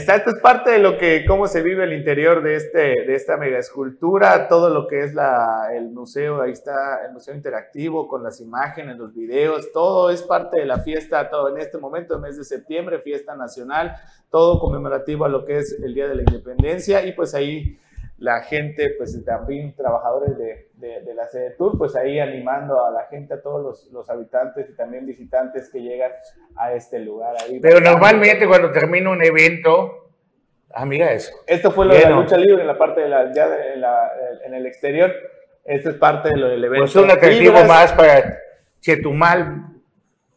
Esto 0.07 0.29
es 0.29 0.39
parte 0.39 0.69
de 0.69 0.79
lo 0.79 0.99
que, 0.99 1.25
cómo 1.25 1.47
se 1.47 1.63
vive 1.63 1.83
el 1.83 1.93
interior 1.93 2.43
de, 2.43 2.55
este, 2.55 2.79
de 2.79 3.15
esta 3.15 3.37
mega 3.37 3.57
escultura, 3.57 4.47
todo 4.47 4.69
lo 4.69 4.87
que 4.87 5.03
es 5.03 5.15
la, 5.15 5.69
el 5.73 5.89
museo, 5.89 6.41
ahí 6.41 6.51
está 6.51 7.03
el 7.07 7.13
museo 7.13 7.33
interactivo 7.33 8.07
con 8.07 8.21
las 8.21 8.39
imágenes, 8.39 8.97
los 8.97 9.15
videos, 9.15 9.71
todo 9.71 10.11
es 10.11 10.21
parte 10.21 10.59
de 10.59 10.67
la 10.67 10.79
fiesta, 10.79 11.27
todo 11.29 11.49
en 11.49 11.59
este 11.59 11.79
momento, 11.79 12.19
mes 12.19 12.37
de 12.37 12.43
septiembre, 12.43 12.99
fiesta 12.99 13.35
nacional, 13.35 13.95
todo 14.29 14.59
conmemorativo 14.59 15.25
a 15.25 15.29
lo 15.29 15.43
que 15.43 15.57
es 15.57 15.75
el 15.83 15.95
Día 15.95 16.07
de 16.07 16.15
la 16.15 16.21
Independencia 16.21 17.03
y 17.03 17.13
pues 17.13 17.33
ahí 17.33 17.79
la 18.17 18.41
gente, 18.43 18.95
pues 18.97 19.23
también 19.25 19.75
trabajadores 19.75 20.37
de, 20.37 20.67
de, 20.75 21.13
la 21.13 21.27
sede 21.27 21.51
tour, 21.51 21.77
pues 21.77 21.95
ahí 21.95 22.19
animando 22.19 22.85
a 22.85 22.91
la 22.91 23.07
gente, 23.07 23.33
a 23.33 23.41
todos 23.41 23.61
los, 23.61 23.91
los, 23.91 24.09
habitantes 24.09 24.69
y 24.69 24.75
también 24.75 25.05
visitantes 25.05 25.69
que 25.69 25.81
llegan 25.81 26.11
a 26.55 26.73
este 26.73 26.99
lugar. 26.99 27.35
Ahí 27.41 27.59
Pero 27.59 27.81
normalmente 27.81 28.47
cuando 28.47 28.71
termina 28.71 29.09
un 29.09 29.21
evento, 29.21 30.11
amiga, 30.73 31.11
eso. 31.11 31.33
Esto 31.45 31.71
fue 31.71 31.85
lo 31.85 31.93
de 31.93 32.01
la 32.01 32.11
lucha 32.11 32.37
libre 32.37 32.61
en 32.61 32.67
la 32.67 32.77
parte 32.77 33.01
de 33.01 33.09
la, 33.09 33.33
ya 33.33 33.49
de 33.49 33.75
la, 33.75 34.11
en 34.45 34.53
el 34.53 34.65
exterior. 34.65 35.11
Esto 35.65 35.89
es 35.89 35.95
parte 35.97 36.29
de 36.29 36.37
lo 36.37 36.47
del 36.47 36.63
evento. 36.63 36.83
Pues 36.83 36.95
un 36.95 37.11
atractivo 37.11 37.63
más 37.65 37.91
para 37.91 38.39
Chetumal 38.79 39.73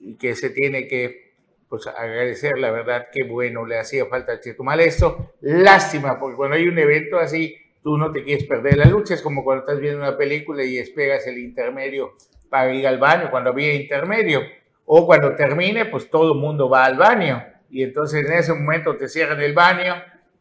y 0.00 0.16
que 0.16 0.34
se 0.34 0.50
tiene 0.50 0.88
que 0.88 1.28
pues 1.68 1.86
agradecer, 1.86 2.58
la 2.58 2.70
verdad, 2.70 3.08
qué 3.12 3.24
bueno 3.24 3.66
le 3.66 3.78
hacía 3.78 4.06
falta 4.06 4.32
a 4.32 4.40
Chetumal 4.40 4.80
esto. 4.80 5.34
Lástima, 5.42 6.18
porque 6.18 6.36
cuando 6.36 6.56
hay 6.56 6.66
un 6.66 6.78
evento 6.78 7.18
así, 7.18 7.54
tú 7.82 7.96
no 7.96 8.12
te 8.12 8.24
quieres 8.24 8.44
perder 8.44 8.76
la 8.76 8.86
lucha, 8.86 9.14
es 9.14 9.22
como 9.22 9.44
cuando 9.44 9.64
estás 9.64 9.80
viendo 9.80 10.00
una 10.00 10.16
película 10.16 10.64
y 10.64 10.78
esperas 10.78 11.26
el 11.26 11.38
intermedio 11.38 12.12
para 12.48 12.72
ir 12.72 12.86
al 12.86 12.98
baño, 12.98 13.30
cuando 13.30 13.50
había 13.50 13.74
intermedio, 13.74 14.40
o 14.84 15.06
cuando 15.06 15.34
termine, 15.34 15.86
pues 15.86 16.10
todo 16.10 16.32
el 16.32 16.38
mundo 16.38 16.68
va 16.68 16.84
al 16.84 16.96
baño, 16.96 17.44
y 17.70 17.82
entonces 17.82 18.26
en 18.26 18.32
ese 18.32 18.54
momento 18.54 18.96
te 18.96 19.08
cierran 19.08 19.40
el 19.40 19.52
baño, 19.52 19.94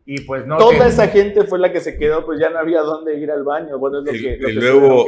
y 0.10 0.22
pues 0.22 0.48
no 0.48 0.58
Toda 0.58 0.88
esa 0.88 1.10
gente 1.10 1.44
fue 1.44 1.60
la 1.60 1.70
que 1.70 1.82
se 1.82 1.98
quedó, 1.98 2.26
pues 2.26 2.40
ya 2.40 2.50
no 2.50 2.60
había 2.60 2.80
dónde 2.80 3.20
ir 3.20 3.30
al 3.30 3.44
baño. 3.44 3.78
Bueno, 3.78 4.00
es 4.00 4.06
lo 4.06 4.12
que, 4.14 4.38
y 4.52 4.54
luego 4.54 5.06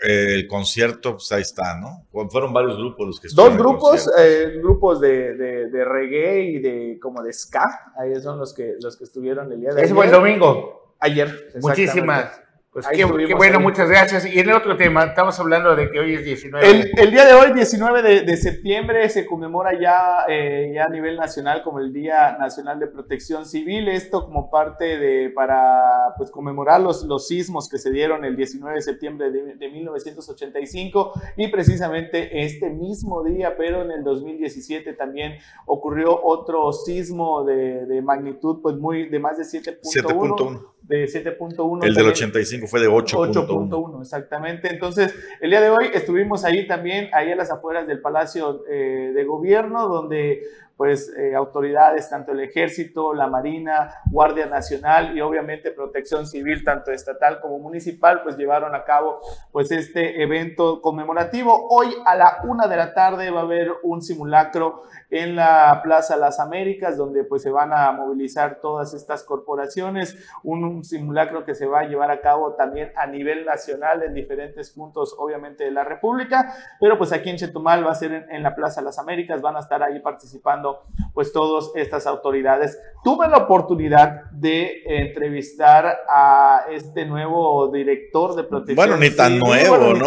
el 0.00 0.48
concierto, 0.48 1.12
pues 1.12 1.30
ahí 1.30 1.42
está, 1.42 1.78
¿no? 1.78 2.04
Fueron 2.28 2.52
varios 2.52 2.76
grupos 2.76 3.06
los 3.06 3.20
que 3.20 3.28
Dos 3.32 3.56
grupos, 3.56 4.10
eh, 4.18 4.54
grupos 4.56 5.00
de, 5.00 5.34
de, 5.36 5.70
de, 5.70 5.84
reggae 5.84 6.42
y 6.50 6.58
de 6.58 6.98
como 7.00 7.22
de 7.22 7.32
ska, 7.32 7.92
ahí 7.96 8.12
son 8.20 8.40
los 8.40 8.52
que, 8.52 8.74
los 8.80 8.96
que 8.96 9.04
estuvieron 9.04 9.52
el 9.52 9.60
día 9.60 9.72
de 9.72 9.82
Ese 9.84 9.94
fue 9.94 10.06
el 10.06 10.10
domingo. 10.10 10.83
Ayer. 11.04 11.50
Muchísimas. 11.60 12.40
Pues 12.74 12.88
qué, 12.88 13.04
bueno, 13.04 13.60
muchas 13.60 13.88
gracias. 13.88 14.26
Y 14.26 14.36
en 14.40 14.48
el 14.48 14.56
otro 14.56 14.76
tema, 14.76 15.04
estamos 15.04 15.38
hablando 15.38 15.76
de 15.76 15.92
que 15.92 16.00
hoy 16.00 16.14
es 16.14 16.24
19. 16.24 16.68
El, 16.68 16.90
el 16.98 17.10
día 17.12 17.24
de 17.24 17.32
hoy, 17.32 17.52
19 17.52 18.02
de, 18.02 18.22
de 18.22 18.36
septiembre, 18.36 19.08
se 19.10 19.26
conmemora 19.26 19.78
ya, 19.78 20.24
eh, 20.28 20.72
ya 20.74 20.86
a 20.86 20.88
nivel 20.88 21.16
nacional 21.16 21.62
como 21.62 21.78
el 21.78 21.92
Día 21.92 22.36
Nacional 22.36 22.80
de 22.80 22.88
Protección 22.88 23.46
Civil. 23.46 23.86
Esto 23.86 24.24
como 24.24 24.50
parte 24.50 24.98
de, 24.98 25.30
para 25.30 26.14
pues, 26.16 26.32
conmemorar 26.32 26.80
los, 26.80 27.04
los 27.04 27.28
sismos 27.28 27.68
que 27.68 27.78
se 27.78 27.92
dieron 27.92 28.24
el 28.24 28.34
19 28.34 28.74
de 28.74 28.82
septiembre 28.82 29.30
de, 29.30 29.54
de 29.54 29.70
1985 29.70 31.12
y 31.36 31.46
precisamente 31.46 32.44
este 32.44 32.70
mismo 32.70 33.22
día, 33.22 33.56
pero 33.56 33.82
en 33.82 33.92
el 33.92 34.02
2017 34.02 34.94
también 34.94 35.38
ocurrió 35.66 36.20
otro 36.24 36.72
sismo 36.72 37.44
de, 37.44 37.86
de 37.86 38.02
magnitud 38.02 38.60
pues 38.60 38.74
muy 38.74 39.08
de 39.08 39.20
más 39.20 39.38
de 39.38 39.44
7.1 39.44 40.73
de 40.86 41.06
7.1. 41.06 41.84
El 41.84 41.94
del 41.94 42.06
85 42.06 42.66
fue 42.66 42.80
de 42.80 42.88
8.1. 42.88 43.46
8.1, 43.46 44.00
exactamente. 44.02 44.70
Entonces, 44.70 45.14
el 45.40 45.50
día 45.50 45.60
de 45.60 45.70
hoy 45.70 45.90
estuvimos 45.92 46.44
ahí 46.44 46.66
también, 46.66 47.08
ahí 47.12 47.30
a 47.32 47.36
las 47.36 47.50
afueras 47.50 47.86
del 47.86 48.00
Palacio 48.00 48.64
eh, 48.68 49.12
de 49.14 49.24
Gobierno, 49.24 49.88
donde 49.88 50.42
pues 50.76 51.12
eh, 51.16 51.34
autoridades, 51.36 52.10
tanto 52.10 52.32
el 52.32 52.40
ejército, 52.40 53.14
la 53.14 53.28
marina, 53.28 54.02
Guardia 54.10 54.46
Nacional 54.46 55.16
y 55.16 55.20
obviamente 55.20 55.70
protección 55.70 56.26
civil, 56.26 56.64
tanto 56.64 56.90
estatal 56.90 57.40
como 57.40 57.58
municipal, 57.58 58.22
pues 58.22 58.36
llevaron 58.36 58.74
a 58.74 58.84
cabo 58.84 59.20
pues 59.52 59.70
este 59.70 60.22
evento 60.22 60.80
conmemorativo. 60.80 61.68
Hoy 61.70 61.94
a 62.04 62.16
la 62.16 62.38
una 62.44 62.66
de 62.66 62.76
la 62.76 62.92
tarde 62.92 63.30
va 63.30 63.40
a 63.40 63.44
haber 63.44 63.70
un 63.84 64.02
simulacro 64.02 64.82
en 65.10 65.36
la 65.36 65.80
Plaza 65.84 66.16
Las 66.16 66.40
Américas, 66.40 66.96
donde 66.96 67.22
pues 67.22 67.42
se 67.42 67.50
van 67.50 67.72
a 67.72 67.92
movilizar 67.92 68.58
todas 68.60 68.94
estas 68.94 69.22
corporaciones, 69.22 70.16
un, 70.42 70.82
simulacro 70.82 71.44
que 71.44 71.54
se 71.54 71.66
va 71.66 71.80
a 71.80 71.84
llevar 71.84 72.10
a 72.10 72.20
cabo 72.20 72.54
también 72.54 72.90
a 72.96 73.06
nivel 73.06 73.44
nacional 73.44 74.02
en 74.02 74.12
diferentes 74.12 74.70
puntos, 74.70 75.14
obviamente, 75.18 75.64
de 75.64 75.70
la 75.70 75.84
República, 75.84 76.52
pero 76.80 76.98
pues 76.98 77.12
aquí 77.12 77.30
en 77.30 77.36
Chetumal 77.36 77.86
va 77.86 77.92
a 77.92 77.94
ser 77.94 78.12
en, 78.12 78.30
en 78.30 78.42
la 78.42 78.54
Plaza 78.56 78.82
Las 78.82 78.98
Américas, 78.98 79.40
van 79.40 79.56
a 79.56 79.60
estar 79.60 79.82
ahí 79.82 80.00
participando 80.00 80.63
pues 81.12 81.32
todas 81.32 81.70
estas 81.74 82.06
autoridades. 82.06 82.78
Tuve 83.02 83.28
la 83.28 83.38
oportunidad 83.38 84.30
de 84.32 84.82
entrevistar 84.86 85.98
a 86.08 86.66
este 86.70 87.06
nuevo 87.06 87.68
director 87.68 88.34
de 88.34 88.44
protección. 88.44 88.76
Bueno, 88.76 88.96
ni 88.96 89.10
tan 89.10 89.38
nuevo, 89.38 89.94
¿no? 89.94 90.06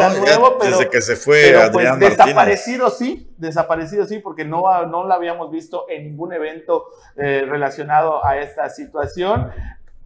desde 0.62 0.89
que 0.89 1.01
se 1.01 1.16
fue 1.16 1.51
pues, 1.72 1.88
Adrián 1.88 1.99
Desaparecido 1.99 2.89
sí, 2.89 3.30
desaparecido 3.38 4.05
sí, 4.05 4.20
porque 4.20 4.45
no, 4.45 4.86
no 4.88 5.03
lo 5.03 5.14
habíamos 5.14 5.51
visto 5.51 5.86
en 5.89 6.05
ningún 6.05 6.34
evento 6.34 6.86
eh, 7.16 7.45
relacionado 7.47 8.26
a 8.26 8.38
esta 8.38 8.70
situación 8.70 9.51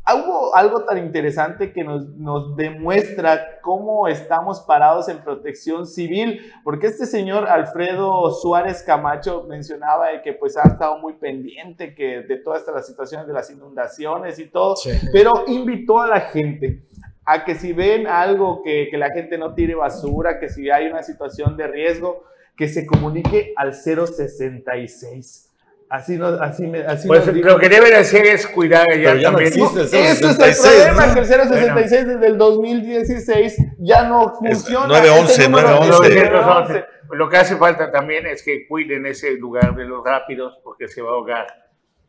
hubo 0.08 0.56
algo 0.56 0.84
tan 0.84 0.98
interesante 0.98 1.72
que 1.72 1.84
nos, 1.84 2.08
nos, 2.18 2.56
demuestra 2.56 3.60
cómo 3.62 4.08
estamos 4.08 4.62
parados 4.62 5.08
en 5.10 5.20
protección 5.20 5.86
civil, 5.86 6.42
porque 6.64 6.88
este 6.88 7.06
señor 7.06 7.48
Alfredo 7.48 8.32
Suárez 8.32 8.84
Camacho 8.84 9.46
mencionaba 9.48 10.10
de 10.10 10.22
que 10.22 10.34
pues 10.34 10.58
ha 10.58 10.64
estado 10.64 10.98
muy 10.98 11.14
pendiente 11.14 11.94
que 11.96 12.22
de 12.22 12.38
todas 12.38 12.62
estas 12.62 12.86
situaciones 12.88 13.28
de 13.28 13.34
las 13.34 13.50
inundaciones 13.52 14.40
y 14.40 14.50
todo, 14.50 14.76
pero 15.14 15.44
invitó 15.48 16.00
a 16.00 16.08
la 16.08 16.22
gente 16.22 16.84
a 17.24 17.46
que 17.46 17.56
si 17.56 17.72
ven 17.72 18.08
algo 18.08 18.62
que, 18.64 18.88
que 18.90 18.98
la 18.98 19.12
gente 19.12 19.38
no 19.38 19.54
tire 19.54 19.76
basura, 19.76 20.40
que 20.40 20.50
si 20.50 20.70
hay 20.70 20.88
una 20.88 21.04
situación 21.04 21.56
de 21.56 21.68
riesgo, 21.68 22.24
que 22.58 22.68
se 22.68 22.86
comunique 22.86 23.54
al 23.56 23.74
066 23.74 25.51
Así 25.92 26.18
no, 26.18 26.28
así 26.42 26.68
me, 26.68 26.80
así 26.86 27.06
pues 27.06 27.28
lo 27.28 27.58
que 27.58 27.68
deben 27.68 27.94
hacer 27.94 28.26
es 28.26 28.48
cuidar 28.48 28.88
ya, 28.98 29.14
ya 29.14 29.24
también. 29.24 29.52
No 29.58 29.66
existe 29.66 29.82
el 29.82 30.16
066, 30.16 30.22
Esto 30.22 30.46
es 30.46 30.66
el 30.66 30.72
problema, 30.72 31.08
¿no? 31.08 31.14
que 31.14 31.20
el 31.20 31.26
066 31.26 32.08
desde 32.08 32.28
el 32.28 32.38
2016 32.38 33.58
ya 33.80 34.04
no 34.08 34.34
funciona. 34.34 34.88
911, 34.88 35.50
911. 35.50 36.86
Lo 37.12 37.28
que 37.28 37.36
hace 37.36 37.58
falta 37.58 37.92
también 37.92 38.26
es 38.26 38.42
que 38.42 38.66
cuiden 38.70 39.06
ese 39.06 39.32
lugar 39.32 39.76
de 39.76 39.84
los 39.84 40.02
rápidos 40.02 40.60
porque 40.64 40.88
se 40.88 41.02
va 41.02 41.10
a 41.10 41.12
ahogar 41.12 41.48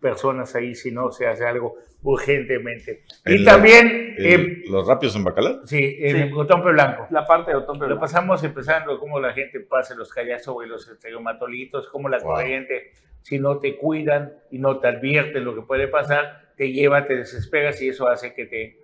personas 0.03 0.55
ahí 0.55 0.75
si 0.75 0.91
no 0.91 1.11
se 1.13 1.27
hace 1.27 1.47
algo 1.47 1.77
urgentemente. 2.03 3.05
y 3.25 3.45
también... 3.45 4.17
Eh, 4.19 4.65
¿Los 4.69 4.87
rápidos 4.87 5.17
en 5.17 5.25
Bacalar? 5.25 5.61
Sí, 5.65 5.97
en 6.01 6.29
sí. 6.29 6.35
Otompe 6.35 6.73
Blanco. 6.73 7.07
La 7.11 7.25
parte 7.25 7.53
de 7.53 7.59
Otompe 7.59 7.87
Blanco. 7.87 7.95
Lo 7.95 8.01
pasamos 8.01 8.43
empezando 8.45 8.99
cómo 8.99 9.21
la 9.21 9.33
gente 9.33 9.61
pasa 9.61 9.95
los 9.95 10.13
callas 10.13 10.43
sobre 10.43 10.67
los 10.67 10.87
estereomatolitos, 10.89 11.89
cómo 11.89 12.09
la 12.09 12.21
corriente, 12.21 12.91
si 13.23 13.39
no 13.39 13.59
te 13.59 13.79
cuidan 13.79 14.35
y 14.51 14.59
no 14.59 14.81
te 14.81 14.89
advierten 14.89 15.45
lo 15.45 15.55
que 15.55 15.63
puede 15.63 15.89
pasar, 15.89 16.53
te 16.57 16.73
lleva, 16.73 17.07
te 17.07 17.17
desesperas 17.17 17.81
y 17.81 17.89
eso 17.89 18.09
hace 18.09 18.35
que 18.35 18.47
te... 18.47 18.79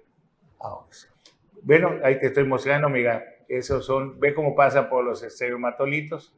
Bueno, 1.62 1.96
ahí 2.04 2.18
te 2.18 2.28
estoy 2.28 2.44
mostrando, 2.44 2.86
amiga. 2.86 3.24
Esos 3.48 3.84
son, 3.84 4.20
ve 4.20 4.34
cómo 4.34 4.54
pasa 4.54 4.88
por 4.88 5.04
los 5.04 5.22
estereomatolitos. 5.22 6.34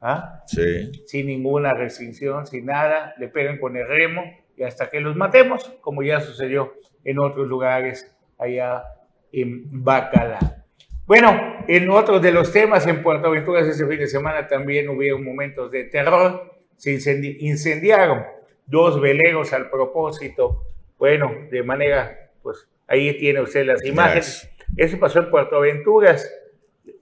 ¿Ah? 0.00 0.42
Sí. 0.46 0.92
Sin 1.06 1.26
ninguna 1.26 1.74
restricción, 1.74 2.46
sin 2.46 2.66
nada, 2.66 3.14
le 3.18 3.28
pegan 3.28 3.58
con 3.58 3.76
el 3.76 3.86
remo 3.86 4.22
y 4.56 4.62
hasta 4.62 4.88
que 4.88 5.00
los 5.00 5.16
matemos, 5.16 5.72
como 5.80 6.02
ya 6.02 6.20
sucedió 6.20 6.74
en 7.04 7.18
otros 7.18 7.48
lugares 7.48 8.14
allá 8.38 8.84
en 9.32 9.84
Bacala. 9.84 10.64
Bueno, 11.06 11.64
en 11.66 11.88
otros 11.90 12.20
de 12.20 12.32
los 12.32 12.52
temas 12.52 12.86
en 12.86 13.02
Puerto 13.02 13.28
Aventuras 13.28 13.66
ese 13.66 13.86
fin 13.86 13.98
de 13.98 14.06
semana 14.06 14.46
también 14.46 14.88
hubo 14.88 15.18
momentos 15.18 15.70
de 15.70 15.84
terror, 15.84 16.54
se 16.76 16.92
incendiaron 17.40 18.24
dos 18.66 19.00
veleros 19.00 19.52
al 19.52 19.70
propósito, 19.70 20.64
bueno, 20.98 21.32
de 21.50 21.62
manera, 21.62 22.30
pues 22.42 22.68
ahí 22.86 23.16
tiene 23.16 23.40
usted 23.40 23.64
las 23.64 23.84
imágenes. 23.84 24.50
Eso 24.76 24.98
pasó 24.98 25.20
en 25.20 25.30
Puerto 25.30 25.56
Aventuras. 25.56 26.30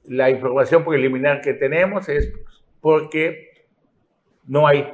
La 0.05 0.31
información 0.31 0.85
preliminar 0.85 1.41
que 1.41 1.55
tenemos 1.55 2.09
es 2.09 2.33
porque 2.87 3.67
no 4.47 4.69
hay, 4.69 4.89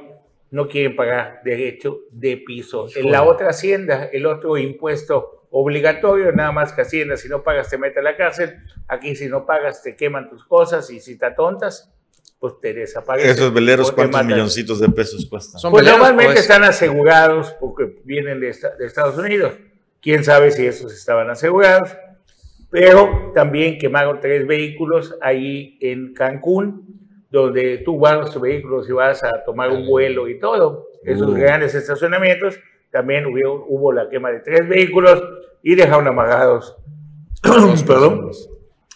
no 0.49 0.67
quieren 0.67 0.95
pagar 0.95 1.41
derecho 1.45 1.99
de 2.09 2.37
piso. 2.37 2.87
En 2.95 3.11
la 3.11 3.21
otra 3.21 3.49
hacienda, 3.49 4.05
el 4.11 4.25
otro 4.25 4.57
impuesto 4.57 5.45
obligatorio, 5.51 6.31
nada 6.31 6.51
más 6.51 6.73
que 6.73 6.81
hacienda, 6.81 7.17
si 7.17 7.29
no 7.29 7.43
pagas 7.43 7.69
te 7.69 7.77
mete 7.77 7.99
a 7.99 8.01
la 8.01 8.17
cárcel, 8.17 8.57
aquí 8.87 9.15
si 9.15 9.27
no 9.27 9.45
pagas 9.45 9.83
te 9.83 9.95
queman 9.95 10.27
tus 10.27 10.43
cosas 10.43 10.89
y 10.89 10.99
si 10.99 11.19
te 11.19 11.29
tontas, 11.33 11.93
pues 12.39 12.59
te 12.59 12.73
desaparecen. 12.73 13.29
Esos 13.29 13.53
veleros, 13.53 13.91
¿cuántos 13.91 14.25
milloncitos 14.25 14.79
de 14.79 14.89
pesos 14.89 15.27
cuestan? 15.29 15.61
Son 15.61 15.69
pues 15.71 15.85
normalmente 15.85 16.39
están 16.39 16.63
asegurados 16.63 17.51
porque 17.59 18.01
vienen 18.05 18.39
de, 18.39 18.57
de 18.79 18.87
Estados 18.87 19.19
Unidos. 19.19 19.53
Quién 20.01 20.23
sabe 20.23 20.49
si 20.49 20.65
esos 20.65 20.91
estaban 20.91 21.29
asegurados. 21.29 21.95
Pero 22.71 23.31
también 23.35 23.77
quemaron 23.77 24.19
tres 24.19 24.47
vehículos 24.47 25.13
ahí 25.21 25.77
en 25.79 26.15
Cancún 26.15 27.02
donde 27.33 27.79
tú 27.79 27.97
guardas 27.97 28.29
tu 28.31 28.39
vehículo 28.39 28.83
si 28.83 28.91
vas 28.91 29.23
a 29.23 29.43
tomar 29.43 29.71
un 29.71 29.87
vuelo 29.87 30.29
y 30.29 30.39
todo. 30.39 30.87
Esos 31.03 31.29
Uh. 31.31 31.33
grandes 31.33 31.73
estacionamientos, 31.73 32.59
también 32.91 33.25
hubo, 33.25 33.65
hubo 33.67 33.91
la 33.91 34.07
quema 34.07 34.29
de 34.31 34.39
tres 34.41 34.69
vehículos 34.69 35.21
y 35.63 35.73
dejaron 35.73 36.07
amarrados, 36.07 36.77
perdón, 37.87 38.29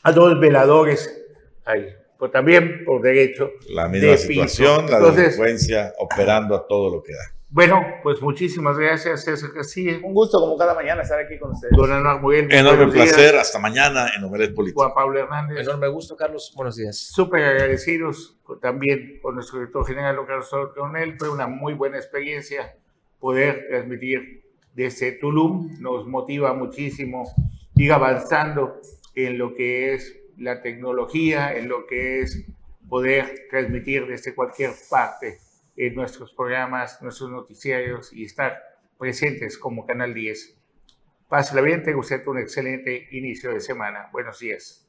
a 0.03 0.11
dos 0.11 0.39
veladores 0.39 1.25
ahí. 1.65 1.87
Pues 2.19 2.31
también 2.31 2.83
por 2.85 3.01
derecho. 3.01 3.51
La 3.69 3.87
misma 3.87 4.09
de 4.11 4.13
piso. 4.17 4.27
situación, 4.27 4.85
la 4.89 4.97
Entonces, 4.97 5.23
delincuencia 5.37 5.93
operando 5.97 6.55
a 6.55 6.67
todo 6.67 6.89
lo 6.95 7.01
que 7.03 7.13
da. 7.13 7.19
Bueno, 7.49 7.81
pues 8.03 8.21
muchísimas 8.21 8.77
gracias, 8.77 9.23
César 9.23 9.53
Castillo. 9.53 9.99
Un 10.03 10.13
gusto, 10.13 10.37
como 10.37 10.57
cada 10.57 10.73
mañana, 10.73 11.01
estar 11.01 11.17
aquí 11.17 11.39
con 11.39 11.51
ustedes. 11.51 11.73
Don 11.77 11.89
Anuar 11.89 12.21
Miguel, 12.21 12.51
Enorme 12.51 12.77
buenos 12.85 12.93
días. 12.93 13.13
placer. 13.13 13.35
Hasta 13.37 13.57
mañana 13.57 14.09
en 14.17 14.23
Omelet 14.25 14.53
Político. 14.53 14.81
Juan 14.81 14.93
Pablo 14.93 15.17
Hernández. 15.17 15.59
Enorme 15.59 15.87
gusto, 15.87 16.17
Carlos. 16.17 16.51
Buenos 16.57 16.75
días. 16.75 16.97
súper 16.97 17.45
agradecidos 17.45 18.37
también 18.61 19.19
con 19.21 19.35
nuestro 19.35 19.59
director 19.59 19.87
general, 19.87 20.17
Carlos 20.27 20.49
Coronel. 20.49 21.17
Fue 21.17 21.29
una 21.29 21.47
muy 21.47 21.73
buena 21.73 21.95
experiencia 21.97 22.75
poder 23.19 23.65
transmitir 23.69 24.43
desde 24.73 25.13
Tulum. 25.13 25.77
Nos 25.79 26.05
motiva 26.05 26.53
muchísimo 26.53 27.33
ir 27.75 27.93
avanzando 27.93 28.81
en 29.15 29.37
lo 29.37 29.55
que 29.55 29.93
es 29.93 30.19
la 30.37 30.61
tecnología, 30.61 31.55
en 31.55 31.69
lo 31.69 31.87
que 31.87 32.19
es 32.19 32.45
poder 32.89 33.47
transmitir 33.49 34.05
desde 34.05 34.35
cualquier 34.35 34.71
parte 34.89 35.39
en 35.77 35.95
nuestros 35.95 36.33
programas, 36.33 37.01
nuestros 37.01 37.29
noticiarios 37.29 38.11
y 38.11 38.25
estar 38.25 38.57
presentes 38.97 39.57
como 39.57 39.85
Canal 39.85 40.13
10. 40.13 40.57
Pásela 41.29 41.61
bien, 41.61 41.83
tenga 41.83 41.99
usted 41.99 42.25
un 42.27 42.39
excelente 42.39 43.07
inicio 43.11 43.53
de 43.53 43.59
semana. 43.59 44.09
Buenos 44.11 44.39
días. 44.39 44.86